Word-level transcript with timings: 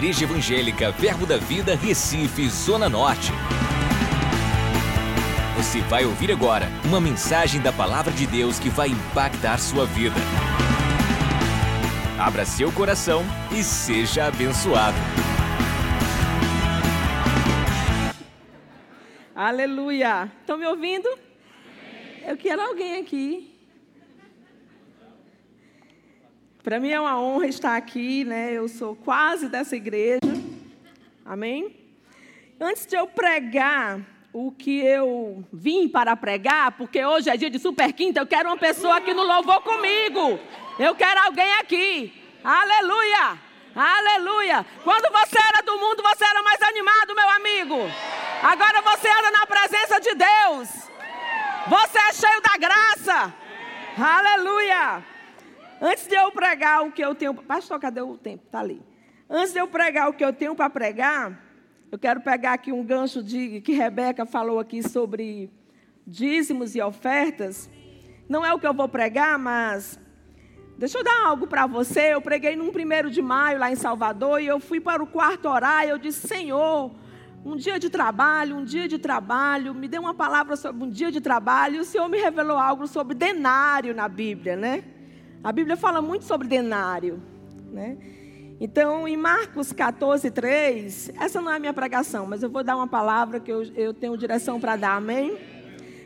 Igreja 0.00 0.24
Evangélica 0.24 0.90
Verbo 0.92 1.26
da 1.26 1.36
Vida, 1.36 1.76
Recife, 1.76 2.48
Zona 2.48 2.88
Norte. 2.88 3.30
Você 5.58 5.82
vai 5.82 6.06
ouvir 6.06 6.32
agora 6.32 6.68
uma 6.86 6.98
mensagem 6.98 7.60
da 7.60 7.70
Palavra 7.70 8.10
de 8.10 8.26
Deus 8.26 8.58
que 8.58 8.70
vai 8.70 8.88
impactar 8.88 9.58
sua 9.58 9.84
vida. 9.84 10.16
Abra 12.18 12.46
seu 12.46 12.72
coração 12.72 13.22
e 13.52 13.62
seja 13.62 14.24
abençoado. 14.24 14.96
Aleluia! 19.34 20.32
Estão 20.40 20.56
me 20.56 20.66
ouvindo? 20.66 21.10
Eu 22.26 22.38
quero 22.38 22.62
alguém 22.62 23.02
aqui 23.02 23.59
Para 26.62 26.78
mim 26.78 26.90
é 26.90 27.00
uma 27.00 27.18
honra 27.18 27.46
estar 27.46 27.74
aqui, 27.74 28.22
né? 28.22 28.52
Eu 28.52 28.68
sou 28.68 28.94
quase 28.94 29.48
dessa 29.48 29.74
igreja. 29.74 30.20
Amém? 31.24 31.74
Antes 32.60 32.84
de 32.84 32.96
eu 32.96 33.06
pregar 33.06 34.00
o 34.30 34.52
que 34.52 34.78
eu 34.84 35.42
vim 35.50 35.88
para 35.88 36.14
pregar, 36.14 36.72
porque 36.72 37.02
hoje 37.02 37.30
é 37.30 37.36
dia 37.36 37.48
de 37.48 37.58
super 37.58 37.92
quinta, 37.94 38.20
eu 38.20 38.26
quero 38.26 38.50
uma 38.50 38.58
pessoa 38.58 38.98
aqui 38.98 39.14
no 39.14 39.22
louvor 39.22 39.62
comigo. 39.62 40.38
Eu 40.78 40.94
quero 40.94 41.20
alguém 41.22 41.50
aqui. 41.54 42.12
Aleluia! 42.44 43.38
Aleluia! 43.74 44.66
Quando 44.84 45.10
você 45.10 45.38
era 45.38 45.62
do 45.62 45.78
mundo, 45.78 46.02
você 46.02 46.24
era 46.24 46.42
mais 46.42 46.60
animado, 46.60 47.14
meu 47.14 47.28
amigo. 47.30 47.76
Agora 48.42 48.82
você 48.82 49.08
anda 49.08 49.30
na 49.30 49.46
presença 49.46 49.98
de 49.98 50.14
Deus. 50.14 50.68
Você 51.68 51.98
é 51.98 52.12
cheio 52.12 52.42
da 52.42 52.56
graça. 52.58 53.34
Aleluia! 53.98 55.09
Antes 55.80 56.06
de 56.06 56.14
eu 56.14 56.30
pregar 56.30 56.86
o 56.86 56.92
que 56.92 57.02
eu 57.02 57.14
tenho. 57.14 57.32
Pastor, 57.32 57.80
cadê 57.80 58.02
o 58.02 58.18
tempo? 58.18 58.44
Está 58.44 58.60
ali. 58.60 58.82
Antes 59.28 59.54
de 59.54 59.58
eu 59.60 59.66
pregar 59.66 60.10
o 60.10 60.12
que 60.12 60.22
eu 60.22 60.32
tenho 60.32 60.54
para 60.54 60.68
pregar, 60.68 61.40
eu 61.90 61.98
quero 61.98 62.20
pegar 62.20 62.52
aqui 62.52 62.70
um 62.70 62.84
gancho 62.84 63.22
de 63.22 63.62
que 63.62 63.72
Rebeca 63.72 64.26
falou 64.26 64.58
aqui 64.58 64.82
sobre 64.82 65.50
dízimos 66.06 66.74
e 66.74 66.82
ofertas. 66.82 67.70
Não 68.28 68.44
é 68.44 68.52
o 68.52 68.58
que 68.58 68.66
eu 68.66 68.74
vou 68.74 68.88
pregar, 68.88 69.38
mas 69.38 69.98
deixa 70.76 70.98
eu 70.98 71.04
dar 71.04 71.26
algo 71.26 71.46
para 71.46 71.66
você. 71.66 72.12
Eu 72.12 72.20
preguei 72.20 72.54
num 72.56 72.70
primeiro 72.70 73.10
de 73.10 73.22
maio 73.22 73.58
lá 73.58 73.72
em 73.72 73.76
Salvador 73.76 74.40
e 74.42 74.46
eu 74.46 74.60
fui 74.60 74.80
para 74.80 75.02
o 75.02 75.06
quarto 75.06 75.48
orar 75.48 75.86
e 75.86 75.88
eu 75.88 75.96
disse: 75.96 76.28
Senhor, 76.28 76.94
um 77.42 77.56
dia 77.56 77.78
de 77.78 77.88
trabalho, 77.88 78.54
um 78.54 78.64
dia 78.64 78.86
de 78.86 78.98
trabalho, 78.98 79.74
me 79.74 79.88
deu 79.88 80.02
uma 80.02 80.14
palavra 80.14 80.56
sobre 80.56 80.84
um 80.84 80.90
dia 80.90 81.10
de 81.10 81.22
trabalho 81.22 81.76
e 81.76 81.80
o 81.80 81.84
Senhor 81.84 82.06
me 82.06 82.18
revelou 82.18 82.58
algo 82.58 82.86
sobre 82.86 83.14
denário 83.14 83.94
na 83.94 84.08
Bíblia, 84.08 84.56
né? 84.56 84.84
A 85.42 85.52
Bíblia 85.52 85.76
fala 85.76 86.02
muito 86.02 86.26
sobre 86.26 86.46
denário, 86.46 87.22
né? 87.72 87.96
Então, 88.60 89.08
em 89.08 89.16
Marcos 89.16 89.72
14, 89.72 90.30
3, 90.30 91.12
essa 91.18 91.40
não 91.40 91.50
é 91.50 91.56
a 91.56 91.58
minha 91.58 91.72
pregação, 91.72 92.26
mas 92.26 92.42
eu 92.42 92.50
vou 92.50 92.62
dar 92.62 92.76
uma 92.76 92.86
palavra 92.86 93.40
que 93.40 93.50
eu, 93.50 93.62
eu 93.74 93.94
tenho 93.94 94.18
direção 94.18 94.60
para 94.60 94.76
dar, 94.76 94.96
amém? 94.96 95.38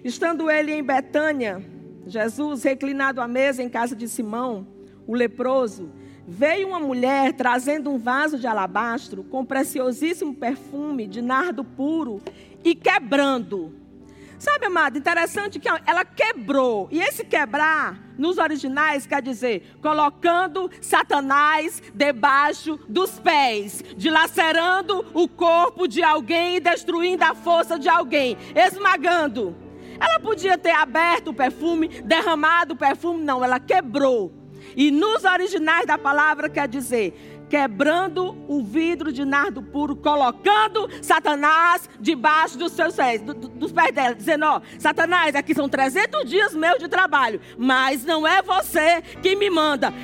Estando 0.05 0.49
ele 0.49 0.73
em 0.73 0.85
Betânia, 0.85 1.61
Jesus, 2.07 2.63
reclinado 2.63 3.21
à 3.21 3.27
mesa 3.27 3.61
em 3.61 3.69
casa 3.69 3.97
de 3.97 4.09
Simão, 4.09 4.69
o 5.05 5.17
leproso, 5.17 5.91
veio 6.29 6.69
uma 6.69 6.79
mulher 6.79 7.33
trazendo 7.33 7.91
um 7.91 7.99
vaso 7.99 8.39
de 8.39 8.47
alabastro 8.47 9.25
com 9.25 9.45
preciosíssimo 9.45 10.33
perfume 10.33 11.09
de 11.09 11.21
nardo 11.21 11.65
puro 11.65 12.23
e 12.63 12.73
quebrando 12.73 13.75
Sabe, 14.45 14.67
amado, 14.67 14.99
interessante 14.99 15.59
que 15.59 15.67
ela 15.87 16.05
quebrou. 16.05 16.87
E 16.91 17.01
esse 17.01 17.25
quebrar, 17.25 17.99
nos 18.19 18.37
originais, 18.37 19.07
quer 19.07 19.23
dizer, 19.23 19.75
colocando 19.81 20.71
Satanás 20.83 21.83
debaixo 21.95 22.79
dos 22.87 23.19
pés, 23.19 23.83
dilacerando 23.97 25.03
o 25.15 25.27
corpo 25.27 25.89
de 25.89 26.03
alguém 26.03 26.57
e 26.57 26.61
destruindo 26.61 27.25
a 27.25 27.35
força 27.35 27.79
de 27.79 27.89
alguém, 27.89 28.37
esmagando. 28.55 29.57
Ela 29.99 30.21
podia 30.21 30.59
ter 30.59 30.73
aberto 30.73 31.29
o 31.29 31.35
perfume, 31.35 31.89
derramado 32.03 32.75
o 32.75 32.77
perfume, 32.77 33.25
não, 33.25 33.43
ela 33.43 33.59
quebrou. 33.59 34.31
E 34.77 34.91
nos 34.91 35.25
originais 35.25 35.87
da 35.87 35.97
palavra 35.97 36.51
quer 36.51 36.69
dizer 36.69 37.34
quebrando 37.55 38.37
o 38.49 38.65
vidro 38.65 39.13
de 39.13 39.25
nardo 39.25 39.63
puro, 39.63 39.95
colocando 39.95 40.91
Satanás 41.01 41.89
debaixo 42.01 42.59
dos 42.59 42.73
seus 42.73 42.97
pés, 42.97 43.23
do, 43.23 43.33
dos 43.33 43.71
pés 43.71 43.95
dela, 43.95 44.13
dizendo: 44.13 44.45
Ó, 44.45 44.61
Satanás, 44.77 45.37
aqui 45.37 45.55
são 45.55 45.69
300 45.69 46.29
dias 46.29 46.53
meus 46.53 46.81
de 46.81 46.89
trabalho, 46.89 47.41
mas 47.57 48.05
não 48.05 48.27
é 48.27 48.43
você 48.43 49.01
que 49.23 49.37
me 49.37 49.49
manda, 49.51 49.95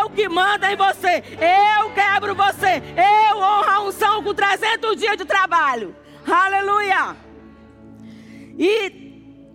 eu 0.00 0.08
que 0.08 0.26
mando 0.30 0.64
em 0.64 0.76
você, 0.76 1.22
eu 1.78 1.90
quebro 1.90 2.34
você, 2.34 2.82
eu 2.96 3.36
honro 3.36 3.70
a 3.70 3.82
unção 3.82 4.22
com 4.22 4.32
300 4.32 4.96
dias 4.96 5.18
de 5.18 5.26
trabalho, 5.26 5.94
aleluia. 6.26 7.16
E 8.58 9.03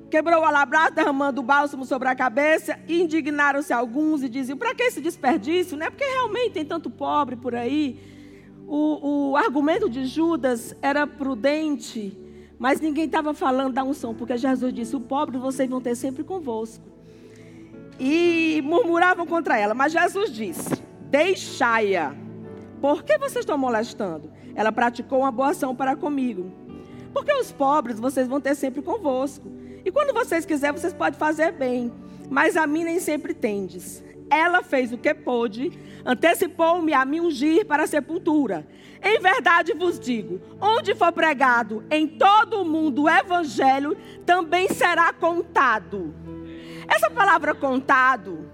Quebrou 0.10 0.42
o 0.42 0.46
alabastro, 0.46 0.96
derramando 0.96 1.42
o 1.42 1.44
bálsamo 1.44 1.86
sobre 1.86 2.08
a 2.08 2.16
cabeça. 2.16 2.80
Indignaram-se 2.88 3.72
alguns 3.72 4.24
e 4.24 4.30
diziam: 4.30 4.58
para 4.58 4.74
que 4.74 4.84
esse 4.84 5.00
desperdício? 5.00 5.78
Né? 5.78 5.90
Porque 5.90 6.04
realmente 6.04 6.52
tem 6.54 6.66
tanto 6.66 6.90
pobre 6.90 7.36
por 7.36 7.54
aí. 7.56 8.00
O, 8.68 9.32
o 9.32 9.38
argumento 9.38 9.90
de 9.90 10.06
Judas 10.06 10.76
era 10.82 11.08
prudente, 11.08 12.18
mas 12.58 12.80
ninguém 12.80 13.06
estava 13.06 13.34
falando 13.34 13.74
da 13.74 13.84
unção, 13.84 14.14
porque 14.14 14.38
Jesus 14.38 14.74
disse: 14.74 14.96
o 14.96 15.00
pobre 15.00 15.38
vocês 15.38 15.70
vão 15.70 15.82
ter 15.82 15.96
sempre 15.96 16.24
convosco. 16.24 16.84
E 18.00 18.62
murmuravam 18.64 19.26
contra 19.26 19.58
ela, 19.58 19.74
mas 19.74 19.92
Jesus 19.92 20.32
disse: 20.32 20.82
deixai-a. 21.10 22.16
Por 22.82 23.04
que 23.04 23.18
vocês 23.18 23.44
estão 23.44 23.58
molestando? 23.58 24.32
Ela 24.56 24.72
praticou 24.72 25.20
uma 25.20 25.32
boa 25.32 25.50
ação 25.50 25.76
para 25.76 25.96
comigo. 25.96 26.52
Porque 27.14 27.34
os 27.34 27.52
pobres 27.52 28.00
vocês 28.00 28.28
vão 28.28 28.40
ter 28.40 28.56
sempre 28.56 28.82
convosco. 28.82 29.59
E 29.90 29.92
quando 29.92 30.14
vocês 30.14 30.46
quiserem, 30.46 30.80
vocês 30.80 30.94
podem 30.94 31.18
fazer 31.18 31.52
bem. 31.52 31.92
Mas 32.30 32.56
a 32.56 32.68
mim 32.68 32.84
nem 32.84 33.00
sempre 33.00 33.34
tendes. 33.34 34.04
Ela 34.30 34.62
fez 34.62 34.94
o 34.94 35.00
que 35.00 35.12
pôde, 35.16 35.72
antecipou-me 36.06 36.94
a 36.94 37.04
me 37.04 37.20
ungir 37.20 37.66
para 37.66 37.86
a 37.86 37.88
sepultura. 37.88 38.68
Em 39.02 39.20
verdade 39.20 39.74
vos 39.74 40.00
digo: 40.00 40.40
onde 40.62 40.94
for 40.94 41.12
pregado 41.12 41.84
em 41.90 42.08
todo 42.08 42.62
o 42.62 42.66
mundo 42.66 43.06
o 43.06 43.10
evangelho, 43.10 43.98
também 44.28 44.70
será 44.70 45.12
contado. 45.12 46.14
Essa 46.88 47.10
palavra 47.10 47.56
contado, 47.56 48.48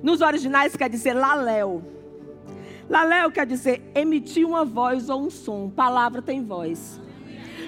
nos 0.00 0.20
originais 0.20 0.76
quer 0.76 0.88
dizer 0.88 1.12
laléu. 1.12 1.82
Laléu 2.88 3.32
quer 3.32 3.46
dizer 3.46 3.82
emitir 3.96 4.46
uma 4.46 4.64
voz 4.64 5.08
ou 5.08 5.22
um 5.22 5.28
som. 5.28 5.68
Palavra 5.70 6.22
tem 6.22 6.44
voz. 6.44 7.00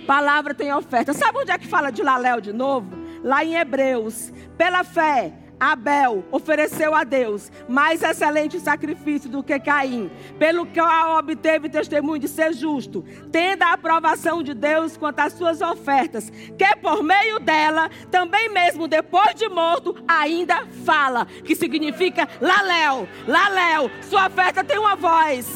Palavra 0.06 0.54
tem 0.54 0.72
oferta. 0.72 1.12
Sabe 1.12 1.38
onde 1.38 1.50
é 1.50 1.58
que 1.58 1.66
fala 1.66 1.90
de 1.90 2.02
Laléu 2.04 2.40
de 2.40 2.52
novo? 2.52 2.99
Lá 3.22 3.44
em 3.44 3.56
Hebreus. 3.56 4.32
Pela 4.56 4.84
fé, 4.84 5.32
Abel 5.60 6.24
ofereceu 6.32 6.94
a 6.94 7.04
Deus 7.04 7.52
mais 7.68 8.02
excelente 8.02 8.58
sacrifício 8.58 9.28
do 9.28 9.42
que 9.42 9.60
Caim, 9.60 10.10
pelo 10.38 10.64
qual 10.64 11.18
obteve 11.18 11.68
testemunho 11.68 12.18
de 12.18 12.28
ser 12.28 12.54
justo, 12.54 13.04
tendo 13.30 13.62
a 13.62 13.74
aprovação 13.74 14.42
de 14.42 14.54
Deus 14.54 14.96
quanto 14.96 15.20
às 15.20 15.34
suas 15.34 15.60
ofertas, 15.60 16.30
que 16.30 16.76
por 16.76 17.02
meio 17.02 17.38
dela, 17.38 17.90
também 18.10 18.48
mesmo 18.48 18.88
depois 18.88 19.34
de 19.34 19.50
morto, 19.50 19.94
ainda 20.08 20.66
fala, 20.84 21.26
que 21.44 21.54
significa 21.54 22.26
Laléu, 22.40 23.06
Laléu, 23.28 23.90
sua 24.08 24.28
oferta 24.28 24.64
tem 24.64 24.78
uma 24.78 24.96
voz. 24.96 25.46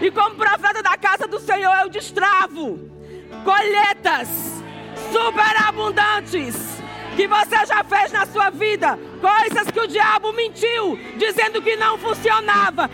E 0.00 0.10
como 0.10 0.36
profeta 0.36 0.82
da 0.82 0.96
casa 0.96 1.28
do 1.28 1.38
Senhor, 1.38 1.74
eu 1.82 1.90
destravo 1.90 2.90
colheitas 3.44 4.62
superabundantes 5.12 6.73
que 7.14 7.26
você 7.26 7.64
já 7.66 7.84
fez 7.84 8.12
na 8.12 8.26
sua 8.26 8.50
vida, 8.50 8.98
coisas 9.20 9.70
que 9.70 9.80
o 9.80 9.86
diabo 9.86 10.32
mentiu, 10.32 10.98
dizendo 11.16 11.62
que 11.62 11.76
não 11.76 11.96
funcionava. 11.96 12.90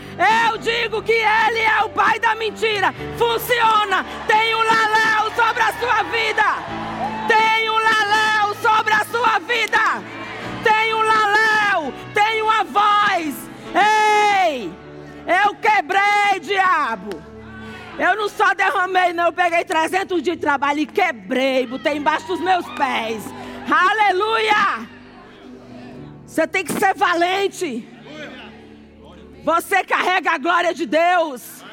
Eu 0.48 0.58
digo 0.58 1.02
que 1.02 1.12
ele 1.12 1.58
é 1.58 1.82
o 1.84 1.90
pai 1.90 2.18
da 2.18 2.34
mentira. 2.34 2.94
Funciona. 3.16 4.04
Tem 4.26 4.54
um 4.54 4.62
laléu 4.62 5.30
sobre 5.34 5.62
a 5.62 5.72
sua 5.72 6.02
vida. 6.04 6.44
Tem 7.26 7.70
um 7.70 7.78
laléu 7.78 8.54
sobre 8.56 8.92
a 8.92 9.04
sua 9.04 9.38
vida. 9.38 9.78
Tem 10.62 10.94
um 10.94 11.02
laléu, 11.02 11.92
tem 12.12 12.42
uma 12.42 12.64
voz. 12.64 13.34
Ei! 13.74 14.70
Eu 15.26 15.54
quebrei, 15.54 16.40
diabo. 16.40 17.22
Eu 17.98 18.16
não 18.16 18.28
só 18.28 18.54
derramei, 18.54 19.12
não. 19.12 19.26
Eu 19.26 19.32
peguei 19.32 19.64
300 19.64 20.22
dias 20.22 20.36
de 20.36 20.40
trabalho 20.40 20.80
e 20.80 20.86
quebrei, 20.86 21.66
botei 21.66 21.96
embaixo 21.96 22.26
dos 22.26 22.40
meus 22.40 22.66
pés. 22.70 23.39
Aleluia! 23.68 24.88
Você 26.26 26.46
tem 26.46 26.64
que 26.64 26.72
ser 26.72 26.94
valente. 26.94 27.86
Você 29.42 29.82
carrega 29.82 30.32
a 30.32 30.38
glória 30.38 30.72
de 30.72 30.86
Deus. 30.86 31.64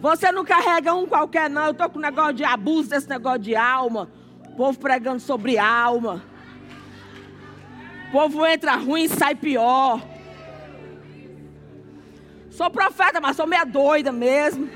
Você 0.00 0.30
não 0.32 0.44
carrega 0.44 0.94
um 0.94 1.06
qualquer, 1.06 1.50
não. 1.50 1.66
Eu 1.66 1.72
estou 1.72 1.90
com 1.90 1.98
um 1.98 2.02
negócio 2.02 2.34
de 2.34 2.44
abuso 2.44 2.90
desse 2.90 3.08
negócio 3.08 3.40
de 3.40 3.56
alma. 3.56 4.08
O 4.48 4.56
povo 4.56 4.78
pregando 4.78 5.20
sobre 5.20 5.58
alma. 5.58 6.22
O 8.08 8.12
povo 8.12 8.46
entra 8.46 8.76
ruim 8.76 9.04
e 9.04 9.08
sai 9.08 9.34
pior. 9.34 10.00
Sou 12.50 12.70
profeta, 12.70 13.20
mas 13.20 13.36
sou 13.36 13.46
meia 13.46 13.64
doida 13.64 14.12
mesmo. 14.12 14.68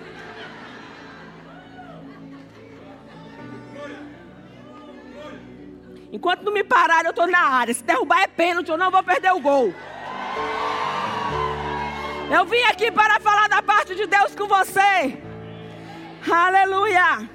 Enquanto 6.14 6.44
não 6.44 6.52
me 6.52 6.62
pararem, 6.62 7.06
eu 7.06 7.10
estou 7.10 7.26
na 7.26 7.40
área. 7.40 7.74
Se 7.74 7.82
derrubar 7.82 8.22
é 8.22 8.28
pênalti, 8.28 8.68
eu 8.68 8.78
não 8.78 8.88
vou 8.88 9.02
perder 9.02 9.32
o 9.32 9.40
gol. 9.40 9.74
Eu 12.32 12.44
vim 12.44 12.62
aqui 12.70 12.92
para 12.92 13.18
falar 13.18 13.48
da 13.48 13.60
parte 13.60 13.96
de 13.96 14.06
Deus 14.06 14.32
com 14.32 14.46
você. 14.46 15.20
Aleluia. 16.30 17.28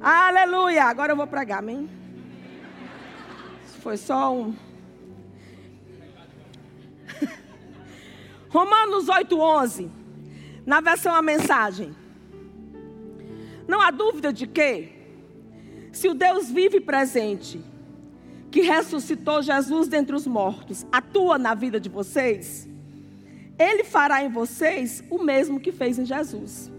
Aleluia. 0.00 0.86
Agora 0.86 1.12
eu 1.12 1.16
vou 1.16 1.28
pregar, 1.28 1.60
amém? 1.60 1.88
Foi 3.80 3.96
só 3.96 4.34
um. 4.34 4.56
Romanos 8.50 9.06
8,11. 9.06 9.88
Na 10.66 10.80
versão 10.80 11.14
a 11.14 11.22
mensagem. 11.22 11.94
Não 13.68 13.80
há 13.80 13.92
dúvida 13.92 14.32
de 14.32 14.48
que, 14.48 14.92
se 15.92 16.08
o 16.08 16.14
Deus 16.14 16.50
vive 16.50 16.80
presente, 16.80 17.72
que 18.54 18.60
ressuscitou 18.60 19.42
Jesus 19.42 19.88
dentre 19.88 20.14
os 20.14 20.28
mortos, 20.28 20.86
atua 20.92 21.36
na 21.36 21.56
vida 21.56 21.80
de 21.80 21.88
vocês, 21.88 22.68
Ele 23.58 23.82
fará 23.82 24.22
em 24.22 24.28
vocês 24.28 25.02
o 25.10 25.20
mesmo 25.24 25.58
que 25.58 25.72
fez 25.72 25.98
em 25.98 26.04
Jesus. 26.04 26.70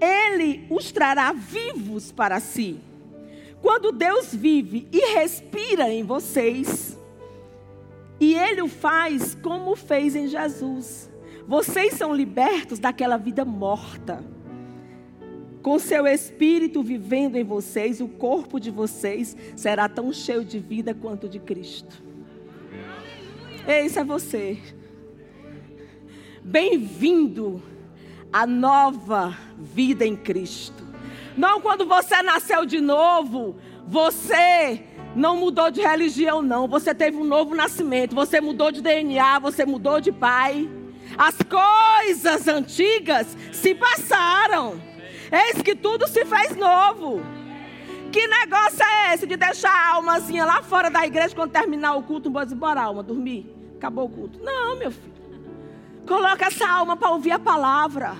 Ele 0.00 0.66
os 0.68 0.90
trará 0.90 1.32
vivos 1.32 2.10
para 2.10 2.40
si. 2.40 2.80
Quando 3.62 3.92
Deus 3.92 4.34
vive 4.34 4.88
e 4.90 5.14
respira 5.14 5.88
em 5.88 6.02
vocês, 6.02 6.98
e 8.18 8.34
Ele 8.34 8.62
o 8.62 8.66
faz 8.66 9.36
como 9.36 9.76
fez 9.76 10.16
em 10.16 10.26
Jesus, 10.26 11.08
vocês 11.46 11.94
são 11.94 12.12
libertos 12.12 12.80
daquela 12.80 13.16
vida 13.16 13.44
morta 13.44 14.24
com 15.62 15.78
seu 15.78 16.06
espírito 16.06 16.82
vivendo 16.82 17.36
em 17.36 17.44
vocês, 17.44 18.00
o 18.00 18.08
corpo 18.08 18.58
de 18.58 18.70
vocês 18.70 19.36
será 19.56 19.88
tão 19.88 20.12
cheio 20.12 20.44
de 20.44 20.58
vida 20.58 20.94
quanto 20.94 21.28
de 21.28 21.38
Cristo. 21.38 22.02
Esse 23.66 23.98
é 23.98 24.04
você. 24.04 24.58
Bem-vindo 26.42 27.62
à 28.32 28.46
nova 28.46 29.36
vida 29.58 30.06
em 30.06 30.16
Cristo. 30.16 30.82
Não 31.36 31.60
quando 31.60 31.86
você 31.86 32.22
nasceu 32.22 32.64
de 32.64 32.80
novo, 32.80 33.56
você 33.86 34.82
não 35.14 35.36
mudou 35.36 35.70
de 35.70 35.80
religião, 35.80 36.40
não. 36.40 36.66
Você 36.68 36.94
teve 36.94 37.16
um 37.16 37.24
novo 37.24 37.54
nascimento. 37.54 38.14
Você 38.14 38.40
mudou 38.40 38.72
de 38.72 38.80
DNA, 38.80 39.38
você 39.38 39.66
mudou 39.66 40.00
de 40.00 40.10
pai. 40.10 40.68
As 41.18 41.36
coisas 41.42 42.48
antigas 42.48 43.36
se 43.52 43.74
passaram. 43.74 44.80
Eis 45.32 45.62
que 45.62 45.74
tudo 45.74 46.06
se 46.08 46.24
fez 46.24 46.56
novo. 46.56 47.20
Que 48.10 48.26
negócio 48.26 48.82
é 48.82 49.14
esse 49.14 49.26
de 49.26 49.36
deixar 49.36 49.70
a 49.70 49.94
almazinha 49.94 50.44
lá 50.44 50.62
fora 50.62 50.90
da 50.90 51.06
igreja 51.06 51.34
quando 51.34 51.52
terminar 51.52 51.94
o 51.94 52.02
culto? 52.02 52.30
Vou 52.30 52.42
embora, 52.42 52.82
alma, 52.82 53.02
dormir. 53.02 53.54
Acabou 53.76 54.06
o 54.06 54.10
culto. 54.10 54.42
Não, 54.42 54.76
meu 54.76 54.90
filho. 54.90 55.10
Coloca 56.06 56.46
essa 56.46 56.68
alma 56.68 56.96
para 56.96 57.10
ouvir 57.10 57.30
a 57.30 57.38
palavra. 57.38 58.16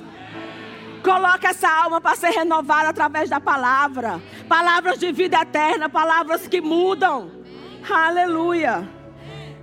Coloca 1.03 1.49
essa 1.49 1.69
alma 1.69 2.01
para 2.01 2.15
ser 2.15 2.31
renovada 2.31 2.91
através 2.91 3.29
da 3.29 3.41
palavra. 3.41 4.21
Palavras 4.49 4.99
de 4.99 5.11
vida 5.11 5.41
eterna, 5.41 5.89
palavras 5.89 6.47
que 6.47 6.61
mudam. 6.61 7.31
Aleluia. 7.91 8.89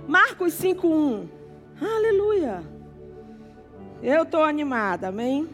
Marcos 0.06 0.52
5:1. 0.54 1.28
Aleluia. 1.80 2.62
Eu 4.02 4.24
estou 4.24 4.44
animada, 4.44 5.08
amém? 5.08 5.48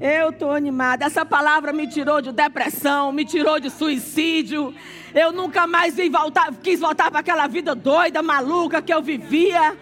Eu 0.00 0.30
estou 0.30 0.52
animada. 0.52 1.06
Essa 1.06 1.24
palavra 1.24 1.72
me 1.72 1.86
tirou 1.86 2.20
de 2.20 2.30
depressão, 2.30 3.12
me 3.12 3.24
tirou 3.24 3.58
de 3.58 3.70
suicídio. 3.70 4.74
Eu 5.14 5.32
nunca 5.32 5.66
mais 5.66 5.96
voltar, 6.10 6.52
quis 6.62 6.80
voltar 6.80 7.10
para 7.10 7.20
aquela 7.20 7.46
vida 7.46 7.74
doida, 7.74 8.22
maluca 8.22 8.82
que 8.82 8.92
eu 8.92 9.00
vivia. 9.00 9.76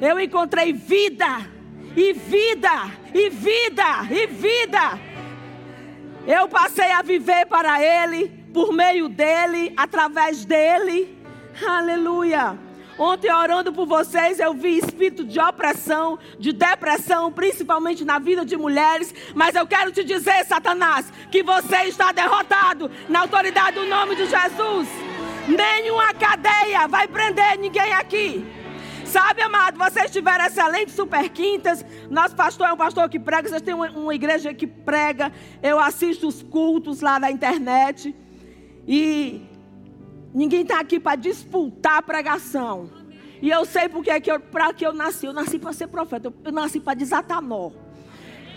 Eu 0.00 0.20
encontrei 0.20 0.74
vida, 0.74 1.48
e 1.96 2.12
vida, 2.12 2.92
e 3.14 3.30
vida, 3.30 4.06
e 4.10 4.26
vida. 4.26 5.00
Eu 6.26 6.48
passei 6.48 6.90
a 6.90 7.00
viver 7.00 7.46
para 7.46 7.82
Ele, 7.82 8.28
por 8.52 8.74
meio 8.74 9.08
dEle, 9.08 9.72
através 9.76 10.44
dEle. 10.44 11.16
Aleluia. 11.66 12.65
Ontem, 12.98 13.30
orando 13.30 13.72
por 13.72 13.86
vocês, 13.86 14.40
eu 14.40 14.54
vi 14.54 14.78
espírito 14.78 15.22
de 15.22 15.38
opressão, 15.38 16.18
de 16.38 16.52
depressão, 16.52 17.30
principalmente 17.30 18.04
na 18.04 18.18
vida 18.18 18.44
de 18.44 18.56
mulheres. 18.56 19.14
Mas 19.34 19.54
eu 19.54 19.66
quero 19.66 19.92
te 19.92 20.02
dizer, 20.02 20.44
Satanás, 20.46 21.12
que 21.30 21.42
você 21.42 21.84
está 21.84 22.10
derrotado 22.10 22.90
na 23.08 23.20
autoridade 23.20 23.78
do 23.78 23.86
nome 23.86 24.16
de 24.16 24.24
Jesus. 24.26 24.88
Nenhuma 25.46 26.14
cadeia 26.14 26.88
vai 26.88 27.06
prender 27.06 27.58
ninguém 27.58 27.92
aqui. 27.92 28.44
Sabe, 29.04 29.40
amado, 29.42 29.78
vocês 29.78 30.10
tiveram 30.10 30.46
excelentes 30.46 30.94
super 30.94 31.28
quintas. 31.28 31.84
Nosso 32.10 32.34
pastor 32.34 32.68
é 32.68 32.72
um 32.72 32.76
pastor 32.76 33.08
que 33.08 33.20
prega. 33.20 33.48
Vocês 33.48 33.62
têm 33.62 33.74
uma, 33.74 33.90
uma 33.90 34.14
igreja 34.14 34.52
que 34.54 34.66
prega. 34.66 35.30
Eu 35.62 35.78
assisto 35.78 36.26
os 36.26 36.42
cultos 36.42 37.02
lá 37.02 37.18
na 37.20 37.30
internet. 37.30 38.14
E 38.88 39.42
Ninguém 40.36 40.60
está 40.60 40.80
aqui 40.80 41.00
para 41.00 41.16
disputar 41.16 41.96
a 41.96 42.02
pregação. 42.02 42.90
E 43.40 43.48
eu 43.48 43.64
sei 43.64 43.88
porque 43.88 44.10
é 44.10 44.20
que 44.20 44.30
eu, 44.30 44.38
para 44.38 44.70
que 44.74 44.86
eu 44.86 44.92
nasci. 44.92 45.24
Eu 45.24 45.32
nasci 45.32 45.58
para 45.58 45.72
ser 45.72 45.86
profeta. 45.86 46.28
Eu, 46.28 46.34
eu 46.44 46.52
nasci 46.52 46.78
para 46.78 46.92
desatar 46.92 47.40
nó. 47.40 47.70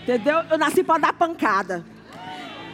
Entendeu? 0.02 0.40
Eu 0.50 0.58
nasci 0.58 0.84
para 0.84 0.98
dar 0.98 1.14
pancada. 1.14 1.82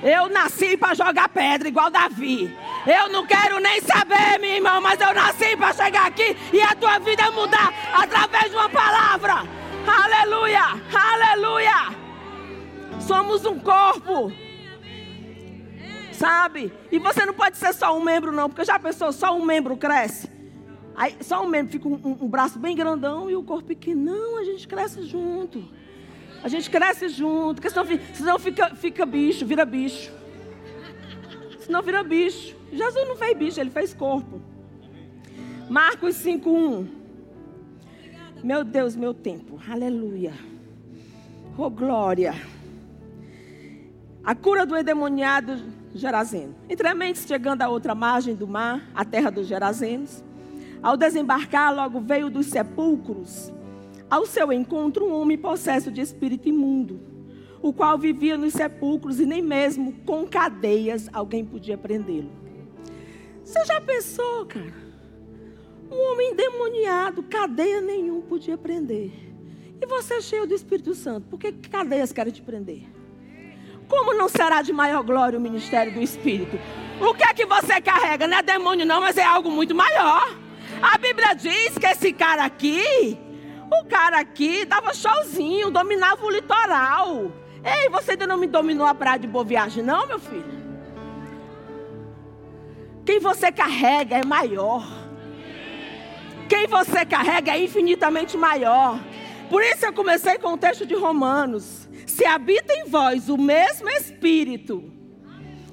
Eu 0.02 0.28
nasci 0.28 0.76
para 0.76 0.92
jogar 0.94 1.28
pedra, 1.28 1.68
igual 1.68 1.88
Davi. 1.88 2.52
Eu 2.84 3.08
não 3.08 3.24
quero 3.24 3.60
nem 3.60 3.80
saber, 3.80 4.40
meu 4.40 4.50
irmão, 4.56 4.80
mas 4.80 5.00
eu 5.00 5.14
nasci 5.14 5.56
para 5.56 5.72
chegar 5.72 6.08
aqui 6.08 6.36
e 6.52 6.60
a 6.60 6.74
tua 6.74 6.98
vida 6.98 7.30
mudar 7.30 7.72
através 7.94 8.50
de 8.50 8.56
uma 8.56 8.68
palavra. 8.68 9.44
Aleluia! 9.86 10.64
Aleluia! 10.92 11.94
Somos 12.98 13.46
um 13.46 13.60
corpo. 13.60 14.32
Sabe? 16.16 16.72
E 16.90 16.98
você 16.98 17.26
não 17.26 17.34
pode 17.34 17.56
ser 17.56 17.72
só 17.74 17.96
um 17.96 18.02
membro, 18.02 18.32
não, 18.32 18.48
porque 18.48 18.64
já 18.64 18.78
pensou, 18.78 19.12
só 19.12 19.36
um 19.36 19.44
membro 19.44 19.76
cresce. 19.76 20.30
Aí 20.94 21.14
só 21.20 21.44
um 21.44 21.48
membro 21.48 21.72
fica 21.72 21.86
um, 21.86 21.94
um, 21.94 22.24
um 22.24 22.28
braço 22.28 22.58
bem 22.58 22.74
grandão 22.74 23.30
e 23.30 23.36
o 23.36 23.42
corpo 23.42 23.68
pequeno. 23.68 24.02
Não, 24.02 24.38
a 24.38 24.44
gente 24.44 24.66
cresce 24.66 25.02
junto. 25.02 25.62
A 26.42 26.48
gente 26.48 26.70
cresce 26.70 27.08
junto, 27.08 27.56
porque 27.56 27.68
senão, 27.68 27.86
senão 28.14 28.38
fica, 28.38 28.74
fica 28.74 29.04
bicho, 29.04 29.44
vira 29.44 29.64
bicho. 29.64 30.10
Senão 31.60 31.82
vira 31.82 32.02
bicho. 32.02 32.56
Jesus 32.72 33.08
não 33.08 33.16
fez 33.16 33.36
bicho, 33.36 33.60
ele 33.60 33.70
fez 33.70 33.92
corpo. 33.92 34.40
Marcos 35.68 36.14
5:1. 36.16 36.86
Meu 38.42 38.64
Deus, 38.64 38.96
meu 38.96 39.12
tempo. 39.12 39.60
Aleluia. 39.68 40.32
Oh 41.58 41.68
glória. 41.68 42.34
A 44.24 44.34
cura 44.34 44.64
do 44.64 44.76
endemoniado 44.76 45.60
Gerazeno. 45.96 46.54
Entremente, 46.68 47.18
chegando 47.20 47.62
à 47.62 47.68
outra 47.68 47.94
margem 47.94 48.34
do 48.34 48.46
mar, 48.46 48.88
a 48.94 49.04
terra 49.04 49.30
dos 49.30 49.46
Gerazenos, 49.46 50.22
ao 50.82 50.96
desembarcar, 50.96 51.74
logo 51.74 52.00
veio 52.00 52.30
dos 52.30 52.46
sepulcros 52.46 53.52
ao 54.08 54.24
seu 54.24 54.52
encontro 54.52 55.04
um 55.04 55.12
homem 55.12 55.36
possesso 55.36 55.90
de 55.90 56.00
espírito 56.00 56.48
imundo, 56.48 57.00
o 57.60 57.72
qual 57.72 57.98
vivia 57.98 58.38
nos 58.38 58.52
sepulcros 58.52 59.18
e 59.18 59.26
nem 59.26 59.42
mesmo 59.42 59.92
com 60.04 60.26
cadeias 60.26 61.08
alguém 61.12 61.44
podia 61.44 61.76
prendê-lo. 61.76 62.30
Você 63.42 63.64
já 63.64 63.80
pensou, 63.80 64.46
cara? 64.46 64.86
Um 65.90 66.12
homem 66.12 66.32
endemoniado, 66.32 67.22
cadeia 67.24 67.80
nenhum 67.80 68.20
podia 68.20 68.58
prender. 68.58 69.12
E 69.80 69.86
você 69.86 70.14
é 70.14 70.20
cheio 70.20 70.46
do 70.46 70.54
Espírito 70.54 70.94
Santo, 70.94 71.28
por 71.28 71.38
que 71.38 71.52
cadeias 71.52 72.12
querem 72.12 72.32
te 72.32 72.42
prender? 72.42 72.95
Como 73.88 74.14
não 74.14 74.28
será 74.28 74.62
de 74.62 74.72
maior 74.72 75.02
glória 75.02 75.38
o 75.38 75.42
ministério 75.42 75.92
do 75.92 76.00
Espírito? 76.00 76.58
O 77.00 77.14
que 77.14 77.22
é 77.22 77.32
que 77.32 77.46
você 77.46 77.80
carrega? 77.80 78.26
Não 78.26 78.38
é 78.38 78.42
demônio, 78.42 78.84
não, 78.84 79.00
mas 79.00 79.16
é 79.16 79.24
algo 79.24 79.50
muito 79.50 79.74
maior. 79.74 80.34
A 80.82 80.98
Bíblia 80.98 81.34
diz 81.34 81.78
que 81.78 81.86
esse 81.86 82.12
cara 82.12 82.44
aqui, 82.44 83.18
o 83.70 83.84
cara 83.84 84.18
aqui 84.18 84.64
dava 84.64 84.92
showzinho, 84.92 85.70
dominava 85.70 86.24
o 86.24 86.30
litoral. 86.30 87.30
Ei, 87.64 87.88
você 87.88 88.12
ainda 88.12 88.26
não 88.26 88.36
me 88.36 88.46
dominou 88.46 88.86
a 88.86 88.94
praia 88.94 89.18
de 89.18 89.26
Boa 89.26 89.44
Viagem, 89.44 89.82
não, 89.82 90.06
meu 90.06 90.18
filho? 90.18 90.66
Quem 93.04 93.20
você 93.20 93.52
carrega 93.52 94.18
é 94.18 94.24
maior. 94.24 94.84
Quem 96.48 96.66
você 96.66 97.04
carrega 97.04 97.52
é 97.52 97.62
infinitamente 97.62 98.36
maior. 98.36 98.98
Por 99.48 99.62
isso 99.62 99.86
eu 99.86 99.92
comecei 99.92 100.38
com 100.38 100.54
o 100.54 100.58
texto 100.58 100.84
de 100.84 100.94
Romanos 100.94 101.85
se 102.06 102.24
habita 102.24 102.72
em 102.72 102.88
vós 102.88 103.28
o 103.28 103.36
mesmo 103.36 103.88
Espírito 103.90 104.92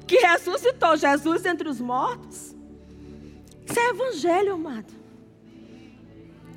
que 0.08 0.18
ressuscitou 0.18 0.98
Jesus 0.98 1.46
entre 1.46 1.70
os 1.70 1.80
mortos, 1.80 2.56
isso 3.66 3.80
é 3.80 3.90
evangelho, 3.90 4.54
amado. 4.54 4.94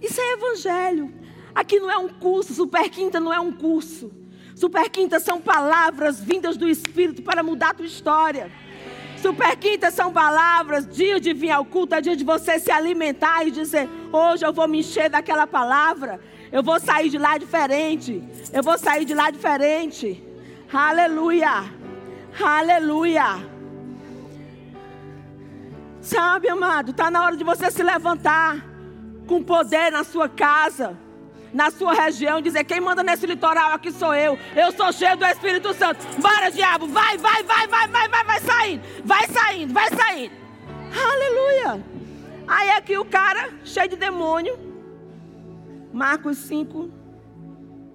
Isso 0.03 0.21
é 0.21 0.33
evangelho. 0.33 1.15
Aqui 1.55 1.79
não 1.79 1.91
é 1.91 1.97
um 1.97 2.09
curso, 2.09 2.53
Super 2.53 2.91
Quinta 2.91 3.21
não 3.21 3.33
é 3.33 3.39
um 3.39 3.53
curso. 3.53 4.11
Super 4.55 4.91
Quinta 4.91 5.21
são 5.21 5.41
palavras 5.41 6.21
vindas 6.21 6.57
do 6.57 6.69
Espírito 6.69 7.23
para 7.23 7.43
mudar 7.43 7.71
a 7.71 7.75
tua 7.75 7.87
história. 7.87 8.51
Super 9.17 9.57
quinta 9.57 9.91
são 9.91 10.13
palavras, 10.13 10.87
dia 10.87 11.19
de 11.19 11.33
vir 11.33 11.51
ao 11.51 11.65
culto, 11.65 11.95
é 11.95 12.01
dia 12.01 12.15
de 12.15 12.23
você 12.23 12.59
se 12.59 12.71
alimentar 12.71 13.45
e 13.47 13.51
dizer: 13.51 13.89
hoje 14.13 14.47
eu 14.47 14.53
vou 14.53 14.69
me 14.69 14.81
encher 14.81 15.09
daquela 15.09 15.47
palavra, 15.47 16.21
eu 16.53 16.63
vou 16.63 16.79
sair 16.81 17.09
de 17.09 17.19
lá 17.19 17.39
diferente, 17.39 18.23
eu 18.53 18.63
vou 18.63 18.79
sair 18.79 19.05
de 19.05 19.15
lá 19.15 19.31
diferente. 19.31 20.23
Aleluia, 20.73 21.65
aleluia. 22.41 23.57
Sabe, 26.01 26.49
amado, 26.49 26.93
está 26.93 27.11
na 27.11 27.25
hora 27.25 27.37
de 27.37 27.45
você 27.45 27.71
se 27.71 27.83
levantar 27.83 28.65
com 29.27 29.43
poder 29.43 29.91
na 29.91 30.05
sua 30.05 30.29
casa 30.29 30.97
na 31.57 31.71
sua 31.71 31.95
região, 31.95 32.41
dizer: 32.41 32.65
quem 32.65 32.81
manda 32.81 33.03
nesse 33.03 33.27
litoral 33.27 33.73
aqui 33.73 33.91
sou 33.91 34.15
eu. 34.15 34.39
Eu 34.55 34.71
sou 34.73 34.93
cheio 34.93 35.17
do 35.17 35.25
Espírito 35.25 35.73
Santo. 35.73 36.05
Bora, 36.21 36.51
diabo, 36.51 36.87
vai, 36.87 37.17
vai, 37.17 37.43
vai, 37.43 37.67
vai, 37.67 37.89
vai, 37.89 38.09
vai, 38.09 38.25
vai 38.25 38.41
saindo, 38.41 38.83
vai 39.03 39.27
saindo, 39.29 39.73
vai 39.73 39.89
saindo. 39.89 40.35
Aleluia. 40.95 41.85
Aí 42.47 42.71
aqui 42.71 42.97
o 42.99 43.05
cara, 43.05 43.51
cheio 43.65 43.89
de 43.89 43.97
demônio, 43.97 44.66
Marcos 45.97 46.37
5, 46.37 46.91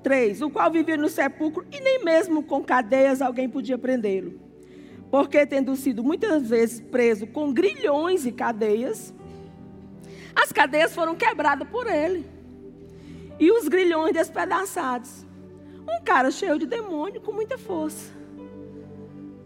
3, 0.01 0.41
o 0.41 0.49
qual 0.49 0.71
vivia 0.71 0.97
no 0.97 1.07
sepulcro 1.07 1.63
e 1.71 1.79
nem 1.79 2.03
mesmo 2.03 2.41
com 2.41 2.63
cadeias 2.63 3.21
alguém 3.21 3.47
podia 3.47 3.77
prendê-lo. 3.77 4.39
Porque, 5.11 5.45
tendo 5.45 5.75
sido 5.75 6.03
muitas 6.03 6.49
vezes 6.49 6.81
preso 6.81 7.27
com 7.27 7.53
grilhões 7.53 8.25
e 8.25 8.31
cadeias, 8.31 9.13
as 10.35 10.51
cadeias 10.51 10.95
foram 10.95 11.13
quebradas 11.13 11.67
por 11.69 11.85
ele 11.85 12.25
e 13.39 13.51
os 13.51 13.67
grilhões 13.67 14.13
despedaçados. 14.13 15.23
Um 15.87 16.03
cara 16.03 16.31
cheio 16.31 16.57
de 16.57 16.65
demônio 16.65 17.21
com 17.21 17.31
muita 17.31 17.55
força. 17.55 18.11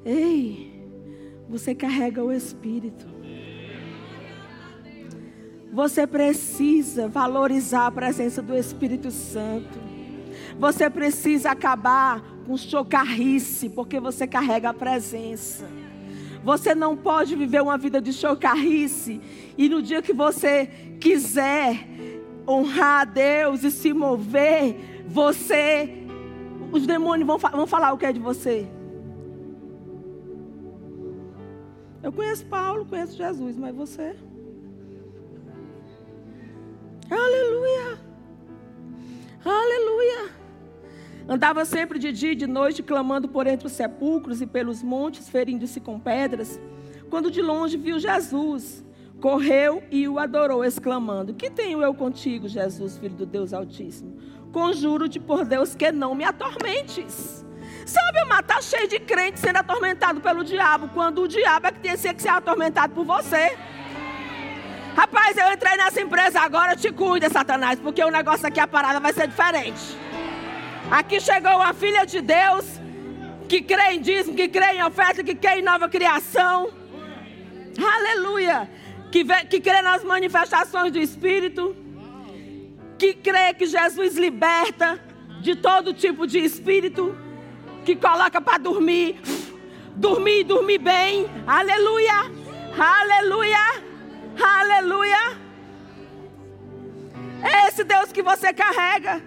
Ei, 0.06 0.82
você 1.50 1.76
carrega 1.76 2.24
o 2.24 2.32
Espírito. 2.32 3.15
Você 5.72 6.08
precisa 6.08 7.08
valorizar 7.08 7.88
a 7.88 7.92
presença 7.92 8.42
do 8.42 8.56
Espírito 8.56 9.12
Santo. 9.12 9.78
Você 10.60 10.90
precisa 10.90 11.52
acabar 11.52 12.22
com 12.46 12.56
chocarrice, 12.58 13.70
porque 13.70 14.00
você 14.00 14.26
carrega 14.26 14.70
a 14.70 14.74
presença. 14.74 15.68
Você 16.44 16.76
não 16.76 16.96
pode 16.96 17.36
viver 17.36 17.62
uma 17.62 17.78
vida 17.78 18.00
de 18.00 18.14
chocarrice 18.14 19.20
e 19.58 19.68
no 19.68 19.82
dia 19.82 20.02
que 20.02 20.14
você 20.14 20.68
quiser 21.00 21.88
honrar 22.48 23.02
a 23.02 23.06
Deus 23.06 23.64
e 23.64 23.72
se 23.72 23.92
mover, 23.94 25.04
você, 25.08 25.90
os 26.72 26.86
demônios 26.86 27.26
vão, 27.26 27.38
vão 27.38 27.66
falar 27.66 27.94
o 27.94 27.98
que 27.98 28.06
é 28.06 28.14
de 28.14 28.20
você. 28.20 28.68
Eu 32.04 32.12
conheço 32.12 32.46
Paulo, 32.46 32.86
conheço 32.86 33.18
Jesus, 33.18 33.58
mas 33.58 33.76
você. 33.76 34.16
Aleluia! 37.10 38.00
Aleluia! 39.44 40.32
Andava 41.28 41.66
sempre 41.66 42.00
de 42.00 42.12
dia 42.12 42.32
e 42.32 42.36
de 42.36 42.48
noite, 42.48 42.84
clamando 42.84 43.28
por 43.28 43.48
entre 43.48 43.68
os 43.68 43.74
sepulcros 43.74 44.42
e 44.42 44.48
pelos 44.48 44.82
montes, 44.82 45.30
ferindo-se 45.30 45.80
com 45.80 46.00
pedras. 46.00 46.60
Quando 47.10 47.32
de 47.32 47.42
longe 47.42 47.78
viu 47.78 48.00
Jesus, 48.00 48.84
correu 49.20 49.84
e 49.92 50.08
o 50.08 50.20
adorou, 50.20 50.64
exclamando: 50.64 51.34
Que 51.34 51.50
tenho 51.50 51.82
eu 51.82 51.94
contigo, 51.94 52.48
Jesus, 52.48 52.98
filho 52.98 53.16
do 53.16 53.26
Deus 53.26 53.54
Altíssimo? 53.54 54.18
Conjuro-te 54.52 55.20
por 55.20 55.46
Deus 55.46 55.76
que 55.76 55.92
não 55.92 56.16
me 56.16 56.24
atormentes. 56.24 57.46
Sabe, 57.86 58.20
amado, 58.20 58.46
está 58.46 58.62
cheio 58.62 58.88
de 58.88 59.00
crente 59.00 59.40
sendo 59.40 59.58
atormentado 59.58 60.22
pelo 60.22 60.44
diabo, 60.44 60.90
quando 60.90 61.22
o 61.22 61.28
diabo 61.28 61.68
é 61.68 61.72
que 61.72 61.80
tem 61.80 61.92
que 61.92 62.22
ser 62.22 62.30
atormentado 62.30 62.94
por 62.94 63.06
você. 63.06 63.56
Rapaz, 64.96 65.38
eu 65.38 65.52
entrei 65.52 65.76
nessa 65.78 66.02
empresa 66.02 66.40
agora, 66.40 66.76
te 66.76 66.92
cuida, 66.92 67.30
Satanás, 67.30 67.80
porque 67.80 68.04
o 68.04 68.10
negócio 68.10 68.48
aqui, 68.48 68.60
a 68.60 68.68
parada 68.68 69.00
vai 69.00 69.14
ser 69.14 69.28
diferente. 69.28 69.98
Aqui 70.90 71.20
chegou 71.20 71.56
uma 71.56 71.74
filha 71.74 72.06
de 72.06 72.22
Deus 72.22 72.66
que 73.50 73.62
crê 73.62 73.94
em 73.94 74.02
dízimo, 74.02 74.36
que 74.36 74.48
crê 74.48 74.78
em 74.78 74.84
oferta, 74.84 75.24
que 75.24 75.36
crê 75.36 75.60
em 75.60 75.62
nova 75.62 75.90
criação. 75.90 76.70
Aleluia 77.78 78.70
que, 79.16 79.24
vê, 79.24 79.46
que 79.46 79.62
crê 79.62 79.82
nas 79.82 80.04
manifestações 80.04 80.92
do 80.92 81.00
Espírito, 81.00 81.74
que 82.98 83.14
crê 83.14 83.54
que 83.54 83.66
Jesus 83.66 84.18
liberta 84.18 85.00
de 85.42 85.56
todo 85.56 85.94
tipo 85.94 86.28
de 86.28 86.40
espírito, 86.40 87.18
que 87.86 87.96
coloca 87.96 88.42
para 88.42 88.58
dormir, 88.58 89.22
dormir, 89.96 90.44
dormir 90.44 90.80
bem. 90.80 91.28
Aleluia, 91.48 92.30
aleluia, 92.78 93.58
aleluia. 94.44 95.38
É 97.44 97.68
esse 97.68 97.84
Deus 97.84 98.12
que 98.12 98.22
você 98.22 98.54
carrega. 98.54 99.22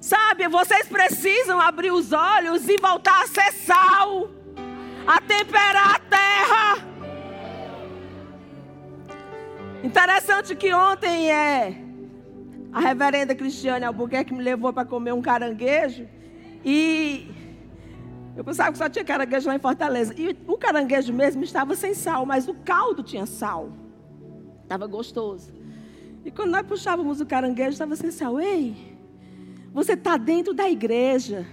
Sabe, 0.00 0.48
vocês 0.48 0.86
precisam 0.88 1.60
abrir 1.60 1.90
os 1.90 2.12
olhos 2.12 2.68
e 2.68 2.76
voltar 2.78 3.22
a 3.22 3.26
ser 3.26 3.52
sal, 3.52 4.30
a 5.06 5.20
temperar 5.20 5.96
a 5.96 5.98
terra. 5.98 6.88
Interessante 9.82 10.54
que 10.54 10.72
ontem 10.72 11.30
é 11.30 11.88
a 12.72 12.80
reverenda 12.80 13.34
Cristiane 13.34 13.84
Albuquerque 13.84 14.32
me 14.32 14.42
levou 14.42 14.72
para 14.72 14.84
comer 14.84 15.12
um 15.12 15.22
caranguejo 15.22 16.06
e 16.64 17.28
eu 18.38 18.44
pensava 18.44 18.70
que 18.70 18.78
só 18.78 18.88
tinha 18.88 19.04
caranguejo 19.04 19.48
lá 19.48 19.56
em 19.56 19.58
Fortaleza. 19.58 20.14
E 20.16 20.36
o 20.46 20.56
caranguejo 20.56 21.12
mesmo 21.12 21.42
estava 21.42 21.74
sem 21.74 21.92
sal, 21.92 22.24
mas 22.24 22.46
o 22.46 22.54
caldo 22.54 23.02
tinha 23.02 23.26
sal. 23.26 23.72
Estava 24.62 24.86
gostoso. 24.86 25.52
E 26.24 26.30
quando 26.30 26.52
nós 26.52 26.64
puxávamos 26.64 27.20
o 27.20 27.26
caranguejo, 27.26 27.70
estava 27.70 27.96
sem 27.96 28.12
sal. 28.12 28.38
Ei, 28.38 28.76
você 29.72 29.94
está 29.94 30.16
dentro 30.16 30.54
da 30.54 30.70
igreja 30.70 31.44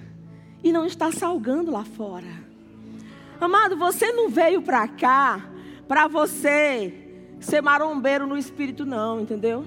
e 0.64 0.72
não 0.72 0.86
está 0.86 1.12
salgando 1.12 1.72
lá 1.72 1.84
fora. 1.84 2.46
Amado, 3.42 3.76
você 3.76 4.12
não 4.12 4.30
veio 4.30 4.62
para 4.62 4.88
cá 4.88 5.44
para 5.88 6.08
você 6.08 6.94
ser 7.40 7.62
marombeiro 7.62 8.28
no 8.28 8.38
espírito, 8.38 8.86
não, 8.86 9.22
entendeu? 9.22 9.66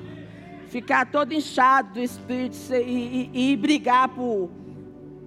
Ficar 0.68 1.10
todo 1.10 1.32
inchado 1.32 1.94
do 1.94 2.00
espírito 2.00 2.56
e, 2.72 3.28
e, 3.34 3.52
e 3.52 3.56
brigar 3.56 4.08
por, 4.08 4.50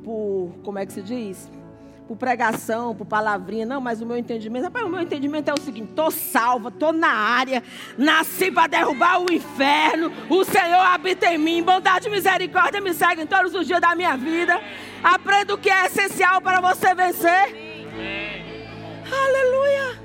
por, 0.05 0.53
como 0.63 0.79
é 0.79 0.85
que 0.85 0.93
se 0.93 1.01
diz? 1.01 1.51
Por 2.07 2.17
pregação, 2.17 2.93
por 2.93 3.05
palavrinha. 3.05 3.65
Não, 3.65 3.79
mas 3.79 4.01
o 4.01 4.05
meu 4.05 4.17
entendimento, 4.17 4.63
rapaz, 4.63 4.85
o 4.85 4.89
meu 4.89 4.99
entendimento 4.99 5.49
é 5.49 5.53
o 5.53 5.61
seguinte: 5.61 5.93
tô 5.93 6.11
salva, 6.11 6.69
tô 6.69 6.91
na 6.91 7.11
área, 7.11 7.63
nasci 7.97 8.51
para 8.51 8.67
derrubar 8.67 9.21
o 9.21 9.31
inferno. 9.31 10.11
O 10.29 10.43
Senhor 10.43 10.81
habita 10.81 11.27
em 11.27 11.37
mim, 11.37 11.63
bondade 11.63 12.07
e 12.07 12.11
misericórdia 12.11 12.81
me 12.81 12.93
seguem 12.93 13.25
todos 13.25 13.53
os 13.53 13.65
dias 13.65 13.79
da 13.79 13.95
minha 13.95 14.17
vida. 14.17 14.61
Aprenda 15.03 15.53
o 15.53 15.57
que 15.57 15.69
é 15.69 15.85
essencial 15.85 16.41
para 16.41 16.59
você 16.59 16.93
vencer. 16.93 17.71
Aleluia. 19.11 20.01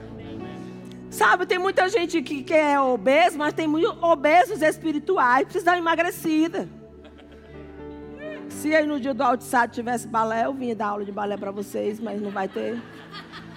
Sabe, 1.10 1.46
tem 1.46 1.58
muita 1.58 1.88
gente 1.88 2.20
que, 2.20 2.42
que 2.42 2.52
é 2.52 2.78
obeso, 2.78 3.38
mas 3.38 3.54
tem 3.54 3.66
muitos 3.66 3.90
obesos 4.02 4.60
espirituais, 4.60 5.46
precisa 5.48 5.76
emagrecida. 5.76 6.68
Se 8.48 8.74
aí 8.74 8.86
no 8.86 8.98
dia 8.98 9.14
do 9.14 9.22
Altsado 9.22 9.72
tivesse 9.72 10.08
balé, 10.08 10.46
eu 10.46 10.52
vinha 10.52 10.74
dar 10.74 10.88
aula 10.88 11.04
de 11.04 11.12
balé 11.12 11.36
para 11.36 11.50
vocês, 11.50 12.00
mas 12.00 12.20
não 12.20 12.30
vai 12.30 12.48
ter. 12.48 12.80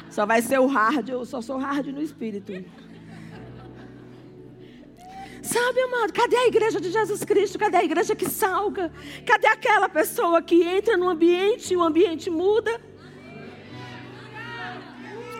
Só 0.09 0.25
vai 0.25 0.41
ser 0.41 0.59
o 0.59 0.67
hard, 0.67 1.09
eu 1.09 1.25
só 1.25 1.41
sou 1.41 1.57
hard 1.57 1.87
no 1.87 2.01
espírito. 2.01 2.53
Sabe, 5.41 5.81
amado, 5.81 6.13
cadê 6.13 6.35
a 6.35 6.47
igreja 6.47 6.79
de 6.79 6.91
Jesus 6.91 7.23
Cristo? 7.23 7.57
Cadê 7.57 7.77
a 7.77 7.83
igreja 7.83 8.15
que 8.15 8.29
salga? 8.29 8.91
Cadê 9.25 9.47
aquela 9.47 9.89
pessoa 9.89 10.41
que 10.41 10.61
entra 10.63 10.95
no 10.95 11.09
ambiente 11.09 11.73
e 11.73 11.77
o 11.77 11.81
ambiente 11.81 12.29
muda? 12.29 12.79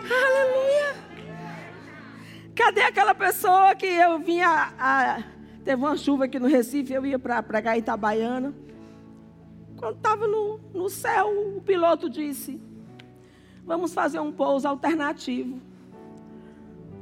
Aleluia. 0.02 0.96
Cadê 2.56 2.82
aquela 2.82 3.14
pessoa 3.14 3.74
que 3.74 3.86
eu 3.86 4.18
vinha. 4.18 4.72
A, 4.78 5.22
teve 5.64 5.80
uma 5.80 5.96
chuva 5.96 6.24
aqui 6.24 6.38
no 6.38 6.48
Recife, 6.48 6.92
eu 6.92 7.06
ia 7.06 7.18
para 7.18 7.42
pregar 7.42 7.78
Itabaiana. 7.78 8.52
Quando 9.80 9.96
estava 9.96 10.28
no, 10.28 10.60
no 10.74 10.90
céu, 10.90 11.56
o 11.56 11.62
piloto 11.62 12.10
disse: 12.10 12.60
Vamos 13.64 13.94
fazer 13.94 14.20
um 14.20 14.30
pouso 14.30 14.68
alternativo. 14.68 15.58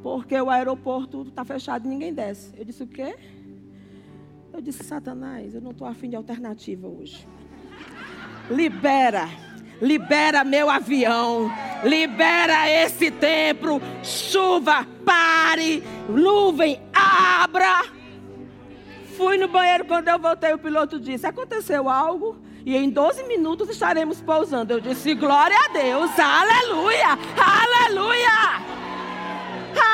Porque 0.00 0.40
o 0.40 0.48
aeroporto 0.48 1.22
está 1.22 1.44
fechado 1.44 1.86
e 1.86 1.88
ninguém 1.88 2.14
desce. 2.14 2.54
Eu 2.56 2.64
disse: 2.64 2.84
O 2.84 2.86
quê? 2.86 3.16
Eu 4.52 4.60
disse: 4.60 4.84
Satanás, 4.84 5.56
eu 5.56 5.60
não 5.60 5.72
estou 5.72 5.88
afim 5.88 6.08
de 6.08 6.14
alternativa 6.14 6.86
hoje. 6.86 7.26
Libera 8.48 9.28
libera 9.80 10.42
meu 10.42 10.68
avião, 10.68 11.48
libera 11.84 12.68
esse 12.68 13.12
templo, 13.12 13.80
chuva, 14.02 14.84
pare, 15.04 15.84
nuvem, 16.08 16.80
abra, 16.92 17.84
fui 19.16 19.38
no 19.38 19.46
banheiro, 19.46 19.84
quando 19.84 20.08
eu 20.08 20.18
voltei, 20.18 20.52
o 20.52 20.58
piloto 20.58 20.98
disse: 20.98 21.26
Aconteceu 21.26 21.88
algo 21.88 22.47
e 22.64 22.76
em 22.76 22.90
12 22.90 23.24
minutos 23.24 23.68
estaremos 23.68 24.20
pousando. 24.20 24.72
Eu 24.72 24.80
disse: 24.80 25.14
Glória 25.14 25.56
a 25.56 25.68
Deus, 25.72 26.10
aleluia, 26.18 27.18
aleluia, 27.36 28.30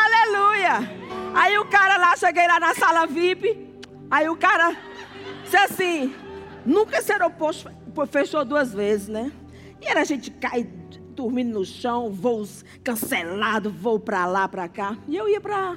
aleluia. 0.05 1.05
Aí 1.35 1.59
o 1.59 1.65
cara 1.67 1.97
lá, 1.97 2.17
cheguei 2.17 2.47
lá 2.47 2.61
na 2.61 2.75
sala 2.75 3.07
VIP. 3.07 3.73
Aí 4.11 4.29
o 4.29 4.37
cara 4.37 4.77
disse 5.43 5.57
assim: 5.57 6.15
Nunca 6.65 6.99
esse 6.99 7.13
aeroporto 7.13 7.71
fechou 8.11 8.45
duas 8.45 8.73
vezes, 8.73 9.09
né? 9.09 9.31
E 9.81 9.87
era 9.87 10.01
a 10.01 10.05
gente 10.05 10.31
cai 10.31 10.65
dormindo 11.15 11.59
no 11.59 11.65
chão, 11.65 12.11
voos 12.11 12.65
cancelados, 12.83 13.73
voo 13.73 14.01
para 14.01 14.27
lá, 14.27 14.49
para 14.49 14.69
cá. 14.69 14.97
E 15.07 15.17
eu 15.17 15.29
ia 15.29 15.41
para 15.41 15.77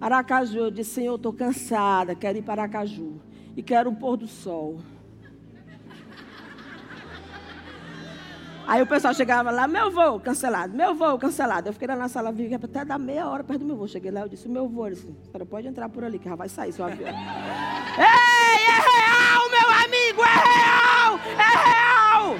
Aracaju. 0.00 0.58
Eu 0.58 0.70
disse, 0.70 0.90
Senhor, 0.90 1.16
estou 1.16 1.32
cansada, 1.32 2.14
quero 2.14 2.38
ir 2.38 2.42
para 2.42 2.62
Aracaju. 2.62 3.20
E 3.56 3.62
quero 3.62 3.90
um 3.90 3.94
pôr 3.94 4.16
do 4.16 4.28
sol. 4.28 4.80
Aí 8.68 8.82
o 8.82 8.86
pessoal 8.86 9.14
chegava 9.14 9.50
lá, 9.50 9.66
meu 9.66 9.90
voo 9.90 10.20
cancelado, 10.20 10.76
meu 10.76 10.94
voo 10.94 11.18
cancelado. 11.18 11.70
Eu 11.70 11.72
fiquei 11.72 11.88
lá 11.88 11.96
na 11.96 12.06
sala, 12.06 12.30
vi 12.30 12.54
até 12.54 12.84
dar 12.84 12.98
meia 12.98 13.26
hora 13.26 13.42
perto 13.42 13.60
do 13.60 13.64
meu 13.64 13.76
voo. 13.76 13.88
Cheguei 13.88 14.10
lá, 14.10 14.20
eu 14.20 14.28
disse, 14.28 14.46
meu 14.46 14.68
voo. 14.68 14.88
Ele 14.88 14.94
disse, 14.94 15.08
pode 15.48 15.66
entrar 15.66 15.88
por 15.88 16.04
ali, 16.04 16.18
que 16.18 16.28
já 16.28 16.36
vai 16.36 16.50
sair 16.50 16.70
seu 16.70 16.84
avião. 16.84 17.08
Ei, 17.08 18.64
é 18.66 18.78
real, 18.92 19.48
meu 19.48 19.70
amigo, 19.86 20.22
é 20.22 20.36
real, 20.52 21.18
é 21.38 21.52
real. 21.70 22.36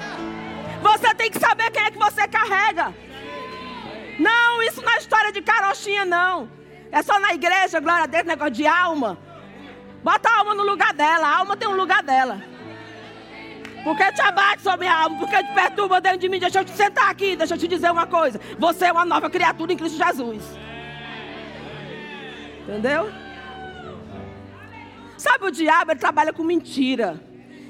Você 0.83 1.15
tem 1.15 1.31
que 1.31 1.39
saber 1.39 1.71
quem 1.71 1.81
é 1.81 1.89
que 1.89 1.97
você 1.97 2.27
carrega. 2.27 2.93
Não, 4.19 4.61
isso 4.61 4.83
não 4.83 4.91
é 4.91 4.97
história 4.99 5.31
de 5.31 5.41
carochinha, 5.41 6.05
não. 6.05 6.47
É 6.91 7.01
só 7.01 7.19
na 7.19 7.33
igreja, 7.33 7.79
glória 7.79 8.03
a 8.03 8.07
Deus, 8.07 8.25
negócio 8.25 8.53
de 8.53 8.67
alma. 8.67 9.17
Bota 10.03 10.29
a 10.29 10.37
alma 10.37 10.53
no 10.53 10.61
lugar 10.61 10.93
dela, 10.93 11.27
a 11.27 11.37
alma 11.39 11.57
tem 11.57 11.67
um 11.67 11.75
lugar 11.75 12.03
dela. 12.03 12.39
Porque 13.83 14.11
te 14.11 14.21
abate 14.21 14.61
sobre 14.61 14.87
a 14.87 15.03
alma, 15.03 15.19
porque 15.19 15.43
te 15.43 15.53
perturba 15.53 16.01
dentro 16.01 16.19
de 16.19 16.29
mim. 16.29 16.39
Deixa 16.39 16.59
eu 16.59 16.65
te 16.65 16.71
sentar 16.71 17.09
aqui, 17.09 17.35
deixa 17.35 17.55
eu 17.55 17.57
te 17.57 17.67
dizer 17.67 17.91
uma 17.91 18.05
coisa. 18.05 18.39
Você 18.57 18.85
é 18.85 18.91
uma 18.91 19.05
nova 19.05 19.29
criatura 19.29 19.71
em 19.71 19.77
Cristo 19.77 19.97
Jesus. 19.97 20.43
Entendeu? 22.63 23.09
Sabe 25.17 25.45
o 25.45 25.51
diabo, 25.51 25.91
ele 25.91 25.99
trabalha 25.99 26.31
com 26.31 26.43
mentira. 26.43 27.19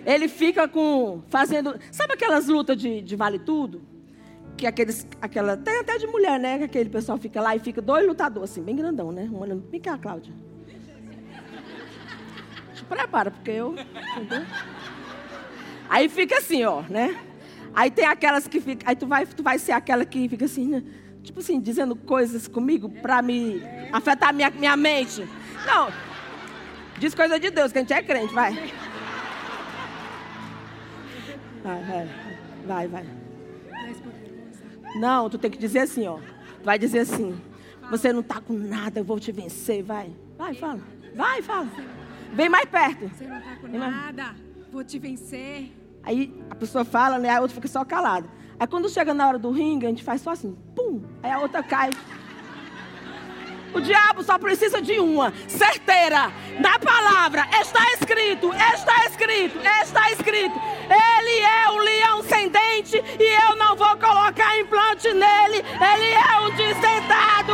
Ele 0.06 0.28
fica 0.28 0.68
com. 0.68 1.22
fazendo. 1.30 1.76
Sabe 1.92 2.14
aquelas 2.14 2.48
lutas 2.48 2.78
de, 2.78 3.02
de 3.02 3.16
vale 3.16 3.40
tudo? 3.40 3.82
Que 4.58 4.68
aqueles. 4.68 5.08
Aquela, 5.22 5.58
tem 5.58 5.80
até 5.80 5.98
de 5.98 6.08
mulher, 6.08 6.40
né? 6.40 6.58
Que 6.58 6.64
aquele 6.66 6.90
pessoal 6.90 7.18
fica 7.18 7.42
lá 7.42 7.56
e 7.56 7.60
fica 7.60 7.82
dois 7.82 8.08
lutadores, 8.08 8.52
assim, 8.52 8.62
bem 8.62 8.76
grandão, 8.76 9.12
né? 9.12 9.30
Um 9.32 9.40
olhando. 9.40 9.68
Vem 9.70 9.80
cá, 9.80 9.98
Cláudia. 9.98 10.34
Te 12.74 12.84
prepara, 12.86 13.32
porque 13.32 13.52
eu. 13.52 13.76
Entendeu? 14.18 14.46
Aí 15.90 16.08
fica 16.08 16.38
assim, 16.38 16.64
ó, 16.64 16.84
né? 16.84 17.20
Aí 17.74 17.90
tem 17.90 18.06
aquelas 18.06 18.48
que 18.48 18.62
ficam. 18.62 18.88
Aí 18.88 18.96
tu 18.96 19.08
vai, 19.08 19.26
tu 19.26 19.44
vai 19.44 19.58
ser 19.58 19.72
aquela 19.72 20.06
que 20.06 20.30
fica 20.30 20.46
assim, 20.46 20.68
né? 20.68 20.84
Tipo 21.24 21.40
assim, 21.40 21.60
dizendo 21.60 21.96
coisas 21.96 22.48
comigo 22.48 22.90
para 22.90 23.22
me 23.22 23.62
afetar 23.92 24.34
minha, 24.34 24.50
minha 24.50 24.78
mente. 24.78 25.28
Não. 25.66 25.92
Diz 26.98 27.14
coisa 27.14 27.40
de 27.40 27.50
Deus, 27.50 27.72
que 27.72 27.78
a 27.78 27.82
gente 27.82 27.94
é 27.94 28.02
crente, 28.02 28.34
vai. 28.34 28.54
Vai, 31.64 31.84
vai. 31.84 32.10
Vai, 32.66 32.88
vai. 32.88 33.06
Não, 34.96 35.30
tu 35.30 35.38
tem 35.38 35.52
que 35.52 35.58
dizer 35.58 35.80
assim, 35.80 36.08
ó. 36.08 36.18
Tu 36.18 36.64
vai 36.64 36.80
dizer 36.80 37.00
assim. 37.00 37.40
Você 37.90 38.14
não 38.14 38.22
tá 38.22 38.40
com 38.40 38.54
nada, 38.54 39.00
eu 39.00 39.04
vou 39.04 39.20
te 39.20 39.32
vencer, 39.32 39.84
vai. 39.84 40.12
Vai, 40.38 40.54
fala. 40.54 40.82
Vai, 41.16 41.42
fala. 41.42 41.70
Vem 42.34 42.48
mais 42.48 42.70
perto. 42.70 43.10
Você 43.10 43.26
não 43.26 43.42
tá 43.42 43.56
com 43.56 43.68
nada, 43.68 44.36
vou 44.72 44.84
te 44.84 45.00
vencer. 45.00 45.72
Aí 46.04 46.34
a 46.50 46.56
pessoa 46.56 46.84
fala, 46.86 47.18
né? 47.18 47.30
A 47.30 47.42
outra 47.42 47.56
fica 47.56 47.68
só 47.68 47.84
calada. 47.86 48.28
Aí 48.60 48.68
quando 48.68 48.90
chega 48.90 49.14
na 49.14 49.28
hora 49.28 49.40
do 49.40 49.52
ringue, 49.52 49.86
a 49.86 49.90
gente 49.90 50.04
faz 50.04 50.22
só 50.22 50.32
assim, 50.32 50.58
pum, 50.76 51.02
aí 51.24 51.32
a 51.32 51.40
outra 51.40 51.64
cai. 51.64 51.90
O 53.74 53.80
diabo 53.80 54.24
só 54.24 54.38
precisa 54.38 54.82
de 54.82 55.00
uma, 55.00 55.32
certeira, 55.48 56.32
na 56.60 56.80
palavra. 56.80 57.48
Está 57.62 57.84
escrito, 57.94 58.52
está 58.54 59.06
escrito, 59.06 59.60
está 59.60 60.12
escrito. 60.12 60.60
Ele 60.90 61.40
é 61.40 61.70
um 61.70 61.78
leão 61.78 62.24
sem 62.24 62.50
dente 62.50 62.98
e 62.98 63.48
eu 63.48 63.56
não 63.56 63.76
vou 63.76 63.96
colocar 63.98 64.58
implante 64.60 65.14
nele. 65.14 65.58
Ele 65.58 66.12
é 66.12 66.40
um 66.42 66.56
destentado. 66.56 67.54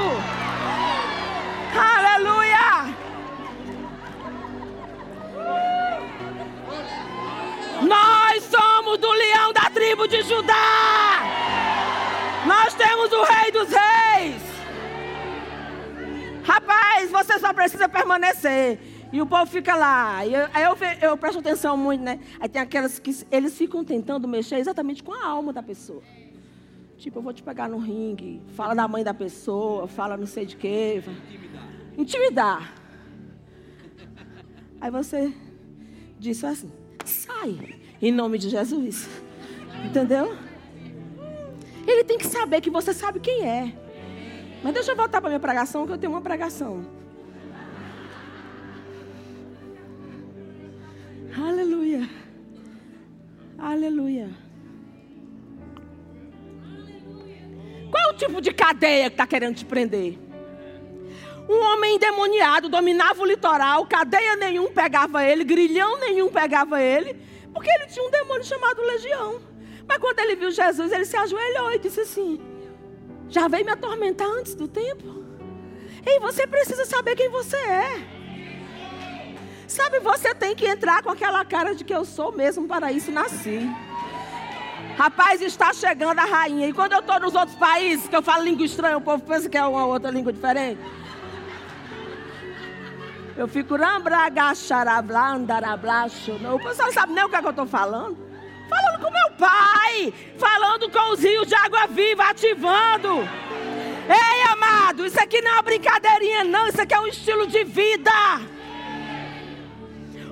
Aleluia. 1.77 2.95
Nós 7.83 8.43
somos 8.43 8.97
do 8.97 9.11
leão 9.11 9.51
da 9.53 9.69
tribo 9.69 10.07
de 10.07 10.21
Judá. 10.23 11.21
Nós 12.45 12.73
temos 12.73 13.11
o 13.11 13.23
rei 13.23 13.51
dos 13.51 13.69
reis. 13.69 14.41
Rapaz, 16.43 17.11
você 17.11 17.39
só 17.39 17.51
precisa 17.53 17.89
permanecer. 17.89 18.79
E 19.11 19.21
o 19.21 19.25
povo 19.25 19.45
fica 19.45 19.75
lá. 19.75 20.25
E 20.25 20.33
eu, 20.33 20.47
aí 20.53 20.63
eu, 20.63 20.77
eu 21.01 21.17
presto 21.17 21.39
atenção 21.39 21.75
muito, 21.75 22.03
né? 22.03 22.19
Aí 22.39 22.47
tem 22.47 22.61
aquelas 22.61 22.99
que 22.99 23.15
eles 23.31 23.57
ficam 23.57 23.83
tentando 23.83 24.27
mexer 24.27 24.57
exatamente 24.57 25.03
com 25.03 25.13
a 25.13 25.25
alma 25.25 25.51
da 25.51 25.63
pessoa. 25.63 26.01
Tipo, 26.97 27.19
eu 27.19 27.23
vou 27.23 27.33
te 27.33 27.43
pegar 27.43 27.67
no 27.67 27.77
ringue, 27.77 28.41
fala 28.55 28.73
da 28.73 28.87
mãe 28.87 29.03
da 29.03 29.13
pessoa, 29.13 29.87
fala 29.87 30.15
não 30.15 30.25
sei 30.25 30.45
de 30.45 30.55
quê. 30.55 31.03
Intimidar. 31.05 31.69
Intimidar. 31.97 32.73
Aí 34.79 34.91
você 34.91 35.33
diz 36.19 36.43
assim. 36.43 36.84
Sai, 37.05 37.75
em 38.01 38.11
nome 38.11 38.37
de 38.37 38.49
Jesus. 38.49 39.07
Entendeu? 39.85 40.35
Ele 41.87 42.03
tem 42.03 42.17
que 42.17 42.25
saber 42.25 42.61
que 42.61 42.69
você 42.69 42.93
sabe 42.93 43.19
quem 43.19 43.47
é. 43.47 43.73
Mas 44.63 44.73
deixa 44.73 44.91
eu 44.91 44.95
voltar 44.95 45.21
para 45.21 45.29
minha 45.29 45.39
pregação, 45.39 45.85
que 45.85 45.93
eu 45.93 45.97
tenho 45.97 46.11
uma 46.11 46.21
pregação. 46.21 46.85
Aleluia. 51.37 52.09
Aleluia. 53.57 54.29
Qual 57.91 58.03
é 58.03 58.13
o 58.13 58.17
tipo 58.17 58.41
de 58.41 58.51
cadeia 58.51 59.09
que 59.09 59.13
está 59.13 59.27
querendo 59.27 59.55
te 59.55 59.65
prender? 59.65 60.24
Um 61.47 61.63
homem 61.63 61.95
endemoniado 61.95 62.69
dominava 62.69 63.21
o 63.21 63.25
litoral, 63.25 63.85
cadeia 63.85 64.35
nenhum 64.35 64.71
pegava 64.71 65.23
ele, 65.23 65.43
grilhão 65.43 65.99
nenhum 65.99 66.29
pegava 66.29 66.81
ele, 66.81 67.15
porque 67.53 67.69
ele 67.69 67.85
tinha 67.85 68.05
um 68.05 68.09
demônio 68.09 68.43
chamado 68.43 68.81
Legião. 68.81 69.39
Mas 69.87 69.97
quando 69.99 70.19
ele 70.19 70.35
viu 70.35 70.49
Jesus, 70.49 70.91
ele 70.91 71.05
se 71.05 71.15
ajoelhou 71.15 71.71
e 71.71 71.79
disse 71.79 72.01
assim: 72.01 72.41
Já 73.29 73.47
veio 73.47 73.65
me 73.65 73.71
atormentar 73.71 74.27
antes 74.27 74.55
do 74.55 74.67
tempo? 74.67 75.23
E 76.05 76.19
você 76.19 76.47
precisa 76.47 76.85
saber 76.85 77.15
quem 77.15 77.29
você 77.29 77.57
é. 77.57 78.15
Sabe, 79.67 79.99
você 79.99 80.33
tem 80.33 80.55
que 80.55 80.65
entrar 80.65 81.03
com 81.03 81.09
aquela 81.09 81.43
cara 81.43 81.73
de 81.75 81.83
que 81.83 81.93
eu 81.93 82.05
sou 82.05 82.31
mesmo, 82.31 82.67
para 82.67 82.91
isso 82.91 83.11
nasci. 83.11 83.69
Rapaz, 84.95 85.41
está 85.41 85.73
chegando 85.73 86.19
a 86.19 86.25
rainha. 86.25 86.67
E 86.67 86.73
quando 86.73 86.93
eu 86.93 86.99
estou 86.99 87.19
nos 87.19 87.35
outros 87.35 87.57
países, 87.57 88.07
que 88.07 88.15
eu 88.15 88.21
falo 88.21 88.43
língua 88.43 88.65
estranha, 88.65 88.97
o 88.97 89.01
povo 89.01 89.23
pensa 89.23 89.49
que 89.49 89.57
é 89.57 89.65
uma 89.65 89.85
outra 89.85 90.09
língua 90.09 90.31
diferente. 90.31 90.79
Eu 93.37 93.47
fico 93.49 93.75
O 96.55 96.59
pessoal 96.59 96.87
não 96.87 96.93
sabe 96.93 97.13
nem 97.13 97.23
o 97.23 97.29
que, 97.29 97.35
é 97.35 97.41
que 97.41 97.45
eu 97.47 97.49
estou 97.49 97.65
falando. 97.65 98.17
Falando 98.69 99.03
com 99.03 99.11
meu 99.11 99.31
pai. 99.37 100.13
Falando 100.37 100.89
com 100.89 101.11
os 101.11 101.19
rios 101.19 101.45
de 101.45 101.55
água 101.55 101.85
viva, 101.87 102.23
ativando. 102.29 103.27
Ei, 104.07 104.41
amado, 104.53 105.05
isso 105.05 105.19
aqui 105.19 105.41
não 105.41 105.51
é 105.51 105.53
uma 105.55 105.63
brincadeirinha, 105.63 106.43
não. 106.45 106.67
Isso 106.67 106.81
aqui 106.81 106.93
é 106.93 106.99
um 106.99 107.07
estilo 107.07 107.45
de 107.47 107.63
vida. 107.65 108.11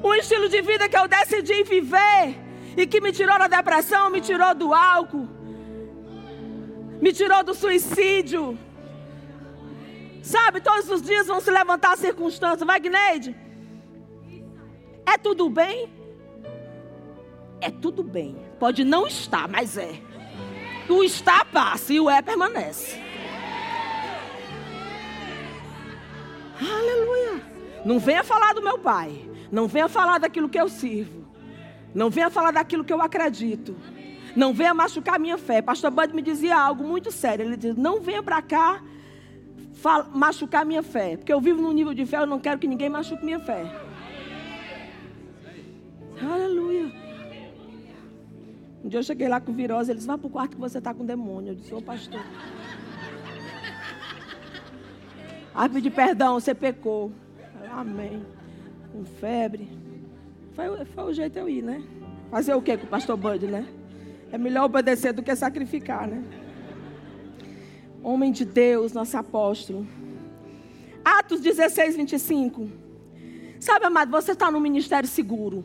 Um 0.02 0.13
estilo 0.16 0.48
de 0.48 0.62
vida 0.62 0.88
que 0.88 0.98
eu 0.98 1.08
decidi 1.08 1.63
viver. 1.63 2.39
E 2.78 2.88
que 2.88 3.02
me 3.02 3.12
tirou 3.12 3.38
da 3.38 3.48
depressão, 3.48 4.10
me 4.10 4.22
tirou 4.22 4.56
do 4.56 4.74
álcool. 4.74 5.28
Me 7.02 7.12
tirou 7.12 7.44
do 7.44 7.54
suicídio 7.54 8.58
Sabe, 10.24 10.62
todos 10.62 10.90
os 10.90 11.02
dias 11.02 11.28
vão 11.28 11.42
se 11.42 11.52
levantar 11.52 11.98
circunstâncias. 11.98 12.66
Vai, 12.66 12.80
Gneide? 12.80 13.36
É 15.06 15.18
tudo 15.18 15.50
bem? 15.50 15.94
É 17.60 17.70
tudo 17.70 18.02
bem. 18.02 18.38
Pode 18.58 18.86
não 18.86 19.06
estar, 19.06 19.50
mas 19.50 19.78
é. 19.78 20.02
O 20.88 21.04
está 21.04 21.44
passa 21.44 21.92
e 21.92 22.00
o 22.00 22.10
é 22.10 22.22
permanece. 22.22 23.02
Aleluia. 26.58 27.42
Não 27.84 28.00
venha 28.00 28.24
falar 28.24 28.54
do 28.54 28.62
meu 28.62 28.80
pai. 28.80 29.30
Não 29.52 29.68
venha 29.68 29.90
falar 29.90 30.20
daquilo 30.20 30.48
que 30.48 30.60
eu 30.60 30.70
sirvo. 30.70 31.28
Não 31.94 32.10
venha 32.10 32.30
falar 32.30 32.52
daquilo 32.52 32.86
que 32.86 32.94
eu 32.94 33.02
acredito. 33.02 33.76
Não 34.38 34.54
venha 34.54 34.74
machucar 34.74 35.20
minha 35.20 35.38
fé. 35.38 35.62
Pastor 35.62 35.92
Bud 35.92 36.16
me 36.16 36.22
dizia 36.22 36.58
algo 36.58 36.82
muito 36.82 37.12
sério. 37.12 37.46
Ele 37.46 37.58
dizia: 37.58 37.74
Não 37.78 38.00
venha 38.00 38.24
para 38.24 38.42
cá 38.42 38.82
machucar 40.13 40.65
minha 40.65 40.84
fé. 40.84 41.17
Porque 41.17 41.34
eu 41.34 41.41
vivo 41.41 41.62
num 41.62 41.72
nível 41.72 41.93
de 41.93 42.06
fé, 42.06 42.17
eu 42.17 42.26
não 42.26 42.39
quero 42.39 42.60
que 42.60 42.67
ninguém 42.67 42.89
machuque 42.89 43.24
minha 43.24 43.39
fé. 43.39 43.65
Aleluia. 46.22 46.91
Um 48.84 48.89
dia 48.89 49.00
eu 49.00 49.04
cheguei 49.04 49.28
lá 49.28 49.39
com 49.39 49.54
virose, 49.54 49.91
eles 49.91 50.06
vá 50.06 50.17
para 50.17 50.28
o 50.28 50.30
quarto 50.30 50.56
que 50.56 50.62
você 50.62 50.78
está 50.78 50.93
com 50.93 51.06
demônio. 51.06 51.52
Eu 51.52 51.56
disse, 51.56 51.74
ô 51.74 51.82
pastor. 51.82 52.22
Aí 55.56 55.69
pedi 55.69 55.89
perdão, 55.89 56.39
você 56.39 56.54
pecou. 56.54 57.12
Falei, 57.54 57.69
Amém. 57.72 58.26
Com 58.91 59.06
febre. 59.06 59.69
Foi, 60.54 60.86
foi 60.86 61.04
o 61.04 61.13
jeito 61.13 61.38
eu 61.38 61.50
ir, 61.50 61.63
né? 61.63 61.84
Fazer 62.30 62.54
o 62.54 62.62
que 62.62 62.78
com 62.78 62.86
o 62.86 62.89
pastor 62.89 63.15
Bud, 63.17 63.48
né? 63.48 63.65
É 64.32 64.38
melhor 64.38 64.65
obedecer 64.65 65.13
do 65.13 65.24
que 65.24 65.36
sacrificar, 65.36 66.08
né? 66.08 66.24
Homem 68.04 68.34
de 68.34 68.44
Deus, 68.44 68.92
nosso 68.92 69.16
apóstolo. 69.16 69.88
Atos 71.06 71.39
16, 71.39 71.96
25. 71.96 72.70
Sabe, 73.62 73.86
amado, 73.86 74.12
você 74.12 74.34
está 74.34 74.52
no 74.52 74.60
ministério 74.60 75.08
seguro. 75.08 75.63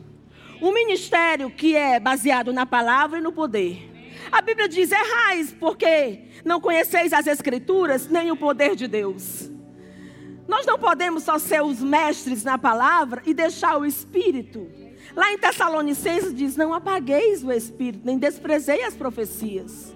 Um 0.61 0.73
ministério 0.73 1.51
que 1.51 1.75
é 1.75 1.99
baseado 1.99 2.53
na 2.53 2.65
palavra 2.65 3.19
e 3.19 3.21
no 3.21 3.33
poder. 3.33 3.89
A 4.31 4.41
Bíblia 4.41 4.69
diz: 4.69 4.89
errais, 4.89 5.53
porque 5.59 6.21
não 6.45 6.61
conheceis 6.61 7.11
as 7.11 7.27
Escrituras 7.27 8.07
nem 8.07 8.31
o 8.31 8.37
poder 8.37 8.73
de 8.73 8.87
Deus. 8.87 9.51
Nós 10.47 10.65
não 10.65 10.79
podemos 10.79 11.23
só 11.23 11.37
ser 11.37 11.61
os 11.61 11.81
mestres 11.81 12.43
na 12.43 12.57
palavra 12.57 13.21
e 13.25 13.33
deixar 13.33 13.77
o 13.77 13.85
Espírito. 13.85 14.65
Lá 15.13 15.33
em 15.33 15.37
Tessalonicenses 15.37 16.33
diz: 16.33 16.55
não 16.55 16.73
apagueis 16.73 17.43
o 17.43 17.51
Espírito, 17.51 18.05
nem 18.05 18.17
desprezei 18.17 18.83
as 18.83 18.95
profecias. 18.95 19.88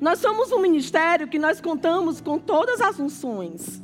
Nós 0.00 0.20
somos 0.20 0.52
um 0.52 0.60
ministério 0.60 1.26
que 1.28 1.38
nós 1.38 1.60
contamos 1.60 2.20
com 2.20 2.38
todas 2.38 2.80
as 2.80 2.96
funções. 2.96 3.82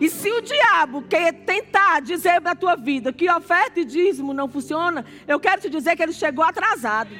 E 0.00 0.08
se 0.08 0.30
o 0.30 0.40
diabo 0.40 1.02
quer 1.02 1.32
tentar 1.32 2.00
dizer 2.00 2.40
para 2.40 2.52
a 2.52 2.56
tua 2.56 2.74
vida 2.74 3.12
que 3.12 3.30
oferta 3.30 3.80
e 3.80 3.84
dízimo 3.84 4.32
não 4.32 4.48
funciona, 4.48 5.04
eu 5.28 5.38
quero 5.38 5.60
te 5.60 5.68
dizer 5.68 5.94
que 5.94 6.02
ele 6.02 6.12
chegou 6.12 6.42
atrasado. 6.42 7.10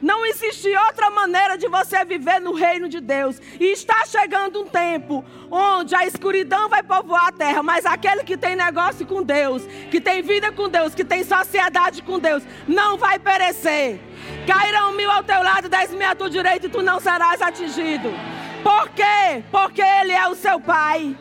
Não 0.00 0.24
existe 0.26 0.68
outra 0.76 1.10
maneira 1.10 1.56
de 1.56 1.68
você 1.68 2.04
viver 2.04 2.40
no 2.40 2.52
reino 2.52 2.88
de 2.88 3.00
Deus. 3.00 3.40
E 3.58 3.72
está 3.72 4.04
chegando 4.06 4.62
um 4.62 4.66
tempo 4.66 5.24
onde 5.50 5.94
a 5.94 6.06
escuridão 6.06 6.68
vai 6.68 6.82
povoar 6.82 7.28
a 7.28 7.32
terra, 7.32 7.62
mas 7.62 7.86
aquele 7.86 8.24
que 8.24 8.36
tem 8.36 8.56
negócio 8.56 9.06
com 9.06 9.22
Deus, 9.22 9.62
que 9.90 10.00
tem 10.00 10.22
vida 10.22 10.52
com 10.52 10.68
Deus, 10.68 10.94
que 10.94 11.04
tem 11.04 11.24
sociedade 11.24 12.02
com 12.02 12.18
Deus, 12.18 12.42
não 12.66 12.96
vai 12.96 13.18
perecer. 13.18 14.00
Cairão 14.46 14.92
mil 14.92 15.10
ao 15.10 15.22
teu 15.22 15.42
lado, 15.42 15.68
dez 15.68 15.90
mil 15.92 16.08
à 16.08 16.14
tua 16.14 16.30
direita 16.30 16.66
e 16.66 16.70
tu 16.70 16.82
não 16.82 17.00
serás 17.00 17.40
atingido. 17.40 18.10
Por 18.62 18.88
quê? 18.90 19.44
Porque 19.50 19.82
Ele 19.82 20.12
é 20.12 20.28
o 20.28 20.34
seu 20.34 20.60
Pai. 20.60 21.16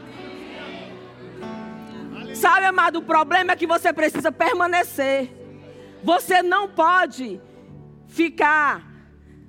Sabe, 2.34 2.66
amado, 2.66 3.00
o 3.00 3.02
problema 3.02 3.54
é 3.54 3.56
que 3.56 3.66
você 3.66 3.94
precisa 3.94 4.32
permanecer. 4.32 5.32
Você 6.04 6.44
não 6.44 6.68
pode 6.68 7.42
ficar. 8.16 8.94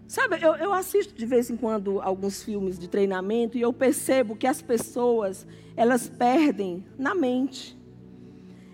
Sabe, 0.09 0.39
eu, 0.41 0.55
eu, 0.57 0.73
assisto 0.73 1.15
de 1.15 1.25
vez 1.25 1.51
em 1.51 1.57
quando 1.57 2.01
alguns 2.01 2.43
filmes 2.43 2.79
de 2.79 2.89
treinamento 2.89 3.57
e 3.57 3.61
eu 3.61 3.73
percebo 3.73 4.37
que 4.37 4.47
as 4.47 4.61
pessoas, 4.61 5.47
elas 5.77 6.09
perdem 6.09 6.85
na 6.99 7.15
mente. 7.15 7.77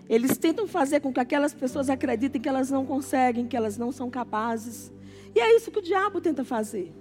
Eles 0.09 0.37
tentam 0.37 0.67
fazer 0.67 0.99
com 0.99 1.13
que 1.13 1.19
aquelas 1.19 1.53
pessoas 1.53 1.89
acreditem 1.89 2.41
que 2.41 2.49
elas 2.49 2.69
não 2.69 2.85
conseguem, 2.85 3.47
que 3.47 3.55
elas 3.55 3.77
não 3.77 3.91
são 3.91 4.09
capazes. 4.09 4.91
E 5.33 5.39
é 5.39 5.55
isso 5.55 5.71
que 5.71 5.79
o 5.79 5.81
diabo 5.81 6.19
tenta 6.19 6.43
fazer. 6.43 6.93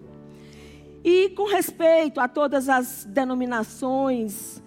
E 1.05 1.31
com 1.31 1.46
respeito 1.46 2.20
a 2.20 2.28
todas 2.28 2.68
as 2.68 3.05
denominações, 3.05 4.62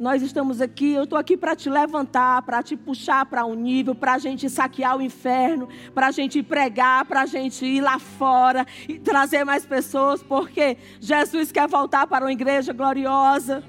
nós 0.00 0.22
estamos 0.22 0.62
aqui, 0.62 0.94
eu 0.94 1.04
estou 1.04 1.18
aqui 1.18 1.36
para 1.36 1.54
te 1.54 1.68
levantar, 1.68 2.40
para 2.40 2.62
te 2.62 2.74
puxar 2.74 3.26
para 3.26 3.44
um 3.44 3.54
nível, 3.54 3.94
para 3.94 4.14
a 4.14 4.18
gente 4.18 4.48
saquear 4.48 4.96
o 4.96 5.02
inferno, 5.02 5.68
para 5.94 6.06
a 6.06 6.10
gente 6.10 6.42
pregar, 6.42 7.04
para 7.04 7.20
a 7.20 7.26
gente 7.26 7.66
ir 7.66 7.82
lá 7.82 7.98
fora 7.98 8.66
e 8.88 8.98
trazer 8.98 9.44
mais 9.44 9.66
pessoas, 9.66 10.22
porque 10.22 10.78
Jesus 10.98 11.52
quer 11.52 11.68
voltar 11.68 12.06
para 12.06 12.24
uma 12.24 12.32
igreja 12.32 12.72
gloriosa. 12.72 13.62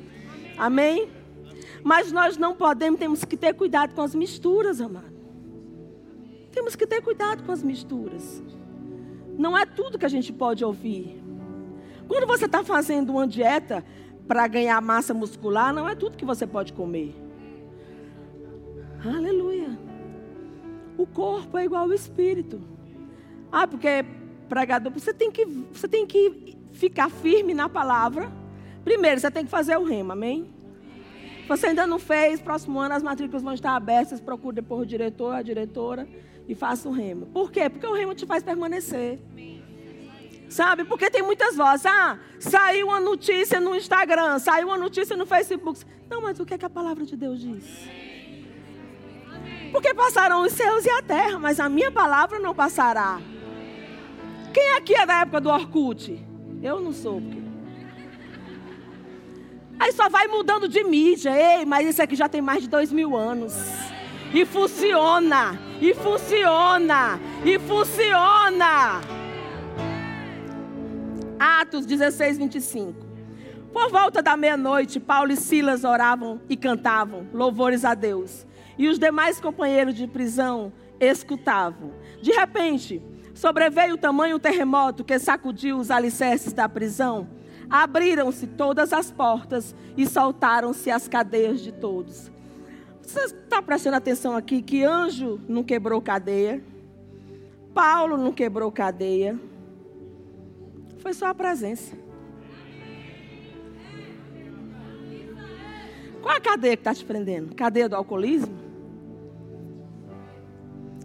Amém? 0.57 1.09
Mas 1.83 2.13
nós 2.13 2.37
não 2.37 2.55
podemos, 2.55 2.97
temos 2.97 3.25
que 3.25 3.35
ter 3.35 3.53
cuidado 3.53 3.93
com 3.93 4.01
as 4.01 4.15
misturas, 4.15 4.79
amado. 4.79 5.11
Temos 6.53 6.77
que 6.77 6.87
ter 6.87 7.01
cuidado 7.01 7.43
com 7.43 7.51
as 7.51 7.61
misturas. 7.61 8.41
Não 9.37 9.57
é 9.57 9.65
tudo 9.65 9.99
que 9.99 10.05
a 10.05 10.09
gente 10.09 10.31
pode 10.31 10.63
ouvir. 10.63 11.21
Quando 12.07 12.25
você 12.25 12.45
está 12.45 12.63
fazendo 12.63 13.11
uma 13.11 13.27
dieta, 13.27 13.83
para 14.31 14.47
ganhar 14.47 14.79
massa 14.79 15.13
muscular 15.13 15.73
não 15.73 15.89
é 15.89 15.93
tudo 15.93 16.15
que 16.15 16.23
você 16.23 16.47
pode 16.47 16.71
comer. 16.71 17.13
Aleluia. 19.03 19.77
O 20.97 21.05
corpo 21.05 21.57
é 21.57 21.65
igual 21.65 21.83
ao 21.83 21.91
espírito. 21.91 22.61
Ah, 23.51 23.67
porque 23.67 24.05
pregador, 24.47 24.89
você 24.93 25.13
tem 25.13 25.29
que, 25.29 25.43
você 25.43 25.85
tem 25.85 26.07
que 26.07 26.57
ficar 26.71 27.09
firme 27.09 27.53
na 27.53 27.67
palavra. 27.67 28.31
Primeiro, 28.85 29.19
você 29.19 29.29
tem 29.29 29.43
que 29.43 29.51
fazer 29.51 29.75
o 29.75 29.83
rema, 29.83 30.13
amém? 30.13 30.49
Você 31.49 31.67
ainda 31.67 31.85
não 31.85 31.99
fez, 31.99 32.41
próximo 32.41 32.79
ano 32.79 32.93
as 32.93 33.03
matrículas 33.03 33.43
vão 33.43 33.53
estar 33.53 33.75
abertas, 33.75 34.21
procure 34.21 34.55
depois 34.55 34.83
o 34.83 34.85
diretor, 34.85 35.35
a 35.35 35.41
diretora 35.41 36.07
e 36.47 36.55
faça 36.55 36.87
o 36.87 36.93
rema. 36.93 37.25
Por 37.33 37.51
quê? 37.51 37.69
Porque 37.69 37.85
o 37.85 37.93
rema 37.93 38.15
te 38.15 38.25
faz 38.25 38.41
permanecer. 38.41 39.19
Sabe? 40.51 40.83
Porque 40.83 41.09
tem 41.09 41.23
muitas 41.23 41.55
vozes. 41.55 41.85
Ah, 41.85 42.19
saiu 42.37 42.87
uma 42.87 42.99
notícia 42.99 43.57
no 43.61 43.73
Instagram, 43.73 44.37
saiu 44.37 44.67
uma 44.67 44.77
notícia 44.77 45.15
no 45.15 45.25
Facebook. 45.25 45.79
Não, 46.09 46.21
mas 46.21 46.41
o 46.41 46.45
que, 46.45 46.53
é 46.53 46.57
que 46.57 46.65
a 46.65 46.69
palavra 46.69 47.05
de 47.05 47.15
Deus 47.15 47.39
diz? 47.39 47.63
Porque 49.71 49.93
passarão 49.93 50.41
os 50.41 50.51
céus 50.51 50.85
e 50.85 50.89
a 50.89 51.01
terra, 51.01 51.39
mas 51.39 51.57
a 51.57 51.69
minha 51.69 51.89
palavra 51.89 52.37
não 52.37 52.53
passará. 52.53 53.21
Quem 54.53 54.73
aqui 54.75 54.93
é 54.93 55.05
da 55.05 55.21
época 55.21 55.39
do 55.39 55.49
Orkut? 55.49 56.21
Eu 56.61 56.81
não 56.81 56.91
sou. 56.91 57.21
Porque... 57.21 57.41
Aí 59.79 59.93
só 59.93 60.09
vai 60.09 60.27
mudando 60.27 60.67
de 60.67 60.83
mídia. 60.83 61.31
Ei, 61.31 61.63
mas 61.63 61.87
isso 61.87 62.03
aqui 62.03 62.17
já 62.17 62.27
tem 62.27 62.41
mais 62.41 62.63
de 62.63 62.67
dois 62.67 62.91
mil 62.91 63.15
anos. 63.15 63.53
E 64.33 64.43
funciona. 64.43 65.57
E 65.79 65.93
funciona. 65.93 67.17
E 67.45 67.57
funciona. 67.57 69.20
Atos 71.43 71.87
16, 71.87 72.37
25. 72.37 73.03
Por 73.73 73.89
volta 73.89 74.21
da 74.21 74.37
meia-noite, 74.37 74.99
Paulo 74.99 75.31
e 75.31 75.35
Silas 75.35 75.83
oravam 75.83 76.39
e 76.47 76.55
cantavam 76.55 77.25
louvores 77.33 77.83
a 77.83 77.95
Deus. 77.95 78.45
E 78.77 78.87
os 78.87 78.99
demais 78.99 79.41
companheiros 79.41 79.95
de 79.95 80.05
prisão 80.05 80.71
escutavam. 80.99 81.93
De 82.21 82.29
repente, 82.31 83.01
sobreveio 83.33 83.95
o 83.95 83.97
tamanho 83.97 84.37
terremoto 84.37 85.03
que 85.03 85.17
sacudiu 85.17 85.79
os 85.79 85.89
alicerces 85.89 86.53
da 86.53 86.69
prisão. 86.69 87.27
Abriram-se 87.67 88.45
todas 88.45 88.93
as 88.93 89.09
portas 89.09 89.73
e 89.97 90.05
soltaram-se 90.05 90.91
as 90.91 91.07
cadeias 91.07 91.59
de 91.59 91.71
todos. 91.71 92.29
Você 93.01 93.19
está 93.19 93.63
prestando 93.63 93.97
atenção 93.97 94.35
aqui 94.35 94.61
que 94.61 94.83
anjo 94.83 95.41
não 95.49 95.63
quebrou 95.63 96.03
cadeia, 96.03 96.63
Paulo 97.73 98.15
não 98.15 98.31
quebrou 98.31 98.71
cadeia, 98.71 99.39
foi 101.01 101.13
só 101.13 101.27
a 101.27 101.33
presença. 101.33 101.95
Qual 106.21 106.35
a 106.35 106.39
cadeia 106.39 106.77
que 106.77 106.81
está 106.81 106.93
te 106.93 107.03
prendendo? 107.03 107.55
Cadeia 107.55 107.89
do 107.89 107.95
alcoolismo? 107.95 108.55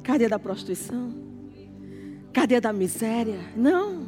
Cadeia 0.03 0.29
da 0.29 0.39
prostituição? 0.39 1.15
Cadeia 2.33 2.61
da 2.61 2.73
miséria? 2.73 3.41
Não. 3.57 4.07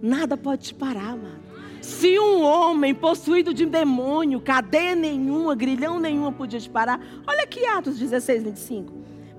Nada 0.00 0.36
pode 0.36 0.62
te 0.68 0.74
parar, 0.74 1.16
mano. 1.16 1.42
Se 1.82 2.18
um 2.18 2.42
homem 2.42 2.94
possuído 2.94 3.52
de 3.52 3.66
demônio, 3.66 4.40
cadeia 4.40 4.94
nenhuma, 4.94 5.54
grilhão 5.54 5.98
nenhuma 5.98 6.32
podia 6.32 6.60
te 6.60 6.70
parar. 6.70 6.98
Olha 7.26 7.42
aqui 7.42 7.66
Atos 7.66 7.98
16, 7.98 8.44
25. 8.44 8.94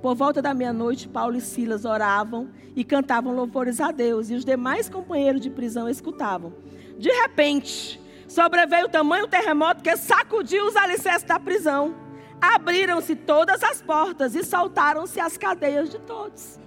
Por 0.05 0.13
volta 0.13 0.39
da 0.39 0.53
meia-noite, 0.53 1.07
Paulo 1.07 1.35
e 1.35 1.41
Silas 1.41 1.83
oravam 1.83 2.51
e 2.75 2.83
cantavam 2.83 3.35
louvores 3.35 3.81
a 3.81 3.89
Deus, 3.89 4.29
e 4.29 4.35
os 4.35 4.45
demais 4.45 4.87
companheiros 4.87 5.41
de 5.41 5.49
prisão 5.49 5.89
escutavam. 5.89 6.53
De 6.99 7.09
repente, 7.09 7.99
sobreveio 8.27 8.85
o 8.85 8.89
tamanho 8.89 9.27
terremoto 9.27 9.81
que 9.81 9.97
sacudiu 9.97 10.67
os 10.67 10.75
alicerces 10.75 11.23
da 11.23 11.39
prisão. 11.39 11.95
Abriram-se 12.39 13.15
todas 13.15 13.63
as 13.63 13.81
portas 13.81 14.35
e 14.35 14.43
soltaram-se 14.43 15.19
as 15.19 15.39
cadeias 15.39 15.89
de 15.89 15.97
todos. 15.97 16.59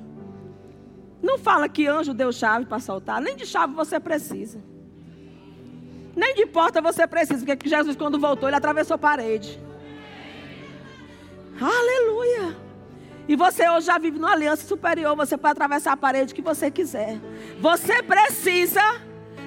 Não 1.23 1.39
fala 1.39 1.69
que 1.69 1.87
anjo 1.87 2.13
deu 2.13 2.33
chave 2.33 2.67
para 2.67 2.81
soltar, 2.81 3.21
nem 3.21 3.37
de 3.37 3.47
chave 3.47 3.73
você 3.73 4.01
precisa. 4.01 4.61
Nem 6.17 6.35
de 6.35 6.45
porta 6.45 6.83
você 6.83 7.07
precisa, 7.07 7.47
porque 7.47 7.69
Jesus, 7.69 7.95
quando 7.95 8.19
voltou, 8.19 8.49
ele 8.49 8.57
atravessou 8.57 8.97
a 8.97 8.99
parede. 8.99 9.61
Aleluia. 11.61 12.68
E 13.29 13.37
você 13.37 13.69
hoje 13.69 13.87
já 13.87 13.99
vive 13.99 14.19
numa 14.19 14.33
aliança 14.33 14.67
superior. 14.67 15.15
Você 15.15 15.37
pode 15.37 15.53
atravessar 15.53 15.93
a 15.93 15.97
parede 15.97 16.35
que 16.35 16.41
você 16.41 16.71
quiser. 16.71 17.21
Você 17.61 18.03
precisa, 18.03 18.81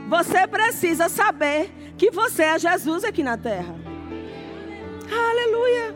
você 0.07 0.45
precisa 0.47 1.09
saber 1.09 1.71
que 1.97 2.11
você 2.11 2.43
é 2.43 2.59
Jesus 2.59 3.03
aqui 3.03 3.23
na 3.23 3.37
terra. 3.37 3.75
Aleluia. 5.11 5.95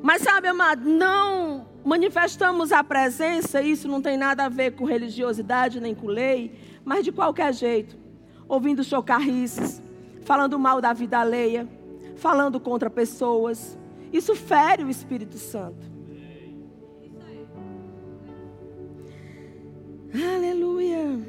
Mas 0.00 0.22
sabe, 0.22 0.46
amado, 0.48 0.88
não 0.88 1.68
manifestamos 1.84 2.72
a 2.72 2.84
presença, 2.84 3.60
isso 3.60 3.88
não 3.88 4.00
tem 4.00 4.16
nada 4.16 4.44
a 4.44 4.48
ver 4.48 4.72
com 4.72 4.84
religiosidade 4.84 5.80
nem 5.80 5.94
com 5.94 6.06
lei, 6.06 6.54
mas 6.84 7.04
de 7.04 7.12
qualquer 7.12 7.52
jeito, 7.52 7.96
ouvindo 8.48 8.84
chocarrices, 8.84 9.82
falando 10.24 10.58
mal 10.58 10.80
da 10.80 10.92
vida 10.92 11.18
alheia, 11.18 11.68
falando 12.16 12.60
contra 12.60 12.88
pessoas. 12.88 13.78
Isso 14.12 14.34
fere 14.34 14.84
o 14.84 14.90
Espírito 14.90 15.38
Santo. 15.38 15.90
Aleluia. 20.12 21.20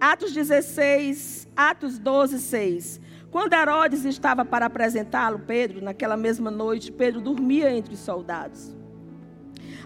Atos 0.00 0.32
16, 0.32 1.48
Atos 1.56 1.98
12, 1.98 2.38
6. 2.38 3.00
Quando 3.30 3.52
Herodes 3.52 4.04
estava 4.04 4.44
para 4.44 4.66
apresentá-lo, 4.66 5.40
Pedro, 5.40 5.82
naquela 5.82 6.16
mesma 6.16 6.50
noite, 6.50 6.92
Pedro 6.92 7.20
dormia 7.20 7.70
entre 7.72 7.94
os 7.94 8.00
soldados. 8.00 8.77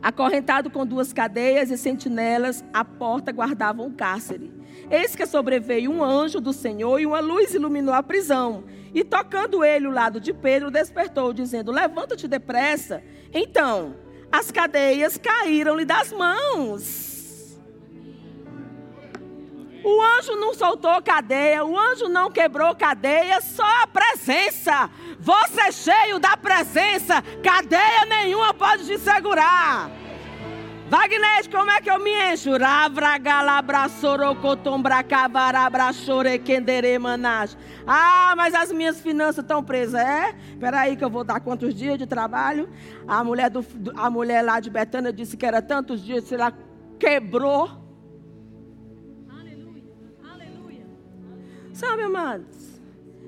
Acorrentado 0.02 0.68
com 0.68 0.84
duas 0.84 1.12
cadeias 1.12 1.70
e 1.70 1.78
sentinelas, 1.78 2.64
à 2.72 2.84
porta 2.84 3.30
guardavam 3.30 3.86
o 3.86 3.92
cárcere. 3.92 4.52
Eis 4.90 5.14
que 5.14 5.24
sobreveio 5.26 5.92
um 5.92 6.02
anjo 6.02 6.40
do 6.40 6.52
Senhor 6.52 6.98
e 6.98 7.06
uma 7.06 7.20
luz 7.20 7.54
iluminou 7.54 7.94
a 7.94 8.02
prisão. 8.02 8.64
E 8.92 9.04
tocando 9.04 9.64
ele 9.64 9.86
o 9.86 9.92
lado 9.92 10.20
de 10.20 10.34
Pedro, 10.34 10.70
despertou, 10.70 11.32
dizendo: 11.32 11.70
Levanta-te 11.70 12.26
depressa. 12.26 13.02
Então, 13.32 13.94
as 14.30 14.50
cadeias 14.50 15.16
caíram-lhe 15.16 15.84
das 15.84 16.12
mãos. 16.12 17.12
O 19.85 20.03
anjo 20.03 20.37
não 20.37 20.55
soltou 20.55 21.03
cadeia, 21.03 21.64
o 21.64 21.79
anjo 21.79 22.09
não 22.09 22.31
quebrou 22.31 22.75
cadeia, 22.75 23.40
só 23.40 23.66
a 23.83 23.87
presença. 23.87 24.88
Você 25.18 25.73
cheio 25.73 26.18
da 26.18 26.37
presença, 26.37 27.23
cadeia 27.42 28.05
nenhuma 28.07 28.55
pode 28.55 28.87
te 28.87 28.99
segurar. 28.99 29.90
Wagner, 30.92 31.51
como 31.51 31.71
é 31.71 31.81
que 31.81 31.90
eu 31.90 31.99
me 31.99 32.11
encho? 32.11 32.51
Ah, 37.87 38.35
mas 38.37 38.55
as 38.55 38.71
minhas 38.71 39.01
finanças 39.01 39.38
estão 39.42 39.64
presas. 39.64 40.03
É? 40.03 40.35
Espera 40.51 40.81
aí 40.81 40.95
que 40.95 41.03
eu 41.03 41.09
vou 41.09 41.25
dar 41.25 41.40
quantos 41.40 41.75
dias 41.75 41.97
de 41.97 42.07
trabalho? 42.07 42.68
A 43.09 43.25
mulher, 43.25 43.49
do, 43.49 43.64
a 43.97 44.11
mulher 44.11 44.42
lá 44.42 44.61
de 44.61 44.68
Betânia 44.68 45.11
disse 45.11 45.35
que 45.35 45.47
era 45.47 45.62
tantos 45.62 46.05
dias, 46.05 46.25
se 46.25 46.35
ela 46.35 46.53
quebrou 46.99 47.82
Sabe, 51.83 52.03
amados? 52.03 52.81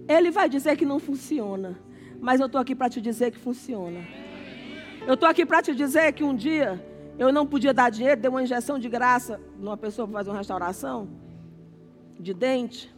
Ele 0.07 0.31
vai 0.31 0.49
dizer 0.49 0.77
que 0.77 0.87
não 0.87 1.01
funciona. 1.01 1.77
Mas 2.21 2.39
eu 2.39 2.47
estou 2.47 2.61
aqui 2.61 2.73
para 2.73 2.89
te 2.89 3.01
dizer 3.01 3.33
que 3.33 3.39
funciona. 3.39 4.01
Eu 5.05 5.15
estou 5.15 5.29
aqui 5.29 5.45
para 5.45 5.61
te 5.61 5.75
dizer 5.75 6.13
que 6.13 6.23
um 6.23 6.35
dia 6.35 6.81
eu 7.19 7.33
não 7.33 7.45
podia 7.45 7.75
dar 7.75 7.91
dinheiro, 7.91 8.21
dei 8.21 8.31
uma 8.31 8.45
injeção 8.45 8.79
de 8.79 8.89
graça 8.89 9.41
numa 9.59 9.77
pessoa 9.77 10.07
para 10.07 10.19
fazer 10.19 10.31
uma 10.31 10.39
restauração 10.39 11.09
de 12.19 12.33
dente. 12.33 12.95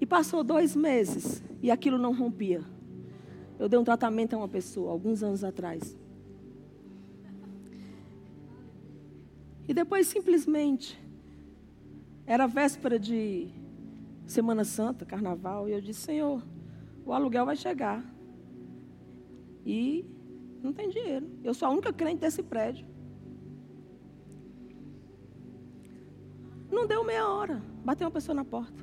E 0.00 0.06
passou 0.06 0.42
dois 0.42 0.74
meses 0.74 1.42
e 1.62 1.70
aquilo 1.70 1.98
não 1.98 2.14
rompia. 2.14 2.62
Eu 3.58 3.68
dei 3.68 3.78
um 3.78 3.84
tratamento 3.84 4.32
a 4.34 4.38
uma 4.38 4.48
pessoa 4.48 4.90
alguns 4.90 5.22
anos 5.22 5.44
atrás. 5.44 5.94
E 9.68 9.74
depois 9.74 10.06
simplesmente 10.06 10.99
era 12.30 12.46
véspera 12.46 12.96
de 12.96 13.48
Semana 14.24 14.62
Santa, 14.62 15.04
Carnaval, 15.04 15.68
e 15.68 15.72
eu 15.72 15.80
disse: 15.80 16.02
Senhor, 16.02 16.40
o 17.04 17.12
aluguel 17.12 17.44
vai 17.44 17.56
chegar. 17.56 18.04
E 19.66 20.08
não 20.62 20.72
tem 20.72 20.88
dinheiro. 20.88 21.28
Eu 21.42 21.52
sou 21.52 21.66
a 21.66 21.72
única 21.72 21.92
crente 21.92 22.20
desse 22.20 22.40
prédio. 22.40 22.86
Não 26.70 26.86
deu 26.86 27.02
meia 27.02 27.28
hora. 27.28 27.60
Bateu 27.84 28.06
uma 28.06 28.12
pessoa 28.12 28.36
na 28.36 28.44
porta. 28.44 28.80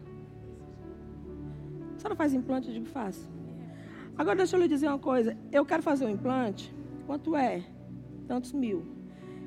A 1.96 2.00
senhora 2.00 2.16
faz 2.18 2.34
implante? 2.34 2.68
Eu 2.68 2.74
digo, 2.74 2.86
faço. 2.88 3.30
Agora 4.18 4.36
deixa 4.36 4.58
eu 4.58 4.62
lhe 4.62 4.68
dizer 4.68 4.90
uma 4.90 5.00
coisa. 5.00 5.38
Eu 5.54 5.66
quero 5.66 5.82
fazer 5.82 6.06
um 6.06 6.10
implante. 6.10 6.76
Quanto 7.06 7.34
é? 7.34 7.64
Tantos 8.28 8.52
mil. 8.52 8.97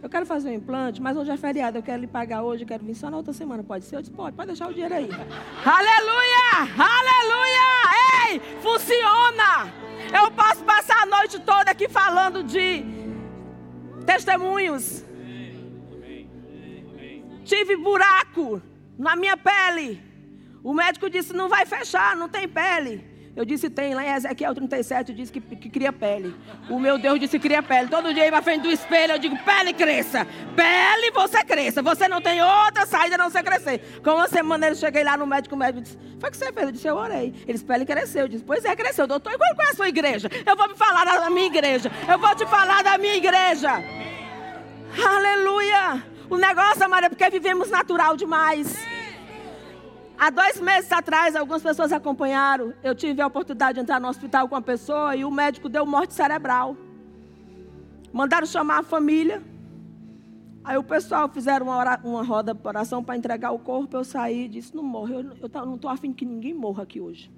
Eu 0.03 0.09
quero 0.09 0.25
fazer 0.25 0.49
um 0.49 0.55
implante, 0.55 1.01
mas 1.01 1.17
hoje 1.17 1.31
é 1.31 1.37
feriado, 1.37 1.77
eu 1.77 1.83
quero 1.83 2.01
lhe 2.01 2.07
pagar 2.07 2.43
hoje, 2.43 2.63
eu 2.63 2.69
quero 2.69 2.85
vir 2.85 2.95
só 2.95 3.11
na 3.11 3.19
outra 3.19 3.33
semana. 3.35 3.63
Pode 3.63 3.85
ser? 3.85 3.97
Eu 3.97 4.01
disse, 4.01 4.13
pode, 4.13 4.35
pode 4.35 4.47
deixar 4.47 4.69
o 4.69 4.73
dinheiro 4.73 4.95
aí. 4.95 5.09
Aleluia! 5.65 6.49
Aleluia! 6.97 8.31
Ei, 8.31 8.41
funciona! 8.63 9.73
Eu 10.19 10.31
posso 10.31 10.65
passar 10.65 11.03
a 11.03 11.07
noite 11.07 11.39
toda 11.41 11.71
aqui 11.71 11.89
falando 11.89 12.43
de 12.43 12.83
testemunhos. 14.07 15.05
Tive 17.45 17.77
buraco 17.77 18.63
na 18.99 19.17
minha 19.17 19.37
pele. 19.37 20.03
O 20.63 20.73
médico 20.73 21.11
disse: 21.11 21.33
não 21.33 21.49
vai 21.49 21.67
fechar, 21.67 22.17
não 22.17 22.29
tem 22.29 22.49
pele. 22.49 23.10
Eu 23.37 23.45
disse, 23.45 23.71
tem, 23.71 23.95
lá 23.95 24.05
em 24.05 24.13
Ezequiel 24.13 24.55
37 24.55 25.15
diz 25.15 25.31
que, 25.31 25.41
que 25.41 25.71
cria 25.71 25.93
pele. 25.93 26.35
O 26.69 26.81
meu 26.81 26.99
Deus 26.99 27.19
disse 27.21 27.39
cria 27.39 27.63
pele. 27.63 27.89
Todo 27.89 28.13
dia 28.13 28.25
ia 28.25 28.33
pra 28.33 28.43
frente 28.43 28.63
do 28.63 28.71
espelho, 28.71 29.13
eu 29.13 29.19
digo, 29.19 29.37
pele 29.45 29.73
cresça. 29.73 30.27
Pele, 30.57 31.13
você 31.13 31.45
cresça. 31.45 31.81
Você 31.81 32.09
não 32.09 32.21
tem 32.21 32.43
outra 32.43 32.85
saída 32.87 33.15
a 33.15 33.19
não 33.19 33.31
ser 33.31 33.45
crescer. 33.45 34.01
Com 34.03 34.11
uma 34.11 34.29
semana 34.29 34.69
eu 34.69 34.75
cheguei 34.75 35.05
lá 35.05 35.17
no 35.17 35.27
médico, 35.27 35.55
o 35.55 35.59
médico 35.59 35.81
disse, 35.81 35.97
foi 36.19 36.29
o 36.29 36.33
que 36.33 36.39
você 36.39 36.53
fez? 36.53 36.67
Eu 36.67 36.73
disse, 36.73 36.87
eu 36.89 36.97
orei. 36.97 37.33
Eles, 37.47 37.63
pele 37.63 37.87
cresceu. 37.87 38.23
Eu 38.23 38.29
disse, 38.29 38.45
pois 38.45 38.65
é, 38.65 38.75
cresceu. 38.75 39.07
Doutor, 39.07 39.33
qual 39.39 39.67
é 39.69 39.71
a 39.71 39.75
sua 39.75 39.89
igreja? 39.89 40.29
Eu 40.45 40.57
vou 40.57 40.69
me 40.69 40.77
falar 40.77 41.05
da 41.05 41.31
minha 41.31 41.47
igreja. 41.47 41.91
Eu 42.09 42.19
vou 42.19 42.35
te 42.35 42.45
falar 42.47 42.83
da 42.83 42.99
minha 42.99 43.15
igreja. 43.15 43.71
Aleluia. 45.07 46.05
O 46.29 46.37
negócio, 46.37 46.89
Maria, 46.91 47.07
é 47.07 47.09
porque 47.09 47.31
vivemos 47.31 47.71
natural 47.71 48.17
demais. 48.17 48.77
Há 50.23 50.29
dois 50.29 50.61
meses 50.61 50.93
atrás, 50.93 51.35
algumas 51.35 51.63
pessoas 51.63 51.95
acompanharam. 51.95 52.75
Eu 52.83 52.95
tive 52.95 53.23
a 53.23 53.27
oportunidade 53.27 53.77
de 53.77 53.81
entrar 53.81 53.99
no 53.99 54.07
hospital 54.07 54.47
com 54.47 54.55
uma 54.55 54.61
pessoa 54.61 55.17
e 55.17 55.25
o 55.25 55.31
médico 55.31 55.67
deu 55.67 55.87
morte 55.87 56.13
cerebral. 56.13 56.77
Mandaram 58.13 58.47
chamar 58.47 58.81
a 58.81 58.83
família. 58.83 59.43
Aí 60.63 60.77
o 60.77 60.85
pessoal 60.85 61.27
fizeram 61.27 61.69
uma, 61.69 61.99
uma 62.05 62.23
roda 62.23 62.53
de 62.53 62.61
oração 62.69 63.03
para 63.03 63.17
entregar 63.17 63.51
o 63.53 63.59
corpo. 63.59 63.97
Eu 63.97 64.05
saí 64.05 64.45
e 64.45 64.49
disse: 64.49 64.77
Não 64.77 64.83
morre, 64.83 65.15
eu, 65.15 65.21
eu 65.21 65.67
não 65.67 65.77
estou 65.77 65.91
afim 65.91 66.13
que 66.13 66.27
ninguém 66.27 66.53
morra 66.53 66.83
aqui 66.83 67.01
hoje. 67.01 67.33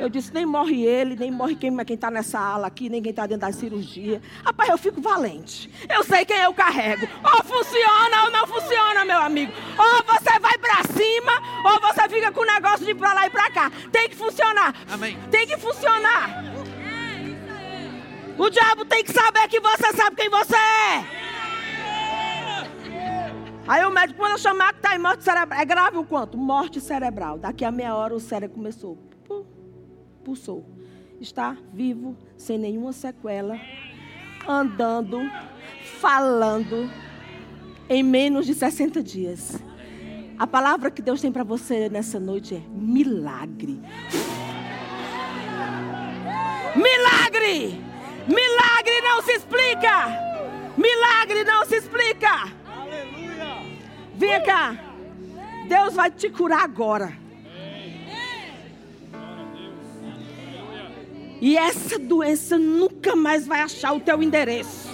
Eu 0.00 0.08
disse, 0.08 0.32
nem 0.32 0.46
morre 0.46 0.82
ele, 0.82 1.14
nem 1.14 1.30
morre 1.30 1.54
quem 1.54 1.76
está 1.86 2.10
nessa 2.10 2.40
ala 2.40 2.66
aqui, 2.66 2.88
nem 2.88 3.02
quem 3.02 3.10
está 3.10 3.26
dentro 3.26 3.46
da 3.46 3.52
cirurgia. 3.52 4.22
Rapaz, 4.42 4.70
eu 4.70 4.78
fico 4.78 4.98
valente. 4.98 5.70
Eu 5.94 6.02
sei 6.02 6.24
quem 6.24 6.38
eu 6.38 6.54
carrego. 6.54 7.06
Ou 7.22 7.44
funciona 7.44 8.24
ou 8.24 8.30
não 8.30 8.46
funciona, 8.46 9.04
meu 9.04 9.18
amigo. 9.18 9.52
Ou 9.78 10.02
você 10.04 10.38
vai 10.38 10.56
para 10.56 10.84
cima, 10.84 11.32
ou 11.66 11.80
você 11.82 12.08
fica 12.08 12.32
com 12.32 12.40
o 12.40 12.46
negócio 12.46 12.82
de 12.82 12.92
ir 12.92 12.94
para 12.94 13.12
lá 13.12 13.26
e 13.26 13.30
para 13.30 13.50
cá. 13.50 13.70
Tem 13.92 14.08
que 14.08 14.16
funcionar. 14.16 14.74
Amém. 14.90 15.18
Tem 15.30 15.46
que 15.46 15.58
funcionar. 15.58 16.44
O 18.38 18.48
diabo 18.48 18.86
tem 18.86 19.04
que 19.04 19.12
saber 19.12 19.48
que 19.48 19.60
você 19.60 19.92
sabe 19.94 20.16
quem 20.16 20.30
você 20.30 20.56
é. 20.56 21.04
Aí 23.68 23.84
o 23.84 23.90
médico, 23.90 24.18
quando 24.18 24.32
eu 24.32 24.38
chamar 24.38 24.72
que 24.72 24.78
está 24.78 24.96
em 24.96 24.98
morte 24.98 25.22
cerebral, 25.22 25.60
é 25.60 25.64
grave 25.66 25.98
o 25.98 26.04
quanto? 26.04 26.38
Morte 26.38 26.80
cerebral. 26.80 27.36
Daqui 27.36 27.66
a 27.66 27.70
meia 27.70 27.94
hora 27.94 28.14
o 28.14 28.18
cérebro 28.18 28.56
começou 28.56 29.09
pulsou. 30.20 30.64
Está 31.20 31.56
vivo, 31.72 32.16
sem 32.36 32.58
nenhuma 32.58 32.92
sequela, 32.92 33.58
andando, 34.48 35.20
falando, 36.00 36.90
em 37.88 38.02
menos 38.02 38.46
de 38.46 38.54
60 38.54 39.02
dias. 39.02 39.62
A 40.38 40.46
palavra 40.46 40.90
que 40.90 41.02
Deus 41.02 41.20
tem 41.20 41.30
para 41.30 41.44
você 41.44 41.90
nessa 41.90 42.18
noite 42.18 42.54
é 42.54 42.62
milagre. 42.70 43.78
Milagre! 46.74 47.78
Milagre 48.26 49.00
não 49.02 49.22
se 49.22 49.32
explica! 49.32 50.30
Milagre 50.78 51.44
não 51.44 51.66
se 51.66 51.76
explica! 51.76 52.50
Aleluia! 52.66 53.66
Vem 54.14 54.42
cá! 54.44 54.90
Deus 55.68 55.94
vai 55.94 56.10
te 56.10 56.30
curar 56.30 56.62
agora. 56.62 57.12
E 61.40 61.56
essa 61.56 61.98
doença 61.98 62.58
nunca 62.58 63.16
mais 63.16 63.46
vai 63.46 63.60
achar 63.62 63.92
o 63.92 64.00
teu 64.00 64.22
endereço. 64.22 64.90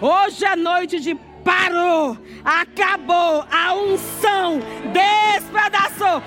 Hoje 0.00 0.44
é 0.44 0.56
noite 0.56 0.98
de 0.98 1.14
parou, 1.44 2.18
acabou, 2.44 3.44
a 3.50 3.74
unção 3.74 4.60
despedaçou, 4.92 6.22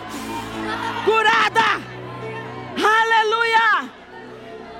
curada, 1.03 1.81
aleluia. 2.77 3.91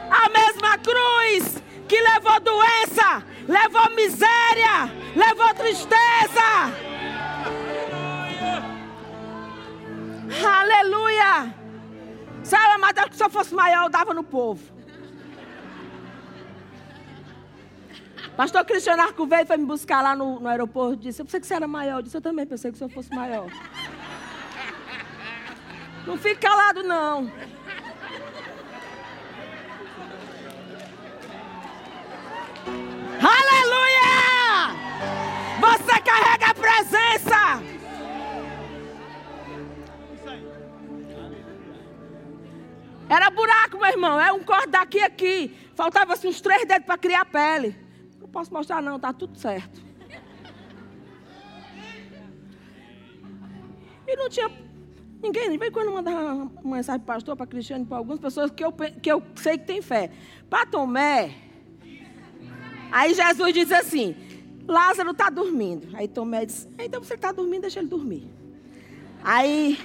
A 0.09 0.29
mesma 0.29 0.77
cruz 0.77 1.61
que 1.87 1.99
levou 1.99 2.39
doença, 2.39 3.23
levou 3.47 3.95
miséria, 3.95 4.91
levou 5.15 5.53
tristeza. 5.53 6.71
Aleluia. 10.45 11.66
Mas 12.79 13.15
se 13.15 13.23
eu 13.23 13.29
fosse 13.29 13.53
maior, 13.53 13.85
eu 13.85 13.89
dava 13.89 14.13
no 14.13 14.23
povo. 14.23 14.63
Pastor 18.35 18.63
Cristiano 18.65 19.01
Arco 19.01 19.25
veio 19.25 19.45
foi 19.47 19.57
me 19.57 19.65
buscar 19.65 20.01
lá 20.01 20.15
no, 20.15 20.39
no 20.39 20.47
aeroporto 20.47 20.93
e 20.93 20.97
disse: 20.97 21.21
Eu 21.21 21.25
pensei 21.25 21.39
que 21.39 21.47
você 21.47 21.55
era 21.55 21.67
maior. 21.67 21.97
Eu 21.97 22.01
disse: 22.03 22.17
Eu 22.17 22.21
também 22.21 22.45
pensei 22.45 22.71
que 22.71 22.77
se 22.77 22.83
eu 22.83 22.89
fosse 22.89 23.13
maior. 23.13 23.47
Não 26.05 26.17
fique 26.17 26.35
calado, 26.35 26.83
não. 26.83 27.31
Aleluia! 33.19 34.07
Você 35.59 36.01
carrega 36.01 36.47
a 36.47 36.53
presença. 36.53 37.76
Era 43.09 43.29
buraco, 43.29 43.77
meu 43.77 43.89
irmão. 43.89 44.19
É 44.19 44.31
um 44.31 44.43
corte 44.43 44.69
daqui 44.69 44.99
aqui. 44.99 45.55
Faltava 45.75 46.13
assim, 46.13 46.27
uns 46.27 46.41
três 46.41 46.67
dedos 46.67 46.85
para 46.85 46.97
criar 46.97 47.25
pele. 47.25 47.75
Não 48.19 48.27
posso 48.27 48.53
mostrar, 48.53 48.81
não, 48.81 48.99
tá 48.99 49.13
tudo 49.13 49.37
certo. 49.37 49.81
E 54.07 54.15
não 54.15 54.29
tinha 54.29 54.49
ninguém. 55.21 55.49
De 55.51 55.57
vez 55.57 55.69
em 55.69 55.73
quando 55.73 55.91
mandava 55.91 56.49
mensagem 56.63 57.01
para 57.01 57.15
pastor, 57.15 57.35
para 57.35 57.45
Cristiano, 57.45 57.85
para 57.85 57.97
algumas 57.97 58.19
pessoas 58.19 58.51
que 58.51 58.63
eu, 58.63 58.71
que 58.71 59.11
eu 59.11 59.21
sei 59.35 59.57
que 59.57 59.65
tem 59.65 59.81
fé. 59.81 60.11
Para 60.49 60.65
Tomé, 60.65 61.35
aí 62.91 63.13
Jesus 63.13 63.53
diz 63.53 63.71
assim: 63.71 64.15
Lázaro 64.65 65.11
está 65.11 65.29
dormindo. 65.29 65.89
Aí 65.95 66.07
Tomé 66.07 66.45
diz: 66.45 66.67
Então 66.79 67.03
você 67.03 67.15
está 67.15 67.31
dormindo, 67.31 67.61
deixa 67.61 67.79
ele 67.79 67.89
dormir. 67.89 68.29
Aí 69.23 69.77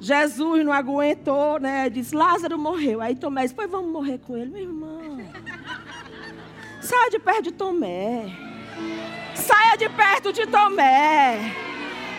Jesus 0.00 0.64
não 0.64 0.72
aguentou, 0.72 1.60
né? 1.60 1.90
Disse: 1.90 2.14
Lázaro 2.14 2.58
morreu. 2.58 3.02
Aí 3.02 3.14
Tomé 3.14 3.42
disse: 3.42 3.54
Pois 3.54 3.70
vamos 3.70 3.92
morrer 3.92 4.18
com 4.18 4.36
ele, 4.36 4.50
meu 4.50 4.62
irmão. 4.62 5.20
Saia 6.80 7.10
de 7.10 7.18
perto 7.18 7.42
de 7.42 7.52
Tomé. 7.52 8.32
Saia 9.34 9.76
de 9.76 9.88
perto 9.90 10.32
de 10.32 10.46
Tomé. 10.46 11.54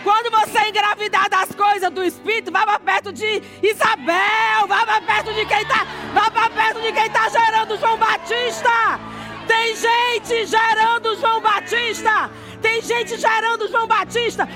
Quando 0.03 0.31
você 0.31 0.69
engravidar 0.69 1.29
das 1.29 1.53
coisas 1.53 1.91
do 1.91 2.03
Espírito, 2.03 2.51
vá 2.51 2.65
para 2.65 2.79
perto 2.79 3.11
de 3.11 3.41
Isabel, 3.61 4.67
vá 4.67 4.85
para 4.85 5.01
perto 5.01 5.33
de 5.33 5.45
quem 5.45 5.61
está, 5.61 5.85
vá 6.13 6.31
para 6.31 6.49
perto 6.49 6.81
de 6.81 6.91
quem 6.91 7.05
está 7.05 7.29
gerando 7.29 7.77
João 7.77 7.97
Batista. 7.97 8.99
Tem 9.47 9.75
gente 9.75 10.45
gerando 10.45 11.15
João 11.19 11.41
Batista. 11.41 12.31
Tem 12.61 12.81
gente 12.81 13.17
gerando 13.17 13.67
João 13.67 13.87
Batista. 13.87 14.47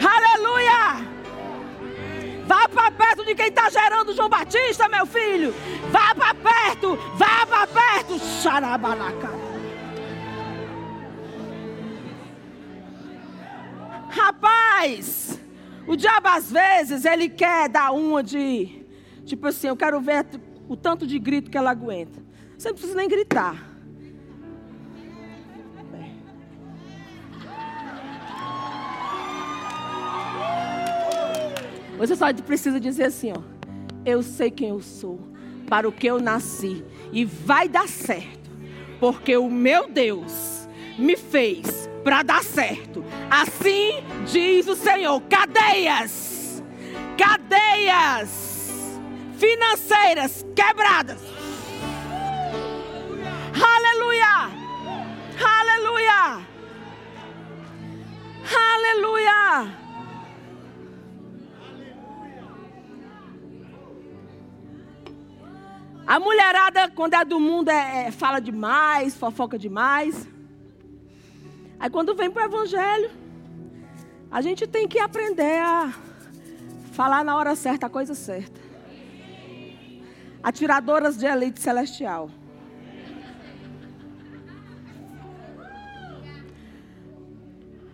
Aleluia! 0.00 1.15
Vá 2.46 2.68
para 2.68 2.90
perto 2.92 3.24
de 3.24 3.34
quem 3.34 3.48
está 3.48 3.68
gerando 3.68 4.14
João 4.14 4.28
Batista, 4.28 4.88
meu 4.88 5.04
filho. 5.04 5.52
Vá 5.90 6.14
para 6.14 6.34
perto, 6.34 6.96
vá 7.16 7.46
para 7.46 7.66
perto. 7.66 8.18
Xarabalaca. 8.42 9.30
Rapaz, 14.08 15.38
o 15.86 15.96
diabo 15.96 16.28
às 16.28 16.50
vezes 16.50 17.04
ele 17.04 17.28
quer 17.28 17.68
dar 17.68 17.90
uma 17.90 18.22
de, 18.22 18.86
tipo 19.24 19.46
assim, 19.46 19.68
eu 19.68 19.76
quero 19.76 20.00
ver 20.00 20.24
o 20.68 20.76
tanto 20.76 21.06
de 21.06 21.18
grito 21.18 21.50
que 21.50 21.58
ela 21.58 21.70
aguenta. 21.70 22.22
Você 22.56 22.68
não 22.68 22.74
precisa 22.74 22.96
nem 22.96 23.08
gritar. 23.08 23.75
Você 31.98 32.14
só 32.14 32.32
precisa 32.32 32.78
dizer 32.78 33.04
assim, 33.04 33.32
ó. 33.32 33.40
Eu 34.04 34.22
sei 34.22 34.50
quem 34.50 34.68
eu 34.68 34.80
sou, 34.80 35.18
para 35.68 35.88
o 35.88 35.92
que 35.92 36.06
eu 36.06 36.20
nasci, 36.20 36.84
e 37.12 37.24
vai 37.24 37.68
dar 37.68 37.88
certo, 37.88 38.50
porque 39.00 39.36
o 39.36 39.50
meu 39.50 39.88
Deus 39.88 40.68
me 40.98 41.16
fez 41.16 41.88
para 42.04 42.22
dar 42.22 42.44
certo. 42.44 43.04
Assim 43.28 44.04
diz 44.30 44.68
o 44.68 44.76
Senhor: 44.76 45.20
cadeias, 45.22 46.62
cadeias 47.18 49.00
financeiras 49.38 50.46
quebradas. 50.54 51.20
Aleluia! 53.52 54.50
Aleluia! 55.42 56.46
Aleluia! 58.54 59.85
A 66.06 66.20
mulherada, 66.20 66.88
quando 66.88 67.14
é 67.14 67.24
do 67.24 67.40
mundo, 67.40 67.68
é, 67.68 68.06
é, 68.06 68.10
fala 68.12 68.38
demais, 68.38 69.16
fofoca 69.16 69.58
demais. 69.58 70.28
Aí 71.80 71.90
quando 71.90 72.14
vem 72.14 72.30
para 72.30 72.44
o 72.44 72.46
Evangelho, 72.46 73.10
a 74.30 74.40
gente 74.40 74.68
tem 74.68 74.86
que 74.86 75.00
aprender 75.00 75.58
a 75.58 75.92
falar 76.92 77.24
na 77.24 77.36
hora 77.36 77.56
certa 77.56 77.88
a 77.88 77.90
coisa 77.90 78.14
certa. 78.14 78.60
Atiradoras 80.42 81.18
de 81.18 81.26
elite 81.26 81.60
celestial. 81.60 82.30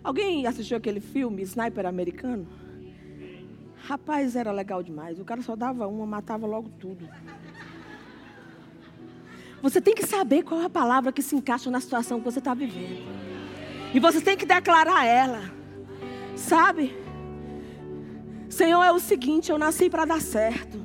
Alguém 0.03 0.45
assistiu 0.45 0.77
aquele 0.77 0.99
filme, 0.99 1.41
Sniper 1.41 1.87
Americano? 1.87 2.47
Rapaz, 3.77 4.35
era 4.35 4.51
legal 4.51 4.83
demais. 4.83 5.19
O 5.19 5.25
cara 5.25 5.41
só 5.41 5.55
dava 5.55 5.87
uma, 5.87 6.05
matava 6.05 6.45
logo 6.45 6.69
tudo. 6.79 7.09
Você 9.63 9.79
tem 9.79 9.95
que 9.95 10.05
saber 10.05 10.43
qual 10.43 10.59
é 10.59 10.65
a 10.65 10.69
palavra 10.69 11.09
que 11.13 11.21
se 11.21 11.37
encaixa 11.37 11.71
na 11.71 11.79
situação 11.79 12.19
que 12.19 12.25
você 12.25 12.39
está 12.39 12.53
vivendo. 12.53 13.01
E 13.93 13.99
você 13.99 14.19
tem 14.19 14.35
que 14.35 14.45
declarar 14.45 15.05
ela. 15.05 15.41
Sabe? 16.35 16.93
Senhor, 18.49 18.83
é 18.83 18.91
o 18.91 18.99
seguinte, 18.99 19.49
eu 19.53 19.57
nasci 19.57 19.89
para 19.89 20.03
dar 20.03 20.19
certo. 20.19 20.77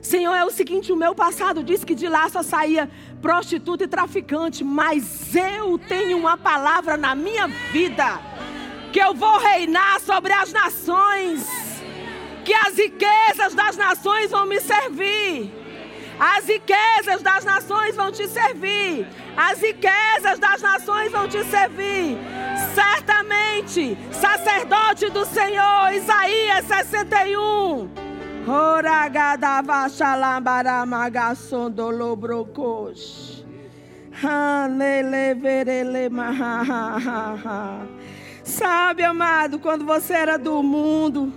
Senhor, 0.00 0.34
é 0.34 0.42
o 0.46 0.50
seguinte, 0.50 0.90
o 0.90 0.96
meu 0.96 1.14
passado 1.14 1.62
diz 1.62 1.84
que 1.84 1.94
de 1.94 2.08
lá 2.08 2.26
só 2.30 2.42
saía 2.42 2.90
prostituta 3.20 3.84
e 3.84 3.86
traficante, 3.86 4.64
mas 4.64 5.36
eu 5.36 5.78
tenho 5.78 6.16
uma 6.16 6.38
palavra 6.38 6.96
na 6.96 7.14
minha 7.14 7.46
vida 7.70 8.18
que 8.90 8.98
eu 8.98 9.12
vou 9.12 9.38
reinar 9.38 10.00
sobre 10.00 10.32
as 10.32 10.54
nações, 10.54 11.46
que 12.46 12.54
as 12.54 12.78
riquezas 12.78 13.54
das 13.54 13.76
nações 13.76 14.30
vão 14.30 14.46
me 14.46 14.58
servir. 14.58 15.61
As 16.18 16.46
riquezas 16.46 17.22
das 17.22 17.44
nações 17.44 17.96
vão 17.96 18.12
te 18.12 18.28
servir. 18.28 19.06
As 19.36 19.60
riquezas 19.60 20.38
das 20.38 20.62
nações 20.62 21.10
vão 21.10 21.28
te 21.28 21.42
servir. 21.44 22.18
Certamente, 22.74 23.96
sacerdote 24.12 25.10
do 25.10 25.24
Senhor, 25.24 25.92
Isaías 25.92 26.64
61. 26.66 27.90
Sabe, 38.44 39.04
amado, 39.04 39.58
quando 39.60 39.84
você 39.84 40.12
era 40.14 40.36
do 40.36 40.62
mundo, 40.62 41.32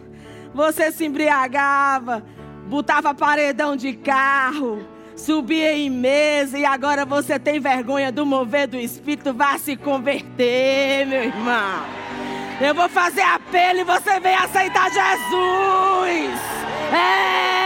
você 0.54 0.92
se 0.92 1.06
embriagava, 1.06 2.24
botava 2.66 3.14
paredão 3.14 3.76
de 3.76 3.94
carro, 3.94 4.86
subia 5.16 5.74
em 5.74 5.90
mesa 5.90 6.58
e 6.58 6.66
agora 6.66 7.06
você 7.06 7.40
tem 7.40 7.60
vergonha 7.60 8.12
do 8.12 8.26
mover 8.26 8.68
do 8.68 8.78
Espírito, 8.78 9.34
vá 9.34 9.58
se 9.58 9.76
converter, 9.76 11.06
meu 11.06 11.24
irmão. 11.24 11.86
Eu 12.60 12.74
vou 12.74 12.88
fazer 12.88 13.22
apelo 13.22 13.80
e 13.80 13.84
você 13.84 14.20
vem 14.20 14.36
aceitar 14.36 14.90
Jesus. 14.90 16.40
É. 16.94 17.66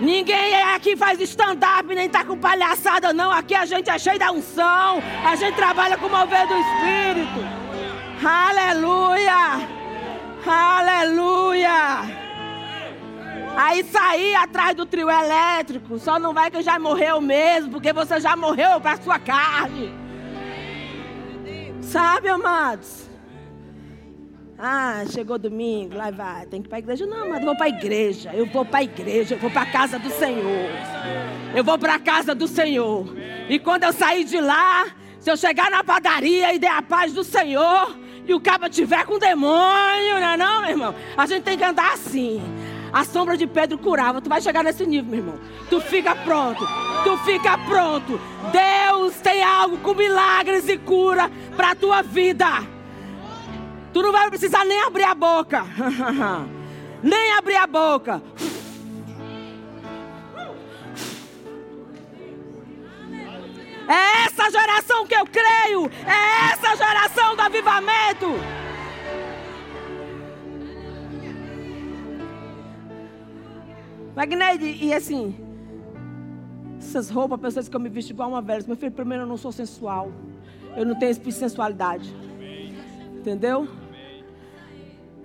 Ninguém 0.00 0.54
aqui 0.74 0.96
faz 0.96 1.20
stand-up, 1.20 1.94
nem 1.94 2.08
tá 2.08 2.24
com 2.24 2.36
palhaçada, 2.36 3.12
não. 3.12 3.30
Aqui 3.30 3.54
a 3.54 3.66
gente 3.66 3.90
é 3.90 3.98
cheio 3.98 4.18
da 4.18 4.32
unção. 4.32 5.02
A 5.24 5.36
gente 5.36 5.54
trabalha 5.54 5.96
com 5.98 6.06
o 6.06 6.10
mover 6.10 6.48
do 6.48 6.54
Espírito. 6.56 7.60
Aleluia. 8.24 9.79
Aleluia! 10.46 12.20
Aí 13.56 13.84
sair 13.84 14.34
atrás 14.36 14.74
do 14.74 14.86
trio 14.86 15.10
elétrico, 15.10 15.98
só 15.98 16.18
não 16.18 16.32
vai 16.32 16.50
que 16.50 16.62
já 16.62 16.78
morreu 16.78 17.20
mesmo, 17.20 17.72
porque 17.72 17.92
você 17.92 18.20
já 18.20 18.36
morreu 18.36 18.80
para 18.80 18.96
sua 18.96 19.18
carne. 19.18 19.92
Sabe, 21.82 22.28
amados? 22.28 23.08
Ah, 24.58 25.04
chegou 25.10 25.38
domingo, 25.38 25.96
lá 25.96 26.10
vai, 26.10 26.46
tem 26.46 26.60
que 26.60 26.68
ir 26.68 26.68
para 26.68 26.78
a 26.78 26.80
igreja. 26.80 27.06
Não, 27.06 27.34
eu 27.34 27.40
vou 27.40 27.56
para 27.56 27.66
a 27.66 27.68
igreja, 27.70 28.30
eu 28.34 28.46
vou 28.46 28.64
para 28.64 28.80
a 28.80 28.82
igreja, 28.82 29.34
eu 29.34 29.38
vou 29.38 29.50
para 29.50 29.62
a 29.62 29.66
casa 29.66 29.98
do 29.98 30.10
Senhor. 30.10 30.70
Eu 31.54 31.64
vou 31.64 31.78
para 31.78 31.94
a 31.94 31.98
casa 31.98 32.34
do 32.34 32.46
Senhor. 32.46 33.06
E 33.48 33.58
quando 33.58 33.84
eu 33.84 33.92
sair 33.92 34.24
de 34.24 34.38
lá, 34.38 34.86
se 35.18 35.30
eu 35.30 35.36
chegar 35.36 35.70
na 35.70 35.82
padaria 35.82 36.54
e 36.54 36.58
der 36.58 36.72
a 36.72 36.82
paz 36.82 37.12
do 37.12 37.24
Senhor, 37.24 37.96
e 38.30 38.34
o 38.34 38.38
cabo 38.38 38.68
tiver 38.68 39.04
com 39.06 39.18
demônio, 39.18 40.20
não 40.20 40.28
é 40.28 40.36
não, 40.36 40.60
meu 40.60 40.70
irmão. 40.70 40.94
A 41.16 41.26
gente 41.26 41.42
tem 41.42 41.58
que 41.58 41.64
andar 41.64 41.94
assim. 41.94 42.40
A 42.92 43.04
sombra 43.04 43.36
de 43.36 43.44
Pedro 43.44 43.76
curava. 43.76 44.20
Tu 44.20 44.28
vai 44.28 44.40
chegar 44.40 44.62
nesse 44.62 44.86
nível, 44.86 45.10
meu 45.10 45.18
irmão. 45.18 45.40
Tu 45.68 45.80
fica 45.80 46.14
pronto. 46.14 46.64
Tu 47.02 47.16
fica 47.24 47.58
pronto. 47.58 48.20
Deus 48.52 49.16
tem 49.16 49.42
algo 49.42 49.78
com 49.78 49.94
milagres 49.94 50.68
e 50.68 50.78
cura 50.78 51.28
para 51.56 51.74
tua 51.74 52.02
vida. 52.02 52.46
Tu 53.92 54.00
não 54.00 54.12
vai 54.12 54.28
precisar 54.28 54.64
nem 54.64 54.80
abrir 54.80 55.04
a 55.04 55.14
boca. 55.14 55.66
nem 57.02 57.32
abrir 57.32 57.56
a 57.56 57.66
boca. 57.66 58.22
É 63.90 64.26
essa 64.26 64.48
geração 64.48 65.04
que 65.04 65.14
eu 65.16 65.26
creio. 65.26 65.90
É 66.06 66.52
essa 66.52 66.76
geração 66.76 67.34
do 67.34 67.42
avivamento. 67.42 68.26
Magneide, 74.14 74.84
e 74.84 74.94
assim, 74.94 75.34
essas 76.78 77.10
roupas, 77.10 77.40
pessoas 77.40 77.68
que 77.68 77.74
eu 77.74 77.80
me 77.80 77.88
visto 77.88 78.10
igual 78.10 78.28
uma 78.28 78.40
velha. 78.40 78.62
Meu 78.64 78.76
filho, 78.76 78.92
primeiro 78.92 79.24
eu 79.24 79.26
não 79.26 79.36
sou 79.36 79.50
sensual. 79.50 80.12
Eu 80.76 80.86
não 80.86 80.94
tenho 80.96 81.10
espírito 81.10 81.34
de 81.34 81.40
sensualidade. 81.40 82.14
Entendeu? 83.16 83.66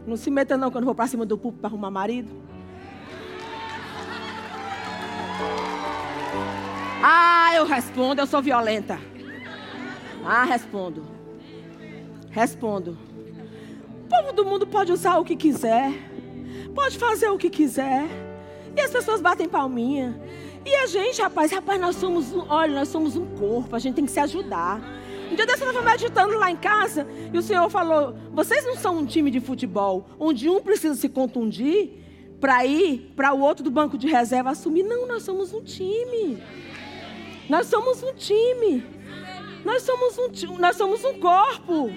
Não 0.08 0.18
se 0.18 0.32
meta 0.32 0.58
não 0.58 0.72
quando 0.72 0.84
eu 0.84 0.88
vou 0.88 0.96
para 0.96 1.06
cima 1.06 1.24
do 1.24 1.38
púlpito 1.38 1.62
para 1.62 1.70
arrumar 1.70 1.92
marido. 1.92 2.32
Ah, 7.08 7.52
eu 7.54 7.66
respondo, 7.66 8.20
eu 8.20 8.26
sou 8.26 8.42
violenta. 8.42 9.00
Ah, 10.26 10.44
respondo. 10.44 11.06
Respondo. 12.32 12.98
O 14.06 14.10
povo 14.10 14.34
do 14.34 14.44
mundo 14.44 14.66
pode 14.66 14.92
usar 14.92 15.20
o 15.20 15.24
que 15.24 15.36
quiser, 15.36 15.94
pode 16.74 16.98
fazer 16.98 17.30
o 17.30 17.38
que 17.38 17.48
quiser. 17.48 18.08
E 18.76 18.82
as 18.82 18.90
pessoas 18.90 19.22
batem 19.22 19.48
palminha. 19.48 20.20
E 20.66 20.76
a 20.78 20.88
gente, 20.88 21.22
rapaz, 21.22 21.52
rapaz, 21.52 21.80
nós 21.80 21.96
somos, 21.96 22.34
olha, 22.50 22.74
nós 22.74 22.88
somos 22.88 23.16
um 23.16 23.28
corpo, 23.36 23.76
a 23.76 23.80
gente 23.80 23.94
tem 23.94 24.06
que 24.06 24.12
se 24.12 24.20
ajudar. 24.22 24.82
Um 25.32 25.36
dia 25.36 25.46
desse 25.46 25.62
eu 25.62 25.70
estava 25.70 25.88
meditando 25.88 26.36
lá 26.40 26.50
em 26.50 26.58
casa 26.58 27.06
e 27.32 27.38
o 27.38 27.42
Senhor 27.44 27.70
falou: 27.70 28.16
vocês 28.32 28.66
não 28.66 28.76
são 28.76 28.98
um 28.98 29.06
time 29.06 29.30
de 29.30 29.40
futebol 29.40 30.10
onde 30.20 30.50
um 30.50 30.60
precisa 30.60 30.96
se 30.96 31.08
contundir 31.08 32.04
para 32.40 32.66
ir 32.66 33.14
para 33.16 33.32
o 33.32 33.42
outro 33.42 33.64
do 33.64 33.70
banco 33.70 33.96
de 33.96 34.08
reserva 34.08 34.50
assumir. 34.50 34.82
Não, 34.82 35.08
nós 35.08 35.22
somos 35.22 35.54
um 35.54 35.62
time. 35.62 36.42
Nós 37.50 37.68
somos 37.68 38.02
um 38.02 38.14
time. 38.14 38.84
Nós 39.64 39.84
somos 39.84 40.18
um, 40.18 40.58
nós 40.58 40.76
somos 40.76 41.04
um 41.04 41.20
corpo. 41.20 41.92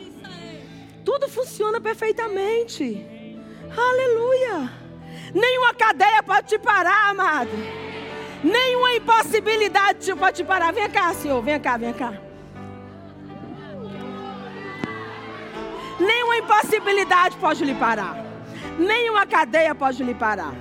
Tudo 1.05 1.28
funciona 1.28 1.80
perfeitamente. 1.80 3.07
Aleluia. 3.76 4.70
Nenhuma 5.34 5.74
cadeia 5.74 6.22
pode 6.22 6.49
te 6.49 6.59
parar, 6.59 7.11
amado. 7.11 7.51
Nenhuma 8.42 8.94
impossibilidade 8.94 10.14
pode 10.14 10.36
te 10.36 10.44
parar. 10.44 10.72
Vem 10.72 10.88
cá, 10.90 11.12
Senhor. 11.14 11.42
Vem 11.42 11.59
cá, 11.61 11.76
vem 11.76 11.92
cá. 11.92 12.12
Nenhuma 15.99 16.36
impossibilidade 16.38 17.36
pode 17.36 17.64
lhe 17.64 17.74
parar. 17.74 18.24
Nenhuma 18.78 19.26
cadeia 19.26 19.74
pode 19.74 20.05
lhe 20.05 20.14
parar. 20.14 20.55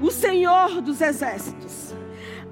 O 0.00 0.10
Senhor 0.10 0.80
dos 0.80 1.00
exércitos 1.00 1.94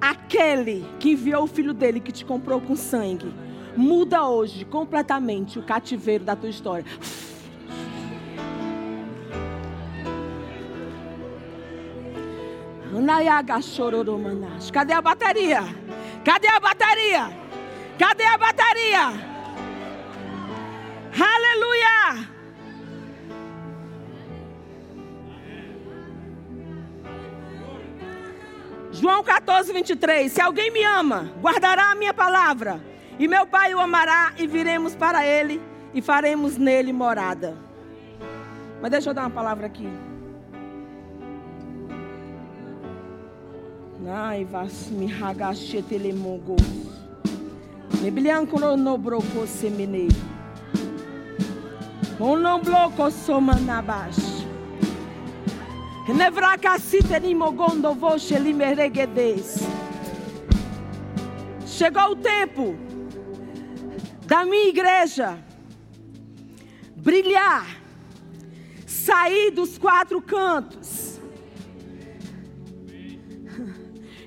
Aquele 0.01 0.87
que 1.01 1.11
enviou 1.13 1.45
o 1.45 1.47
filho 1.47 1.73
dele, 1.73 2.01
que 2.01 2.13
te 2.13 2.25
comprou 2.25 2.61
com 2.61 2.77
sangue, 2.77 3.33
muda 3.77 4.27
hoje 4.27 4.65
completamente 4.65 5.59
o 5.59 5.63
cativeiro 5.63 6.25
da 6.25 6.37
tua 6.37 6.49
história. 6.49 6.85
Cadê 14.73 14.93
a 14.93 15.03
bateria? 15.03 15.63
Cadê 16.25 16.49
a 16.49 16.61
bateria? 16.61 17.31
Cadê 17.99 18.25
a 18.25 18.39
bateria? 18.39 19.37
Aleluia! 21.19 22.36
João 28.99 29.23
14, 29.23 29.75
23. 29.75 30.33
Se 30.33 30.41
alguém 30.41 30.71
me 30.71 30.83
ama, 30.83 31.31
guardará 31.43 31.91
a 31.91 31.95
minha 31.95 32.15
palavra, 32.15 32.81
e 33.19 33.29
meu 33.29 33.47
Pai 33.47 33.75
o 33.75 33.79
amará, 33.79 34.33
e 34.39 34.47
viremos 34.47 34.95
para 34.95 35.25
ele, 35.25 35.61
e 35.93 36.01
faremos 36.01 36.57
nele 36.57 36.95
morada. 36.95 37.55
Mas 38.81 38.91
deixa 38.91 39.11
eu 39.11 39.15
dar 39.15 39.23
uma 39.23 39.31
palavra 39.31 39.67
aqui. 39.67 39.87
Ai, 44.09 44.47
vas 44.47 44.89
me 44.89 45.07
ragachetelemongo. 45.07 46.57
Neblianco 48.01 48.59
no 48.59 48.97
broco 48.97 49.47
semene. 49.47 50.09
Onom 52.19 52.63
bloco 52.63 53.11
somanabash. 53.11 54.46
Chegou 61.67 62.13
o 62.13 62.17
tempo 62.17 62.77
da 64.25 64.45
minha 64.45 64.69
igreja 64.69 65.37
brilhar, 66.95 67.67
sair 68.87 69.51
dos 69.51 69.79
quatro 69.79 70.23
cantos. 70.23 71.21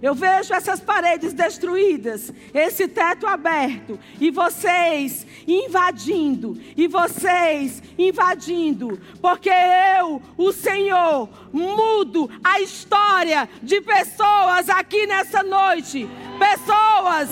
Eu 0.01 0.13
vejo 0.13 0.53
essas 0.53 0.81
paredes 0.81 1.31
destruídas, 1.33 2.33
esse 2.53 2.89
teto 2.89 3.25
aberto, 3.25 3.97
e 4.19 4.31
vocês 4.31 5.25
invadindo, 5.47 6.57
e 6.75 6.87
vocês 6.87 7.81
invadindo, 7.97 8.99
porque 9.21 9.51
eu, 9.99 10.21
o 10.37 10.51
Senhor, 10.51 11.29
mudo 11.51 12.29
a 12.43 12.59
história 12.61 13.47
de 13.61 13.81
pessoas 13.81 14.69
aqui 14.69 15.05
nessa 15.07 15.43
noite. 15.43 16.09
Pessoas 16.37 17.29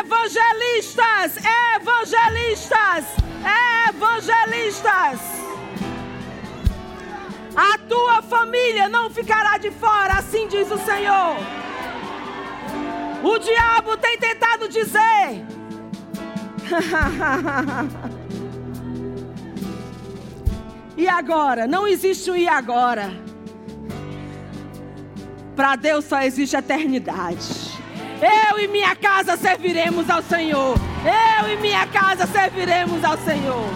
evangelistas, 0.00 1.36
evangelistas, 1.76 3.06
evangelistas. 3.88 5.20
A 7.54 7.78
tua 7.78 8.22
família 8.22 8.88
não 8.88 9.10
ficará 9.10 9.58
de 9.58 9.70
fora, 9.70 10.14
assim 10.14 10.48
diz 10.48 10.70
o 10.70 10.78
Senhor. 10.78 11.36
O 13.22 13.38
diabo 13.38 13.96
tem 13.98 14.18
tentado 14.18 14.68
dizer. 14.68 15.61
e 20.96 21.08
agora? 21.08 21.66
Não 21.66 21.86
existe 21.86 22.30
um 22.30 22.36
e 22.36 22.48
agora. 22.48 23.10
Para 25.56 25.76
Deus 25.76 26.04
só 26.04 26.22
existe 26.22 26.56
eternidade. 26.56 27.72
Eu 28.22 28.60
e 28.60 28.68
minha 28.68 28.94
casa 28.94 29.36
serviremos 29.36 30.08
ao 30.08 30.22
Senhor. 30.22 30.76
Eu 31.04 31.52
e 31.52 31.56
minha 31.60 31.86
casa 31.88 32.26
serviremos 32.26 33.04
ao 33.04 33.18
Senhor. 33.18 33.68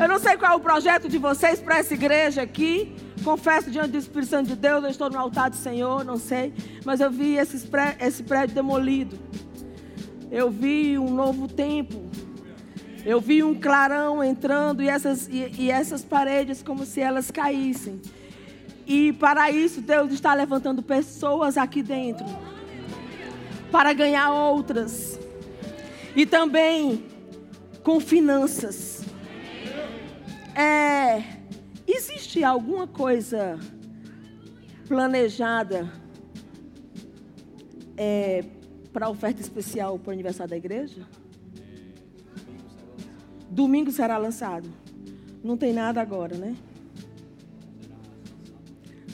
Eu 0.00 0.08
não 0.08 0.18
sei 0.18 0.36
qual 0.36 0.52
é 0.52 0.56
o 0.56 0.60
projeto 0.60 1.08
de 1.08 1.18
vocês 1.18 1.60
para 1.60 1.78
essa 1.78 1.94
igreja 1.94 2.42
aqui. 2.42 2.94
Confesso 3.22 3.70
diante 3.70 3.90
do 3.90 3.98
Espírito 3.98 4.30
Santo 4.30 4.48
de 4.48 4.56
Deus, 4.56 4.82
eu 4.82 4.90
estou 4.90 5.10
no 5.10 5.18
altar 5.18 5.50
do 5.50 5.56
Senhor, 5.56 6.04
não 6.04 6.18
sei. 6.18 6.52
Mas 6.84 7.00
eu 7.00 7.10
vi 7.10 7.36
esse 7.36 8.22
prédio 8.24 8.54
demolido. 8.54 9.18
Eu 10.32 10.50
vi 10.50 10.98
um 10.98 11.14
novo 11.14 11.46
tempo. 11.46 12.10
Eu 13.04 13.20
vi 13.20 13.44
um 13.44 13.54
clarão 13.54 14.24
entrando 14.24 14.82
e 14.82 14.88
essas, 14.88 15.28
e, 15.28 15.52
e 15.58 15.70
essas 15.70 16.02
paredes 16.02 16.62
como 16.62 16.84
se 16.84 17.00
elas 17.00 17.30
caíssem. 17.30 18.00
E 18.86 19.12
para 19.12 19.50
isso, 19.50 19.80
Deus 19.80 20.10
está 20.12 20.34
levantando 20.34 20.82
pessoas 20.82 21.56
aqui 21.56 21.82
dentro 21.82 22.26
para 23.70 23.92
ganhar 23.92 24.32
outras. 24.32 25.20
E 26.16 26.26
também 26.26 27.04
com 27.84 28.00
finanças. 28.00 29.04
É 30.56 31.42
Existe 31.94 32.42
alguma 32.42 32.86
coisa 32.86 33.58
planejada 34.88 35.92
é, 37.96 38.44
para 38.92 39.08
oferta 39.08 39.40
especial 39.40 39.98
para 39.98 40.10
o 40.10 40.12
aniversário 40.12 40.50
da 40.50 40.56
igreja? 40.56 41.06
Domingo 43.50 43.90
será 43.90 44.18
lançado. 44.18 44.68
Não 45.42 45.56
tem 45.56 45.72
nada 45.72 46.00
agora, 46.00 46.36
né? 46.36 46.56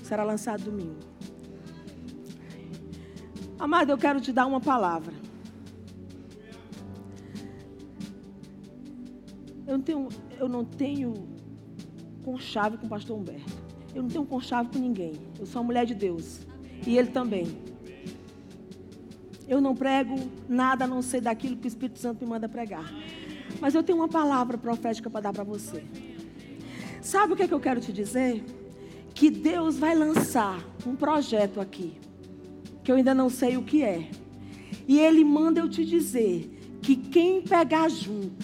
Será 0.02 0.24
lançado 0.24 0.64
domingo. 0.64 0.96
Amado, 3.58 3.90
eu 3.90 3.98
quero 3.98 4.20
te 4.20 4.32
dar 4.32 4.46
uma 4.46 4.60
palavra. 4.60 5.14
Eu 9.66 9.76
não 9.76 9.82
tenho, 9.82 10.08
eu 10.38 10.48
não 10.48 10.64
tenho 10.64 11.14
conchave 12.24 12.78
com 12.78 12.86
o 12.86 12.88
pastor 12.88 13.18
Humberto. 13.18 13.52
Eu 13.94 14.02
não 14.02 14.08
tenho 14.08 14.24
conchave 14.24 14.70
com 14.70 14.78
ninguém. 14.78 15.12
Eu 15.38 15.46
sou 15.46 15.60
uma 15.60 15.66
mulher 15.66 15.84
de 15.84 15.94
Deus. 15.94 16.46
E 16.86 16.96
ele 16.96 17.08
também. 17.08 17.67
Eu 19.48 19.60
não 19.60 19.74
prego 19.74 20.14
nada 20.48 20.84
a 20.84 20.88
não 20.88 21.00
ser 21.00 21.22
daquilo 21.22 21.56
que 21.56 21.66
o 21.66 21.68
Espírito 21.68 21.98
Santo 21.98 22.22
me 22.22 22.30
manda 22.30 22.48
pregar. 22.48 22.92
Mas 23.60 23.74
eu 23.74 23.82
tenho 23.82 23.98
uma 23.98 24.08
palavra 24.08 24.58
profética 24.58 25.08
para 25.08 25.22
dar 25.22 25.32
para 25.32 25.42
você. 25.42 25.82
Sabe 27.00 27.32
o 27.32 27.36
que, 27.36 27.44
é 27.44 27.48
que 27.48 27.54
eu 27.54 27.60
quero 27.60 27.80
te 27.80 27.92
dizer? 27.92 28.44
Que 29.14 29.30
Deus 29.30 29.78
vai 29.78 29.94
lançar 29.94 30.62
um 30.86 30.94
projeto 30.94 31.60
aqui, 31.60 31.94
que 32.84 32.92
eu 32.92 32.96
ainda 32.96 33.14
não 33.14 33.30
sei 33.30 33.56
o 33.56 33.62
que 33.62 33.82
é. 33.82 34.10
E 34.86 35.00
Ele 35.00 35.24
manda 35.24 35.60
eu 35.60 35.68
te 35.68 35.84
dizer 35.84 36.78
que 36.82 36.94
quem 36.94 37.40
pegar 37.40 37.88
junto 37.88 38.36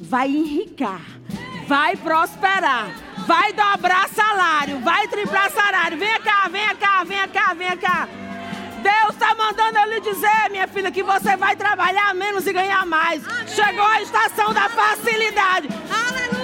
vai 0.00 0.30
enricar, 0.30 1.20
vai 1.66 1.96
prosperar, 1.96 2.94
vai 3.26 3.52
dobrar 3.52 4.08
salário, 4.08 4.78
vai 4.80 5.08
triplar 5.08 5.50
salário. 5.50 5.98
Vem 5.98 6.20
cá, 6.20 6.48
vem 6.48 6.76
cá, 6.76 7.04
vem 7.04 7.28
cá, 7.28 7.54
vem 7.54 7.76
cá. 7.78 8.08
Deus 8.82 9.10
está 9.12 9.34
mandando 9.34 9.78
eu 9.78 9.88
lhe 9.90 10.00
dizer, 10.00 10.50
minha 10.50 10.66
filha, 10.66 10.90
que 10.90 11.02
você 11.02 11.36
vai 11.36 11.54
trabalhar 11.54 12.14
menos 12.14 12.46
e 12.46 12.52
ganhar 12.52 12.84
mais. 12.84 13.26
Amém. 13.26 13.46
Chegou 13.46 13.84
a 13.84 14.02
estação 14.02 14.52
da 14.52 14.68
facilidade. 14.68 15.68
Aleluia! 15.88 16.42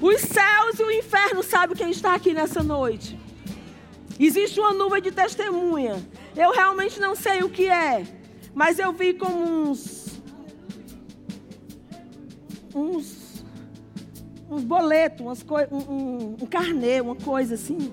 Os 0.00 0.20
céus 0.20 0.78
e 0.78 0.82
o 0.82 0.90
inferno 0.90 1.42
sabem 1.42 1.76
quem 1.76 1.90
está 1.90 2.14
aqui 2.14 2.32
nessa 2.32 2.62
noite. 2.62 3.18
Existe 4.18 4.58
uma 4.58 4.72
nuvem 4.72 5.02
de 5.02 5.12
testemunha. 5.12 6.02
Eu 6.36 6.52
realmente 6.52 6.98
não 6.98 7.14
sei 7.14 7.42
o 7.42 7.50
que 7.50 7.68
é, 7.68 8.04
mas 8.54 8.78
eu 8.78 8.92
vi 8.92 9.14
como 9.14 9.44
uns 9.44 10.08
uns 12.74 13.17
uns 14.50 14.64
boletos, 14.64 15.20
umas 15.20 15.44
um, 15.70 15.76
um, 15.76 16.36
um 16.42 16.46
carnê, 16.46 17.00
uma 17.00 17.14
coisa 17.14 17.54
assim. 17.54 17.92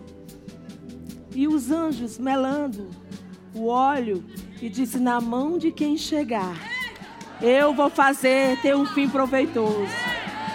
E 1.33 1.47
os 1.47 1.69
anjos 1.69 2.17
melando 2.17 2.89
o 3.53 3.67
óleo 3.67 4.23
e 4.61 4.69
disse: 4.69 4.97
Na 4.97 5.19
mão 5.19 5.57
de 5.57 5.71
quem 5.71 5.97
chegar, 5.97 6.55
eu 7.41 7.73
vou 7.73 7.89
fazer 7.89 8.59
ter 8.61 8.75
um 8.75 8.85
fim 8.85 9.09
proveitoso. 9.09 9.91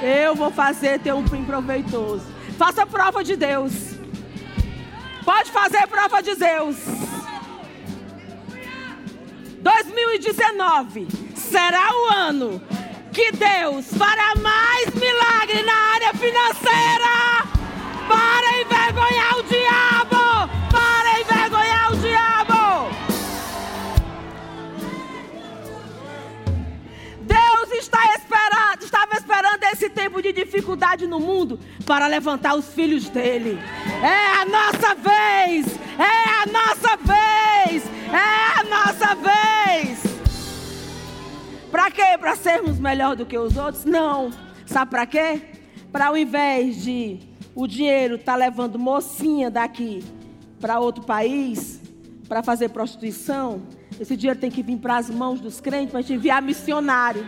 Eu 0.02 0.34
vou 0.34 0.50
fazer 0.50 0.98
ter 1.00 1.12
um 1.12 1.26
fim 1.28 1.44
proveitoso. 1.44 2.24
Faça 2.56 2.86
prova 2.86 3.22
de 3.22 3.36
Deus. 3.36 3.72
Pode 5.24 5.50
fazer 5.50 5.86
prova 5.86 6.22
de 6.22 6.34
Deus. 6.34 6.76
2019 9.60 11.06
será 11.34 11.86
o 11.92 12.14
ano 12.14 12.62
que 13.12 13.32
Deus 13.32 13.86
fará 13.96 14.34
mais 14.36 14.86
milagre 14.94 15.62
na 15.62 15.74
área 15.94 16.14
financeira 16.14 17.44
para 18.06 18.60
envergonhar 18.60 19.38
o 19.38 19.42
diabo. 19.42 20.50
Para 20.70 21.20
envergonhar 21.20 21.92
o 21.92 21.96
diabo. 21.96 22.90
Deus 27.20 27.72
está 27.72 28.14
esperando, 28.14 28.82
estava 28.82 29.14
esperando 29.14 29.64
esse 29.72 29.90
tempo 29.90 30.22
de 30.22 30.32
dificuldade 30.32 31.06
no 31.06 31.18
mundo 31.18 31.58
para 31.84 32.06
levantar 32.06 32.54
os 32.54 32.72
filhos 32.72 33.08
dele. 33.08 33.58
É 34.02 34.40
a 34.40 34.44
nossa 34.44 34.94
vez. 34.94 35.66
É 35.98 36.42
a 36.42 36.46
nossa 36.46 36.96
vez. 36.96 37.82
É 38.12 38.60
a 38.60 38.64
nossa 38.64 39.14
vez. 39.16 39.89
Para 41.70 41.90
quê? 41.90 42.18
Para 42.18 42.34
sermos 42.34 42.78
melhor 42.78 43.14
do 43.14 43.24
que 43.24 43.38
os 43.38 43.56
outros? 43.56 43.84
Não. 43.84 44.30
Sabe 44.66 44.90
para 44.90 45.06
quê? 45.06 45.40
Para 45.92 46.06
ao 46.06 46.16
invés 46.16 46.82
de 46.82 47.20
o 47.54 47.66
dinheiro 47.66 48.16
estar 48.16 48.32
tá 48.32 48.38
levando 48.38 48.78
mocinha 48.78 49.50
daqui 49.50 50.04
para 50.60 50.80
outro 50.80 51.04
país 51.04 51.80
para 52.28 52.42
fazer 52.42 52.68
prostituição, 52.68 53.62
esse 53.98 54.16
dinheiro 54.16 54.38
tem 54.38 54.50
que 54.50 54.62
vir 54.62 54.78
para 54.78 54.96
as 54.96 55.10
mãos 55.10 55.40
dos 55.40 55.60
crentes 55.60 55.90
para 55.90 55.98
a 55.98 56.02
gente 56.02 56.14
enviar 56.14 56.40
missionário. 56.40 57.26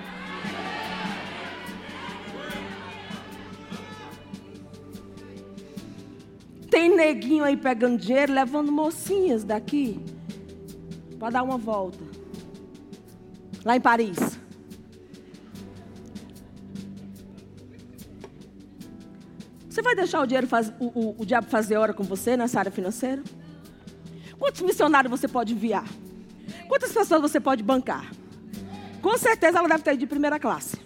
Tem 6.70 6.95
neguinho 6.95 7.45
aí 7.45 7.57
pegando 7.57 7.99
dinheiro, 7.99 8.32
levando 8.32 8.72
mocinhas 8.72 9.45
daqui 9.45 10.01
para 11.18 11.30
dar 11.30 11.43
uma 11.43 11.59
volta. 11.59 12.11
Lá 13.64 13.76
em 13.76 13.80
Paris. 13.80 14.18
Você 19.68 19.80
vai 19.80 19.94
deixar 19.94 20.20
o, 20.20 20.26
dinheiro 20.26 20.46
faz, 20.46 20.72
o, 20.78 20.86
o, 20.86 21.16
o 21.18 21.26
diabo 21.26 21.48
fazer 21.48 21.76
hora 21.76 21.94
com 21.94 22.02
você 22.02 22.36
nessa 22.36 22.58
área 22.58 22.70
financeira? 22.70 23.22
Quantos 24.38 24.60
missionários 24.60 25.10
você 25.10 25.26
pode 25.26 25.54
enviar? 25.54 25.86
Quantas 26.68 26.92
pessoas 26.92 27.22
você 27.22 27.40
pode 27.40 27.62
bancar? 27.62 28.10
Com 29.00 29.16
certeza 29.16 29.58
ela 29.58 29.68
deve 29.68 29.82
ter 29.82 29.96
de 29.96 30.06
primeira 30.06 30.38
classe. 30.38 30.76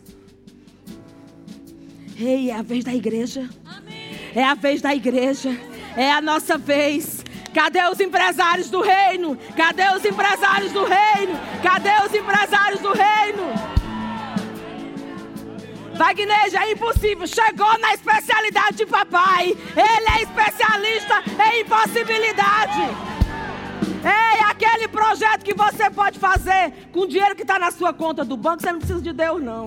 Ei, 2.19 2.51
é 2.51 2.55
a 2.55 2.63
vez 2.63 2.85
da 2.85 2.95
igreja. 2.95 3.51
É 4.35 4.45
a 4.45 4.55
vez 4.55 4.81
da 4.81 4.95
igreja. 4.95 5.51
É 5.97 6.13
a 6.13 6.21
nossa 6.21 6.57
vez. 6.57 7.26
Cadê 7.57 7.89
os 7.89 7.99
empresários 7.99 8.69
do 8.69 8.83
reino? 8.83 9.35
Cadê 9.57 9.89
os 9.97 10.05
empresários 10.05 10.73
do 10.73 10.85
reino? 10.85 11.41
Cadê 11.63 12.05
os 12.07 12.15
empresários 12.15 12.81
do 12.83 12.93
reino? 12.93 13.45
Wagner 15.95 16.55
é 16.55 16.73
impossível. 16.73 17.27
Chegou 17.27 17.79
na 17.79 17.95
especialidade 17.95 18.77
de 18.77 18.85
papai. 18.85 19.57
Ele 19.75 20.09
é 20.19 20.23
especialista 20.23 21.23
em 21.51 21.63
impossibilidade. 21.63 22.83
Ei, 24.05 24.41
aquele 24.51 24.87
projeto 24.89 25.43
que 25.43 25.55
você 25.55 25.89
pode 25.89 26.19
fazer 26.19 26.91
com 26.93 27.01
o 27.01 27.09
dinheiro 27.09 27.35
que 27.35 27.41
está 27.41 27.59
na 27.59 27.71
sua 27.71 27.95
conta 27.95 28.23
do 28.23 28.37
banco, 28.37 28.61
você 28.61 28.71
não 28.71 28.81
precisa 28.81 29.01
de 29.01 29.15
Deus, 29.15 29.43
não. 29.43 29.65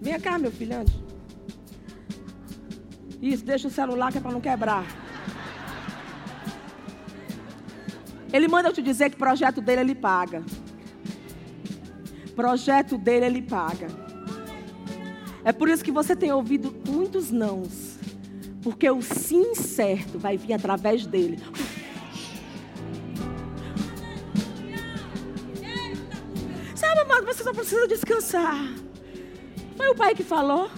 Vem 0.00 0.20
cá, 0.20 0.38
meu 0.38 0.52
filho, 0.52 0.78
antes. 0.78 0.94
Isso, 3.20 3.44
deixa 3.44 3.66
o 3.66 3.70
celular 3.70 4.12
que 4.12 4.18
é 4.18 4.20
para 4.20 4.30
não 4.30 4.40
quebrar. 4.40 5.09
Ele 8.32 8.48
manda 8.48 8.68
eu 8.68 8.72
te 8.72 8.82
dizer 8.82 9.10
que 9.10 9.16
projeto 9.16 9.60
dele 9.60 9.80
ele 9.80 9.94
paga 9.94 10.42
projeto 12.40 12.96
dele 12.96 13.26
ele 13.26 13.42
paga. 13.42 13.88
É 15.44 15.52
por 15.52 15.68
isso 15.68 15.84
que 15.84 15.92
você 15.92 16.16
tem 16.16 16.32
ouvido 16.32 16.74
muitos 16.88 17.30
nãos. 17.30 17.98
Porque 18.62 18.90
o 18.90 19.02
sim 19.02 19.54
certo 19.54 20.18
vai 20.18 20.38
vir 20.38 20.54
através 20.54 21.04
dele. 21.04 21.38
Sabe, 26.74 27.00
amado, 27.00 27.26
você 27.26 27.42
só 27.42 27.52
precisa 27.52 27.86
descansar. 27.86 28.56
Foi 29.76 29.88
o 29.88 29.94
pai 29.94 30.14
que 30.14 30.24
falou? 30.24 30.70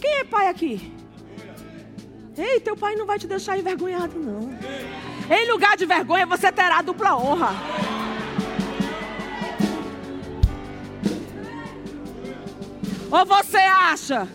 Quem 0.00 0.20
é 0.20 0.24
pai 0.24 0.48
aqui? 0.48 0.90
Ei, 2.38 2.60
teu 2.60 2.74
pai 2.74 2.96
não 2.96 3.04
vai 3.04 3.18
te 3.18 3.26
deixar 3.26 3.58
envergonhado, 3.58 4.18
não. 4.18 4.48
Em 5.30 5.48
lugar 5.48 5.76
de 5.76 5.86
vergonha, 5.86 6.26
você 6.26 6.50
terá 6.50 6.82
dupla 6.82 7.16
honra. 7.16 7.50
Ou 13.08 13.24
você 13.24 13.58
acha 13.58 14.28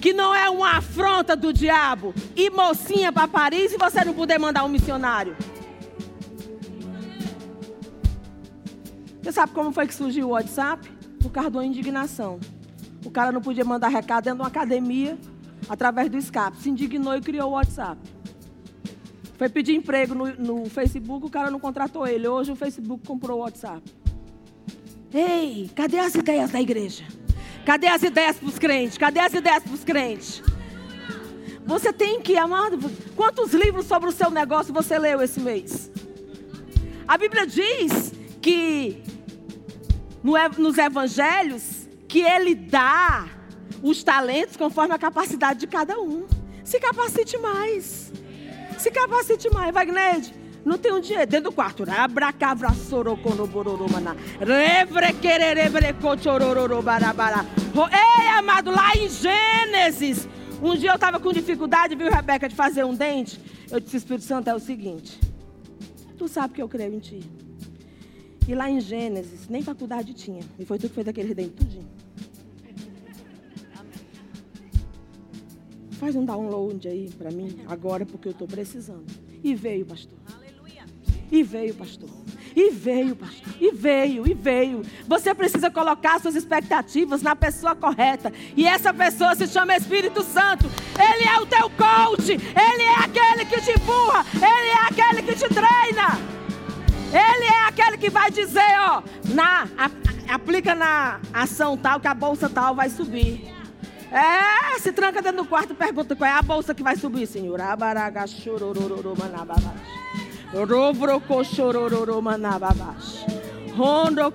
que 0.00 0.14
não 0.14 0.34
é 0.34 0.48
uma 0.48 0.78
afronta 0.78 1.36
do 1.36 1.52
diabo 1.52 2.14
ir 2.34 2.50
mocinha 2.50 3.12
para 3.12 3.28
Paris 3.28 3.72
e 3.72 3.76
você 3.76 4.02
não 4.02 4.14
puder 4.14 4.38
mandar 4.38 4.64
um 4.64 4.68
missionário? 4.68 5.36
Você 9.22 9.30
sabe 9.30 9.52
como 9.52 9.72
foi 9.72 9.86
que 9.86 9.94
surgiu 9.94 10.28
o 10.28 10.30
WhatsApp? 10.30 10.90
Por 11.20 11.30
causa 11.30 11.50
de 11.50 11.56
uma 11.58 11.66
indignação. 11.66 12.40
O 13.04 13.10
cara 13.10 13.30
não 13.30 13.42
podia 13.42 13.64
mandar 13.64 13.88
recado 13.88 14.24
dentro 14.24 14.38
de 14.38 14.42
uma 14.42 14.48
academia 14.48 15.18
através 15.68 16.08
do 16.08 16.16
escape. 16.16 16.56
Se 16.56 16.70
indignou 16.70 17.14
e 17.14 17.20
criou 17.20 17.50
o 17.50 17.52
WhatsApp. 17.52 17.98
Foi 19.42 19.48
pedir 19.48 19.74
emprego 19.74 20.14
no, 20.14 20.26
no 20.36 20.70
Facebook, 20.70 21.26
o 21.26 21.28
cara 21.28 21.50
não 21.50 21.58
contratou 21.58 22.06
ele. 22.06 22.28
Hoje 22.28 22.52
o 22.52 22.54
Facebook 22.54 23.04
comprou 23.04 23.38
o 23.38 23.40
WhatsApp. 23.40 23.82
Ei, 25.12 25.68
cadê 25.74 25.98
as 25.98 26.14
ideias 26.14 26.52
da 26.52 26.60
igreja? 26.60 27.04
Cadê 27.66 27.88
as 27.88 28.04
ideias 28.04 28.36
para 28.36 28.46
os 28.46 28.56
crentes? 28.56 28.96
Cadê 28.96 29.18
as 29.18 29.34
ideias 29.34 29.64
para 29.64 29.72
os 29.72 29.82
crentes? 29.82 30.40
Você 31.66 31.92
tem 31.92 32.22
que, 32.22 32.36
amado, 32.36 32.88
quantos 33.16 33.52
livros 33.52 33.86
sobre 33.86 34.10
o 34.10 34.12
seu 34.12 34.30
negócio 34.30 34.72
você 34.72 34.96
leu 34.96 35.20
esse 35.20 35.40
mês? 35.40 35.90
A 37.08 37.18
Bíblia 37.18 37.44
diz 37.44 38.12
que 38.40 39.02
nos 40.56 40.78
evangelhos 40.78 41.88
que 42.06 42.20
ele 42.20 42.54
dá 42.54 43.28
os 43.82 44.04
talentos 44.04 44.56
conforme 44.56 44.94
a 44.94 44.98
capacidade 44.98 45.58
de 45.58 45.66
cada 45.66 46.00
um. 46.00 46.28
Se 46.62 46.78
capacite 46.78 47.36
mais. 47.38 48.01
Se 48.78 48.90
capacite 48.90 49.50
mais. 49.50 49.72
Wagner, 49.72 50.22
Não 50.64 50.78
tem 50.78 50.92
um 50.92 51.00
dinheiro 51.00 51.28
dentro 51.28 51.50
do 51.50 51.54
quarto. 51.54 51.84
Ei, 57.90 58.28
amado, 58.38 58.70
lá 58.70 58.92
em 58.96 59.08
Gênesis. 59.08 60.28
Um 60.62 60.76
dia 60.76 60.90
eu 60.90 60.94
estava 60.94 61.18
com 61.18 61.32
dificuldade, 61.32 61.96
viu, 61.96 62.08
Rebeca, 62.08 62.48
de 62.48 62.54
fazer 62.54 62.84
um 62.84 62.94
dente. 62.94 63.40
Eu 63.70 63.80
disse, 63.80 63.96
Espírito 63.96 64.24
Santo, 64.24 64.48
é 64.48 64.54
o 64.54 64.60
seguinte. 64.60 65.18
Tu 66.16 66.28
sabe 66.28 66.54
que 66.54 66.62
eu 66.62 66.68
creio 66.68 66.94
em 66.94 67.00
ti. 67.00 67.20
E 68.46 68.54
lá 68.54 68.70
em 68.70 68.80
Gênesis, 68.80 69.48
nem 69.48 69.62
faculdade 69.62 70.14
tinha. 70.14 70.42
E 70.58 70.64
foi 70.64 70.78
tu 70.78 70.88
que 70.88 70.94
fez 70.94 71.08
aquele 71.08 71.34
dente 71.34 71.50
tudinho. 71.50 71.88
Faz 76.02 76.16
um 76.16 76.24
download 76.24 76.88
aí 76.88 77.08
para 77.16 77.30
mim, 77.30 77.60
agora, 77.68 78.04
porque 78.04 78.26
eu 78.26 78.32
estou 78.32 78.48
precisando. 78.48 79.06
E 79.40 79.54
veio, 79.54 79.86
pastor. 79.86 80.18
E 81.30 81.44
veio, 81.44 81.76
pastor. 81.76 82.10
E 82.56 82.70
veio, 82.70 83.14
pastor. 83.14 83.54
E 83.60 83.70
veio, 83.70 84.26
e 84.26 84.34
veio. 84.34 84.82
Você 85.06 85.32
precisa 85.32 85.70
colocar 85.70 86.20
suas 86.20 86.34
expectativas 86.34 87.22
na 87.22 87.36
pessoa 87.36 87.76
correta. 87.76 88.32
E 88.56 88.66
essa 88.66 88.92
pessoa 88.92 89.36
se 89.36 89.46
chama 89.46 89.76
Espírito 89.76 90.24
Santo. 90.24 90.66
Ele 90.98 91.24
é 91.24 91.40
o 91.40 91.46
teu 91.46 91.70
coach. 91.70 92.32
Ele 92.32 92.82
é 92.82 92.94
aquele 92.96 93.44
que 93.44 93.60
te 93.60 93.70
empurra. 93.70 94.26
Ele 94.34 94.70
é 94.70 94.86
aquele 94.88 95.22
que 95.22 95.36
te 95.36 95.48
treina. 95.54 96.18
Ele 97.12 97.44
é 97.44 97.68
aquele 97.68 97.96
que 97.96 98.10
vai 98.10 98.28
dizer, 98.28 98.74
ó, 98.76 99.04
na, 99.32 99.68
a, 99.78 100.34
aplica 100.34 100.74
na 100.74 101.20
ação 101.32 101.76
tal 101.76 102.00
que 102.00 102.08
a 102.08 102.14
bolsa 102.14 102.48
tal 102.48 102.74
vai 102.74 102.90
subir. 102.90 103.61
É, 104.12 104.78
se 104.78 104.92
tranca 104.92 105.22
dentro 105.22 105.42
do 105.42 105.48
quarto 105.48 105.72
e 105.72 105.74
pergunta 105.74 106.14
qual 106.14 106.28
é 106.28 106.34
a 106.34 106.42
bolsa 106.42 106.74
que 106.74 106.82
vai 106.82 106.96
subir, 106.96 107.26
Senhor. 107.26 107.58
Rondo. 113.74 114.30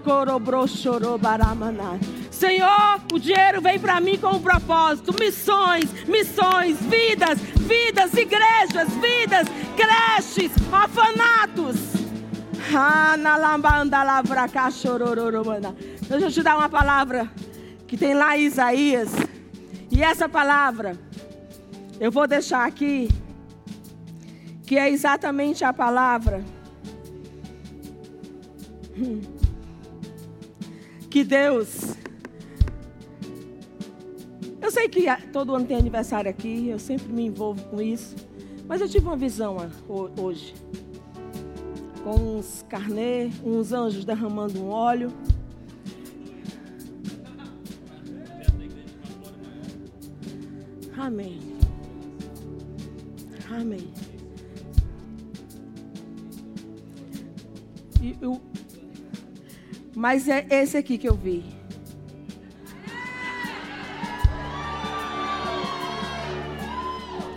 Senhor, 2.31 3.01
o 3.13 3.19
dinheiro 3.19 3.61
vem 3.61 3.79
para 3.79 3.99
mim 3.99 4.17
com 4.17 4.29
um 4.29 4.41
propósito. 4.41 5.13
Missões, 5.19 5.85
missões, 6.07 6.77
vidas, 6.81 7.39
vidas, 7.39 8.13
igrejas, 8.13 8.89
vidas, 8.95 9.47
creches, 9.75 10.51
orfanatos. 10.71 11.77
Deixa 16.09 16.25
eu 16.25 16.31
te 16.31 16.41
dar 16.41 16.57
uma 16.57 16.69
palavra 16.69 17.29
que 17.87 17.95
tem 17.95 18.15
lá 18.15 18.37
em 18.37 18.41
Isaías. 18.41 19.11
E 19.91 20.03
essa 20.03 20.29
palavra, 20.29 20.97
eu 21.99 22.11
vou 22.11 22.27
deixar 22.27 22.65
aqui, 22.65 23.09
que 24.65 24.77
é 24.77 24.89
exatamente 24.89 25.63
a 25.63 25.71
palavra 25.71 26.43
que 31.09 31.23
Deus. 31.23 31.95
Eu 34.61 34.71
sei 34.71 34.89
que 34.89 35.05
todo 35.31 35.55
ano 35.55 35.65
tem 35.65 35.77
aniversário 35.77 36.29
aqui, 36.29 36.67
eu 36.67 36.79
sempre 36.79 37.07
me 37.11 37.25
envolvo 37.25 37.63
com 37.69 37.81
isso, 37.81 38.15
mas 38.67 38.81
eu 38.81 38.89
tive 38.89 39.07
uma 39.07 39.15
visão 39.15 39.55
hoje. 40.17 40.53
Com 42.03 42.37
uns 42.37 42.65
carnê, 42.69 43.31
uns 43.43 43.71
anjos 43.71 44.05
derramando 44.05 44.61
um 44.61 44.69
óleo. 44.69 45.11
Amém. 50.97 51.39
Amém. 53.51 53.93
E, 58.01 58.17
eu, 58.19 58.41
mas 59.95 60.27
é 60.27 60.45
esse 60.49 60.75
aqui 60.75 60.97
que 60.97 61.07
eu 61.07 61.15
vi. 61.15 61.45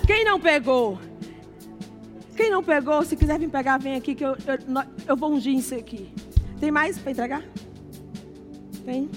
Quem 0.06 0.24
não 0.24 0.40
pegou? 0.40 0.98
Quem 2.34 2.50
não 2.50 2.64
pegou, 2.64 3.04
se 3.04 3.14
quiser 3.14 3.38
vir 3.38 3.50
pegar, 3.50 3.78
vem 3.78 3.94
aqui 3.94 4.14
que 4.14 4.24
eu, 4.24 4.30
eu, 4.30 4.58
eu 5.06 5.16
vou 5.16 5.32
ungir 5.32 5.54
isso 5.54 5.74
aqui. 5.74 6.10
Tem 6.58 6.70
mais 6.70 6.98
para 6.98 7.12
entregar? 7.12 7.44
Tem? 8.84 9.10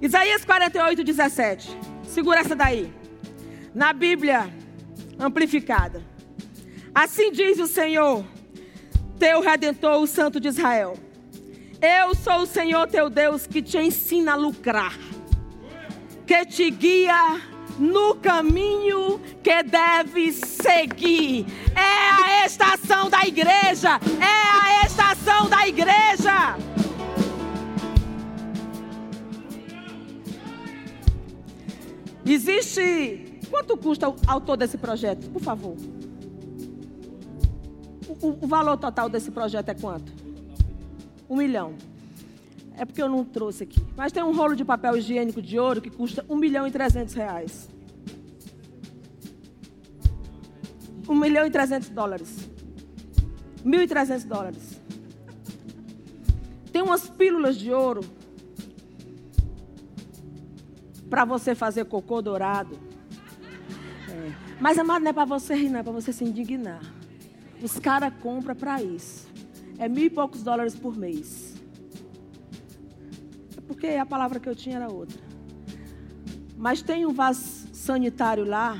Isaías 0.00 0.44
48, 0.44 1.02
17. 1.02 1.76
Segura 2.04 2.40
essa 2.40 2.54
daí 2.54 2.97
na 3.74 3.92
Bíblia 3.92 4.50
amplificada. 5.18 6.02
Assim 6.94 7.30
diz 7.30 7.58
o 7.58 7.66
Senhor, 7.66 8.24
teu 9.18 9.40
redentor, 9.40 10.00
o 10.00 10.06
Santo 10.06 10.40
de 10.40 10.48
Israel. 10.48 10.96
Eu 11.80 12.14
sou 12.14 12.40
o 12.40 12.46
Senhor 12.46 12.88
teu 12.88 13.08
Deus 13.08 13.46
que 13.46 13.62
te 13.62 13.78
ensina 13.78 14.32
a 14.32 14.36
lucrar, 14.36 14.98
que 16.26 16.44
te 16.46 16.70
guia 16.70 17.40
no 17.78 18.16
caminho 18.16 19.20
que 19.42 19.62
deve 19.62 20.32
seguir. 20.32 21.46
É 21.76 22.40
a 22.40 22.46
estação 22.46 23.08
da 23.08 23.24
igreja, 23.24 24.00
é 24.20 24.82
a 24.82 24.86
estação 24.86 25.48
da 25.48 25.68
igreja. 25.68 26.56
Existe 32.26 33.27
Quanto 33.58 33.76
custa 33.76 34.08
o 34.08 34.14
autor 34.28 34.56
desse 34.56 34.78
projeto? 34.78 35.28
Por 35.30 35.42
favor. 35.42 35.74
O, 38.22 38.44
o, 38.44 38.46
valor 38.46 38.76
total 38.76 39.08
desse 39.08 39.32
projeto 39.32 39.68
é 39.70 39.74
quanto? 39.74 40.12
Um 41.28 41.34
milhão. 41.34 41.74
É 42.76 42.84
porque 42.84 43.02
eu 43.02 43.08
não 43.08 43.24
trouxe 43.24 43.64
aqui. 43.64 43.84
Mas 43.96 44.12
tem 44.12 44.22
um 44.22 44.32
rolo 44.32 44.54
de 44.54 44.64
papel 44.64 44.96
higiênico 44.96 45.42
de 45.42 45.58
ouro 45.58 45.80
que 45.80 45.90
custa 45.90 46.24
um 46.28 46.36
milhão 46.36 46.68
e 46.68 46.70
trezentos 46.70 47.14
reais. 47.14 47.68
Um 51.08 51.16
milhão 51.16 51.44
e 51.44 51.50
trezentos 51.50 51.88
dólares. 51.88 52.48
Mil 53.64 53.82
e 53.82 53.88
trezentos 53.88 54.24
dólares. 54.24 54.80
Tem 56.72 56.80
umas 56.80 57.10
pílulas 57.10 57.58
de 57.58 57.72
ouro 57.72 58.02
para 61.10 61.24
você 61.24 61.56
fazer 61.56 61.86
cocô 61.86 62.22
dourado. 62.22 62.87
Mas, 64.60 64.78
amado, 64.78 65.02
não 65.02 65.10
é 65.10 65.12
para 65.12 65.24
você 65.24 65.54
rir, 65.54 65.68
não 65.68 65.80
é 65.80 65.82
para 65.82 65.92
você 65.92 66.12
se 66.12 66.24
indignar. 66.24 66.82
Os 67.62 67.78
caras 67.78 68.12
compram 68.22 68.54
para 68.54 68.82
isso. 68.82 69.28
É 69.78 69.88
mil 69.88 70.04
e 70.04 70.10
poucos 70.10 70.42
dólares 70.42 70.74
por 70.74 70.96
mês. 70.96 71.54
É 73.56 73.60
porque 73.60 73.86
a 73.88 74.06
palavra 74.06 74.40
que 74.40 74.48
eu 74.48 74.54
tinha 74.54 74.76
era 74.76 74.90
outra. 74.90 75.20
Mas 76.56 76.82
tem 76.82 77.06
um 77.06 77.12
vaso 77.12 77.68
sanitário 77.72 78.44
lá 78.44 78.78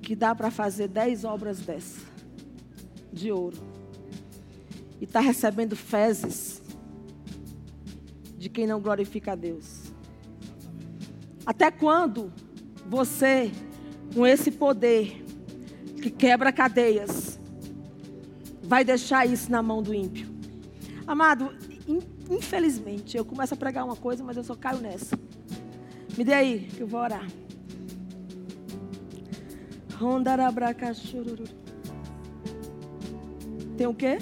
que 0.00 0.16
dá 0.16 0.34
para 0.34 0.50
fazer 0.50 0.88
dez 0.88 1.24
obras 1.24 1.60
dessa 1.60 2.00
de 3.12 3.30
ouro. 3.30 3.58
E 5.00 5.04
está 5.04 5.20
recebendo 5.20 5.76
fezes 5.76 6.62
de 8.36 8.48
quem 8.48 8.66
não 8.66 8.80
glorifica 8.80 9.32
a 9.32 9.34
Deus. 9.34 9.92
Até 11.46 11.70
quando 11.70 12.32
você, 12.86 13.50
com 14.14 14.26
esse 14.26 14.50
poder 14.50 15.24
que 16.02 16.10
quebra 16.10 16.52
cadeias, 16.52 17.38
vai 18.62 18.84
deixar 18.84 19.26
isso 19.26 19.50
na 19.50 19.62
mão 19.62 19.82
do 19.82 19.94
ímpio. 19.94 20.28
Amado, 21.06 21.54
infelizmente, 22.30 23.16
eu 23.16 23.24
começo 23.24 23.54
a 23.54 23.56
pregar 23.56 23.84
uma 23.84 23.96
coisa, 23.96 24.22
mas 24.22 24.36
eu 24.36 24.44
só 24.44 24.54
caio 24.54 24.80
nessa. 24.80 25.18
Me 26.16 26.24
dê 26.24 26.34
aí, 26.34 26.68
que 26.74 26.80
eu 26.80 26.86
vou 26.86 27.00
orar. 27.00 27.26
Tem 33.76 33.86
o 33.86 33.94
quê? 33.94 34.18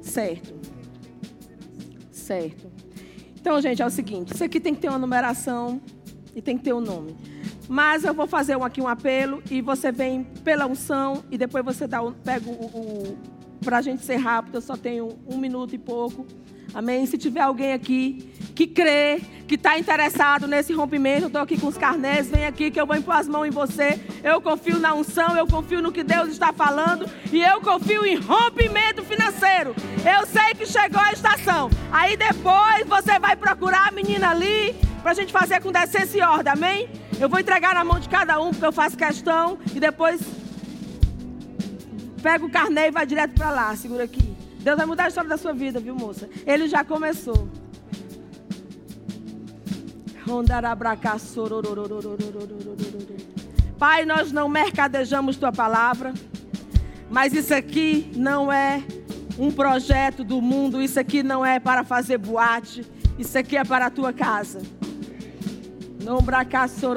Certo. 0.00 0.54
Certo. 2.12 2.73
Então, 3.44 3.60
gente, 3.60 3.82
é 3.82 3.86
o 3.86 3.90
seguinte: 3.90 4.32
isso 4.32 4.42
aqui 4.42 4.58
tem 4.58 4.74
que 4.74 4.80
ter 4.80 4.88
uma 4.88 4.98
numeração 4.98 5.78
e 6.34 6.40
tem 6.40 6.56
que 6.56 6.64
ter 6.64 6.72
um 6.72 6.80
nome. 6.80 7.14
Mas 7.68 8.02
eu 8.02 8.14
vou 8.14 8.26
fazer 8.26 8.56
aqui 8.62 8.80
um 8.80 8.88
apelo 8.88 9.42
e 9.50 9.60
você 9.60 9.92
vem 9.92 10.24
pela 10.42 10.64
unção 10.64 11.22
e 11.30 11.36
depois 11.36 11.62
você 11.62 11.86
dá 11.86 12.00
pega 12.24 12.48
o, 12.48 12.52
o 12.52 13.18
para 13.62 13.76
a 13.78 13.82
gente 13.82 14.02
ser 14.02 14.16
rápido, 14.16 14.54
eu 14.54 14.62
só 14.62 14.78
tenho 14.78 15.10
um 15.28 15.36
minuto 15.36 15.74
e 15.74 15.78
pouco. 15.78 16.26
Amém? 16.74 17.06
Se 17.06 17.16
tiver 17.16 17.40
alguém 17.40 17.72
aqui 17.72 18.28
que 18.54 18.66
crê, 18.66 19.20
que 19.46 19.54
está 19.54 19.78
interessado 19.78 20.46
nesse 20.46 20.72
rompimento, 20.72 21.26
estou 21.26 21.40
aqui 21.40 21.58
com 21.58 21.68
os 21.68 21.78
carnês, 21.78 22.28
vem 22.28 22.46
aqui 22.46 22.70
que 22.70 22.80
eu 22.80 22.86
vou 22.86 22.96
impor 22.96 23.14
as 23.14 23.28
mãos 23.28 23.46
em 23.46 23.50
você. 23.50 24.00
Eu 24.22 24.40
confio 24.40 24.78
na 24.78 24.94
unção, 24.94 25.36
eu 25.36 25.46
confio 25.46 25.80
no 25.80 25.92
que 25.92 26.02
Deus 26.02 26.28
está 26.30 26.52
falando 26.52 27.08
e 27.32 27.40
eu 27.40 27.60
confio 27.60 28.04
em 28.04 28.16
rompimento 28.16 29.04
financeiro. 29.04 29.74
Eu 30.04 30.26
sei 30.26 30.54
que 30.54 30.66
chegou 30.66 31.00
a 31.00 31.12
estação. 31.12 31.70
Aí 31.92 32.16
depois 32.16 32.86
você 32.86 33.18
vai 33.18 33.36
procurar 33.36 33.88
a 33.88 33.92
menina 33.92 34.30
ali 34.30 34.74
para 35.00 35.12
a 35.12 35.14
gente 35.14 35.32
fazer 35.32 35.60
com 35.60 35.70
decência 35.70 36.18
e 36.18 36.22
ordem, 36.22 36.52
amém? 36.52 36.88
Eu 37.20 37.28
vou 37.28 37.38
entregar 37.38 37.74
na 37.74 37.84
mão 37.84 38.00
de 38.00 38.08
cada 38.08 38.40
um, 38.40 38.50
porque 38.50 38.66
eu 38.66 38.72
faço 38.72 38.96
questão, 38.96 39.58
e 39.74 39.78
depois 39.78 40.20
pega 42.22 42.44
o 42.44 42.50
carnê 42.50 42.88
e 42.88 42.90
vai 42.90 43.06
direto 43.06 43.34
para 43.34 43.50
lá. 43.50 43.76
Segura 43.76 44.04
aqui. 44.04 44.33
Deus 44.64 44.78
vai 44.78 44.86
mudar 44.86 45.04
a 45.04 45.08
história 45.08 45.28
da 45.28 45.36
sua 45.36 45.52
vida, 45.52 45.78
viu, 45.78 45.94
moça? 45.94 46.26
Ele 46.46 46.66
já 46.66 46.82
começou. 46.82 47.46
Pai, 53.78 54.06
nós 54.06 54.32
não 54.32 54.48
mercadejamos 54.48 55.36
tua 55.36 55.52
palavra, 55.52 56.14
mas 57.10 57.34
isso 57.34 57.52
aqui 57.52 58.10
não 58.16 58.50
é 58.50 58.82
um 59.38 59.50
projeto 59.50 60.24
do 60.24 60.40
mundo, 60.40 60.80
isso 60.80 60.98
aqui 60.98 61.22
não 61.22 61.44
é 61.44 61.60
para 61.60 61.84
fazer 61.84 62.16
boate, 62.16 62.86
isso 63.18 63.36
aqui 63.36 63.58
é 63.58 63.64
para 63.64 63.86
a 63.86 63.90
tua 63.90 64.14
casa. 64.14 64.62
Não. 66.02 66.24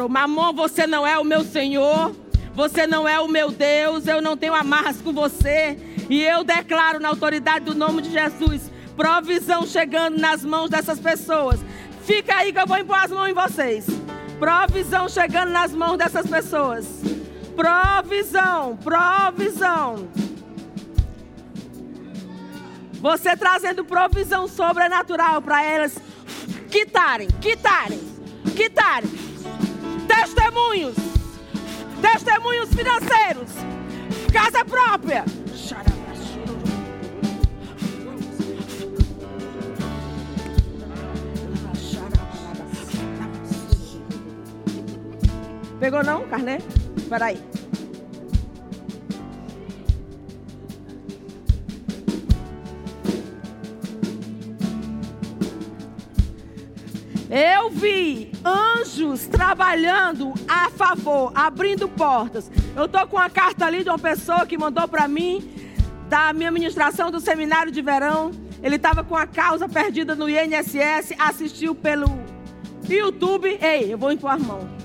Mamon, 0.07 0.53
você 0.53 0.87
não 0.87 1.05
é 1.05 1.19
o 1.19 1.25
meu 1.25 1.43
Senhor, 1.43 2.15
você 2.57 2.87
não 2.87 3.07
é 3.07 3.19
o 3.19 3.27
meu 3.27 3.51
Deus, 3.51 4.07
eu 4.07 4.19
não 4.19 4.35
tenho 4.35 4.55
amarras 4.55 4.99
com 4.99 5.13
você. 5.13 5.77
E 6.09 6.23
eu 6.23 6.43
declaro 6.43 6.99
na 6.99 7.09
autoridade 7.09 7.65
do 7.65 7.75
nome 7.75 8.01
de 8.01 8.09
Jesus, 8.09 8.71
provisão 8.95 9.63
chegando 9.63 10.19
nas 10.19 10.43
mãos 10.43 10.67
dessas 10.67 10.99
pessoas. 10.99 11.59
Fica 12.03 12.37
aí 12.37 12.51
que 12.51 12.59
eu 12.59 12.65
vou 12.65 12.79
impor 12.79 12.97
as 12.97 13.11
mãos 13.11 13.29
em 13.29 13.33
vocês. 13.33 13.85
Provisão 14.39 15.07
chegando 15.07 15.51
nas 15.51 15.71
mãos 15.71 15.97
dessas 15.97 16.25
pessoas. 16.25 16.87
Provisão, 17.55 18.75
provisão. 18.77 20.07
Você 22.93 23.37
trazendo 23.37 23.85
provisão 23.85 24.47
sobrenatural 24.47 25.43
para 25.43 25.63
elas 25.63 25.99
quitarem, 26.71 27.27
quitarem, 27.39 27.99
quitarem. 28.55 29.11
Testemunhos, 30.07 30.95
testemunhos 32.01 32.69
financeiros, 32.69 33.51
casa 34.31 34.63
própria. 34.65 35.25
Pegou 45.79 46.03
não, 46.03 46.27
carné? 46.27 46.59
Aí. 47.21 47.37
Eu 57.29 57.69
vi 57.69 58.31
anjos 58.47 59.27
trabalhando 59.27 60.33
a 60.47 60.69
favor, 60.69 61.31
abrindo 61.35 61.87
portas. 61.89 62.49
Eu 62.75 62.85
estou 62.85 63.05
com 63.07 63.17
uma 63.17 63.29
carta 63.29 63.65
ali 63.65 63.83
de 63.83 63.89
uma 63.89 63.99
pessoa 63.99 64.45
que 64.45 64.57
mandou 64.57 64.87
para 64.87 65.07
mim, 65.07 65.51
da 66.07 66.31
minha 66.33 66.51
ministração 66.51 67.11
do 67.11 67.19
seminário 67.19 67.71
de 67.71 67.81
verão. 67.81 68.31
Ele 68.63 68.77
estava 68.77 69.03
com 69.03 69.15
a 69.15 69.27
causa 69.27 69.67
perdida 69.67 70.15
no 70.15 70.29
INSS, 70.29 71.13
assistiu 71.19 71.75
pelo 71.75 72.07
YouTube. 72.89 73.59
Ei, 73.61 73.93
eu 73.93 73.97
vou 73.97 74.11
impor 74.11 74.31
a 74.31 74.37
mão 74.37 74.77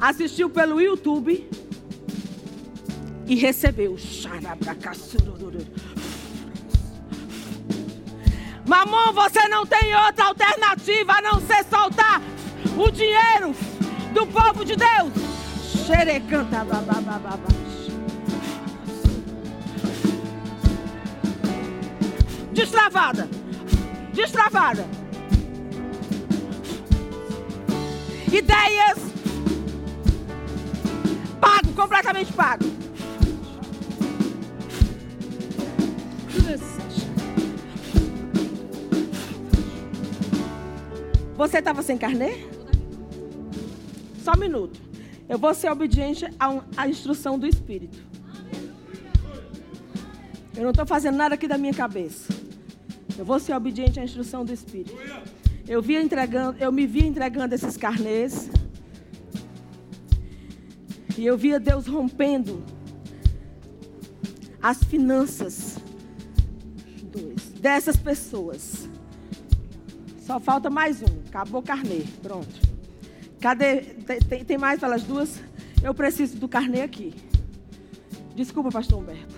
assistiu 0.00 0.48
pelo 0.48 0.80
YouTube 0.80 1.48
e 3.26 3.34
recebeu. 3.34 3.96
Mamão, 8.66 9.12
você 9.12 9.48
não 9.48 9.64
tem 9.66 9.94
outra 9.94 10.26
alternativa 10.26 11.12
a 11.14 11.22
não 11.22 11.40
ser 11.40 11.64
soltar 11.64 12.20
o 12.78 12.90
dinheiro 12.90 13.54
do 14.12 14.26
povo 14.26 14.64
de 14.64 14.76
Deus. 14.76 15.12
Xerecanta 15.86 16.64
Destravada. 22.52 23.28
Destravada. 24.12 24.86
Ideias 28.32 28.98
Pago, 31.40 31.72
completamente 31.74 32.32
pago. 32.32 32.64
Você 41.36 41.58
estava 41.58 41.82
sem 41.84 41.96
carnê? 41.96 42.57
Só 44.28 44.34
um 44.34 44.40
minuto. 44.40 44.78
Eu 45.26 45.38
vou 45.38 45.54
ser 45.54 45.70
obediente 45.70 46.26
à 46.76 46.86
instrução 46.86 47.38
do 47.38 47.46
Espírito. 47.46 47.96
Eu 50.54 50.64
não 50.64 50.70
estou 50.70 50.84
fazendo 50.84 51.16
nada 51.16 51.34
aqui 51.34 51.48
da 51.48 51.56
minha 51.56 51.72
cabeça. 51.72 52.30
Eu 53.16 53.24
vou 53.24 53.40
ser 53.40 53.54
obediente 53.54 53.98
à 53.98 54.04
instrução 54.04 54.44
do 54.44 54.52
Espírito. 54.52 54.94
Eu, 55.66 55.80
vi 55.80 55.96
entregando, 55.96 56.62
eu 56.62 56.70
me 56.70 56.86
vi 56.86 57.06
entregando 57.06 57.54
esses 57.54 57.78
carnês. 57.78 58.50
E 61.16 61.24
eu 61.24 61.38
via 61.38 61.58
Deus 61.58 61.86
rompendo 61.86 62.62
as 64.62 64.84
finanças 64.84 65.78
dessas 67.62 67.96
pessoas. 67.96 68.90
Só 70.20 70.38
falta 70.38 70.68
mais 70.68 71.00
um. 71.00 71.22
Acabou 71.28 71.62
o 71.62 71.64
carnê. 71.64 72.04
Pronto. 72.22 72.67
Cadê? 73.40 73.80
Tem, 74.28 74.44
tem 74.44 74.58
mais 74.58 74.80
pelas 74.80 75.02
duas? 75.02 75.40
Eu 75.82 75.94
preciso 75.94 76.36
do 76.38 76.48
carnê 76.48 76.82
aqui. 76.82 77.14
Desculpa, 78.34 78.70
pastor 78.70 79.00
Humberto. 79.00 79.34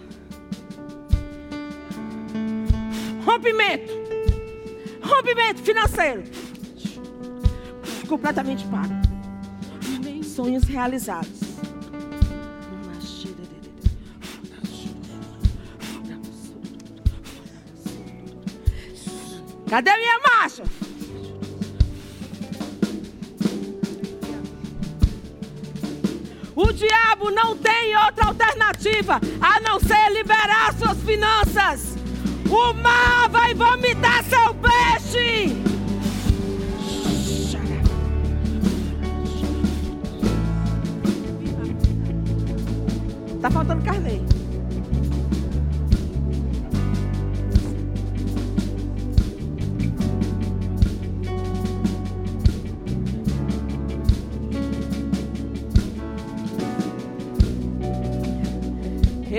Rompimento. 3.24 3.92
Rompimento 5.02 5.62
financeiro. 5.62 6.22
Completamente 8.08 8.64
pago. 8.66 8.94
Sonhos 10.24 10.64
realizados. 10.64 11.40
Cadê 19.68 19.96
minha 19.96 20.18
marcha? 20.18 20.29
O 26.62 26.74
diabo 26.74 27.30
não 27.30 27.56
tem 27.56 27.96
outra 27.96 28.26
alternativa 28.26 29.18
a 29.40 29.60
não 29.60 29.80
ser 29.80 30.12
liberar 30.12 30.74
suas 30.74 30.98
finanças. 30.98 31.96
O 32.50 32.74
mar 32.74 33.30
vai 33.30 33.54
vomitar 33.54 34.22
seu 34.24 34.54
peixe. 34.54 35.56
Tá 43.40 43.50
faltando 43.50 43.82
carne. 43.82 44.29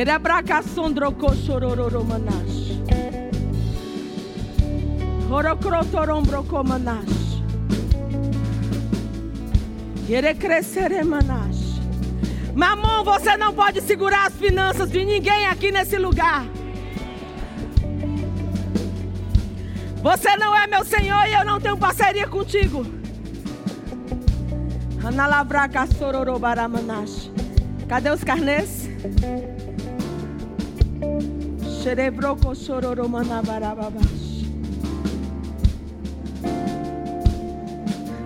Erebraca 0.02 0.64
sondroko 0.64 1.32
chorororo 1.36 2.04
manash. 2.04 2.82
Horocrotorombroko 5.30 6.64
manash. 6.64 7.44
Querer 10.08 10.38
crescer 10.40 11.06
manash. 11.06 11.80
Mamão, 12.56 13.04
você 13.04 13.38
não 13.38 13.54
pode 13.54 13.80
segurar 13.82 14.26
as 14.26 14.34
finanças 14.34 14.90
de 14.90 15.06
ninguém 15.06 15.46
aqui 15.46 15.72
nesse 15.72 15.98
lugar. 16.00 16.48
Você 20.02 20.36
não 20.36 20.56
é 20.58 20.66
meu 20.66 20.84
Senhor 20.84 21.28
e 21.28 21.34
eu 21.34 21.46
não 21.46 21.62
tenho 21.62 21.78
parceria 21.78 22.28
contigo. 22.28 22.84
Cadê 27.88 28.10
os 28.10 28.24
carnês? 28.24 28.90
Xerebroco 31.82 32.54
sororomanabarababas. 32.54 34.06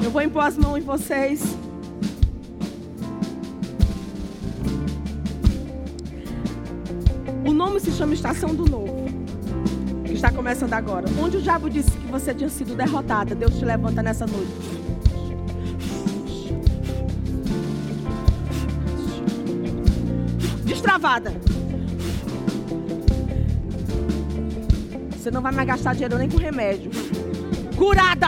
Eu 0.04 0.12
vou 0.12 0.22
impor 0.22 0.44
as 0.44 0.58
mãos 0.58 0.78
em 0.78 0.82
vocês. 0.82 1.42
O 7.46 7.54
nome 7.54 7.80
se 7.80 7.94
chama 7.94 8.14
Estação 8.14 8.54
do 8.54 8.66
Novo, 8.66 9.06
que 10.04 10.12
está 10.12 10.30
começando 10.34 10.74
agora. 10.74 11.06
Onde 11.18 11.38
o 11.38 11.42
diabo 11.42 11.70
disse 11.70 11.92
que 11.92 12.08
você 12.08 12.34
tinha 12.34 12.50
sido 12.50 12.76
derrotada, 12.76 13.34
Deus 13.34 13.58
te 13.58 13.64
levanta 13.64 14.04
nessa 14.04 14.28
noite. 14.28 14.52
Destravada. 20.66 21.55
Você 25.26 25.32
não 25.32 25.42
vai 25.42 25.52
mais 25.52 25.68
gastar 25.68 25.94
dinheiro 25.94 26.20
nem 26.20 26.30
com 26.30 26.38
remédio. 26.38 26.92
Curada! 27.76 28.28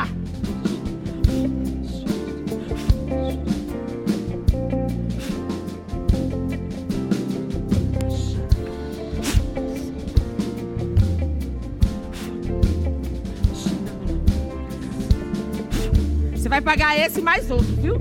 Você 16.34 16.50
vai 16.50 16.62
pagar 16.62 16.98
esse 16.98 17.22
mais 17.22 17.52
outro, 17.52 17.76
viu? 17.76 17.98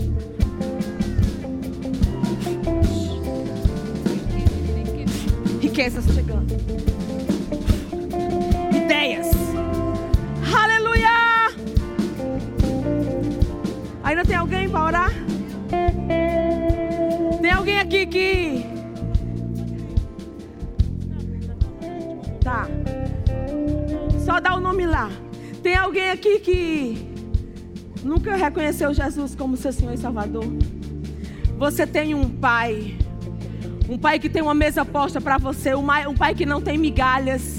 Riquezas 5.61 6.03
chegando. 6.15 6.96
Ideias. 8.97 9.29
Aleluia! 10.57 11.11
Ainda 14.03 14.25
tem 14.25 14.37
alguém 14.37 14.71
para 14.71 14.85
orar? 14.85 15.11
Tem 17.43 17.51
alguém 17.51 17.79
aqui 17.79 18.07
que. 18.07 18.67
Tá. 22.41 22.67
Só 24.25 24.41
dá 24.41 24.55
o 24.55 24.61
nome 24.61 24.87
lá. 24.87 25.11
Tem 25.63 25.77
alguém 25.77 26.11
aqui 26.11 26.39
que 26.39 27.07
nunca 28.03 28.35
reconheceu 28.35 28.95
Jesus 28.95 29.35
como 29.35 29.59
seu 29.59 29.75
Senhor 29.75 29.93
e 29.93 29.99
Salvador? 29.99 30.47
Você 31.59 31.87
tem 31.87 32.15
um 32.15 32.31
pai. 32.31 32.97
Um 33.91 33.99
pai 33.99 34.19
que 34.19 34.31
tem 34.31 34.41
uma 34.41 34.55
mesa 34.55 34.87
posta 34.87 35.21
para 35.21 35.37
você. 35.37 35.75
Um 35.75 36.15
pai 36.17 36.35
que 36.35 36.47
não 36.47 36.63
tem 36.63 36.79
migalhas. 36.79 37.56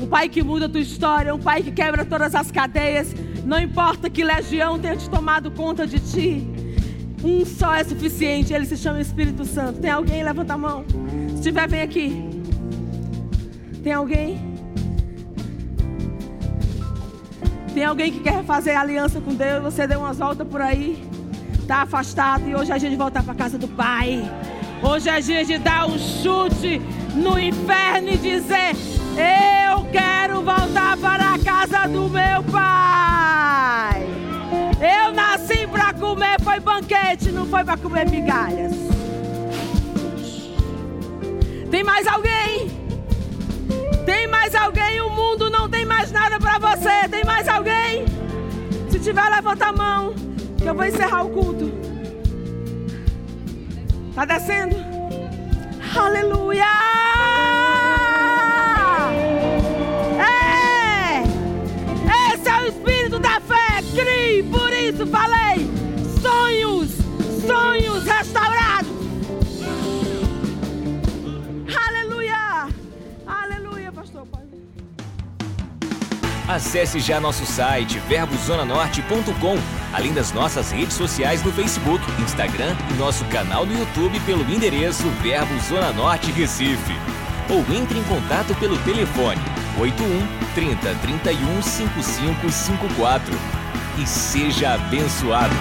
Um 0.00 0.06
pai 0.06 0.28
que 0.28 0.42
muda 0.42 0.66
a 0.66 0.68
tua 0.68 0.80
história. 0.80 1.34
Um 1.34 1.38
pai 1.38 1.62
que 1.62 1.70
quebra 1.70 2.04
todas 2.04 2.34
as 2.34 2.50
cadeias. 2.50 3.14
Não 3.44 3.58
importa 3.58 4.10
que 4.10 4.22
legião 4.24 4.78
tenha 4.78 4.96
te 4.96 5.08
tomado 5.08 5.50
conta 5.50 5.86
de 5.86 6.00
ti. 6.00 6.46
Um 7.24 7.44
só 7.44 7.74
é 7.74 7.84
suficiente. 7.84 8.52
Ele 8.52 8.66
se 8.66 8.76
chama 8.76 9.00
Espírito 9.00 9.44
Santo. 9.44 9.80
Tem 9.80 9.90
alguém? 9.90 10.22
Levanta 10.22 10.54
a 10.54 10.58
mão. 10.58 10.84
Se 11.36 11.42
tiver, 11.42 11.68
vem 11.68 11.82
aqui. 11.82 12.36
Tem 13.82 13.92
alguém? 13.92 14.56
Tem 17.76 17.84
alguém 17.84 18.10
que 18.10 18.20
quer 18.20 18.42
fazer 18.42 18.74
aliança 18.74 19.20
com 19.20 19.34
Deus, 19.34 19.62
você 19.62 19.86
deu 19.86 20.00
umas 20.00 20.16
voltas 20.16 20.48
por 20.48 20.62
aí, 20.62 21.06
está 21.60 21.82
afastado 21.82 22.48
e 22.48 22.54
hoje 22.56 22.72
é 22.72 22.78
dia 22.78 22.88
de 22.88 22.96
voltar 22.96 23.22
para 23.22 23.34
casa 23.34 23.58
do 23.58 23.68
Pai. 23.68 24.24
Hoje 24.82 25.10
é 25.10 25.20
dia 25.20 25.44
de 25.44 25.58
dar 25.58 25.86
um 25.86 25.98
chute 25.98 26.80
no 27.14 27.38
inferno 27.38 28.08
e 28.08 28.16
dizer: 28.16 28.74
Eu 29.16 29.84
quero 29.90 30.42
voltar 30.42 30.96
para 30.98 31.34
a 31.34 31.38
casa 31.38 31.88
do 31.88 32.08
meu 32.08 32.42
Pai. 32.52 34.06
Eu 34.78 35.12
nasci 35.12 35.66
para 35.66 35.94
comer, 35.94 36.40
foi 36.42 36.60
banquete, 36.60 37.32
não 37.32 37.46
foi 37.46 37.64
para 37.64 37.78
comer 37.78 38.08
migalhas. 38.10 38.72
Tem 41.70 41.82
mais 41.82 42.06
alguém? 42.06 42.70
Tem 44.04 44.26
mais 44.28 44.54
alguém? 44.54 45.00
O 45.00 45.10
mundo 45.10 45.50
não 45.50 45.68
tem 45.68 45.84
mais 45.84 46.12
nada 46.12 46.38
para 46.38 46.58
você. 46.58 47.08
Tem 47.10 47.24
mais 47.24 47.48
alguém? 47.48 48.04
Se 48.90 49.00
tiver, 49.00 49.28
levanta 49.30 49.66
a 49.66 49.72
mão. 49.72 50.14
Que 50.58 50.66
eu 50.66 50.74
vou 50.74 50.84
encerrar 50.84 51.22
o 51.22 51.30
culto. 51.30 51.72
Tá 54.14 54.24
descendo? 54.24 54.76
Aleluia! 55.94 57.35
Isso 64.88 65.06
falei. 65.06 65.70
Sonhos, 66.20 66.90
sonhos 67.46 68.04
restaurados. 68.04 68.96
Acesse 76.48 77.00
já 77.00 77.18
nosso 77.18 77.44
site 77.44 77.98
verbozonanorte.com, 78.08 79.58
além 79.92 80.14
das 80.14 80.32
nossas 80.32 80.70
redes 80.70 80.94
sociais 80.94 81.42
no 81.42 81.52
Facebook, 81.52 82.00
Instagram 82.22 82.76
e 82.88 82.94
nosso 82.94 83.24
canal 83.24 83.66
no 83.66 83.76
YouTube 83.76 84.20
pelo 84.20 84.42
endereço 84.42 85.08
Verbo 85.20 85.58
Zona 85.68 85.92
Norte 85.92 86.30
Recife. 86.30 86.94
Ou 87.50 87.58
entre 87.76 87.98
em 87.98 88.04
contato 88.04 88.54
pelo 88.60 88.78
telefone 88.78 89.40
81 89.76 90.26
30 90.54 90.94
31 90.94 91.62
5554 91.62 93.65
e 93.98 94.06
seja 94.06 94.74
abençoado. 94.74 95.54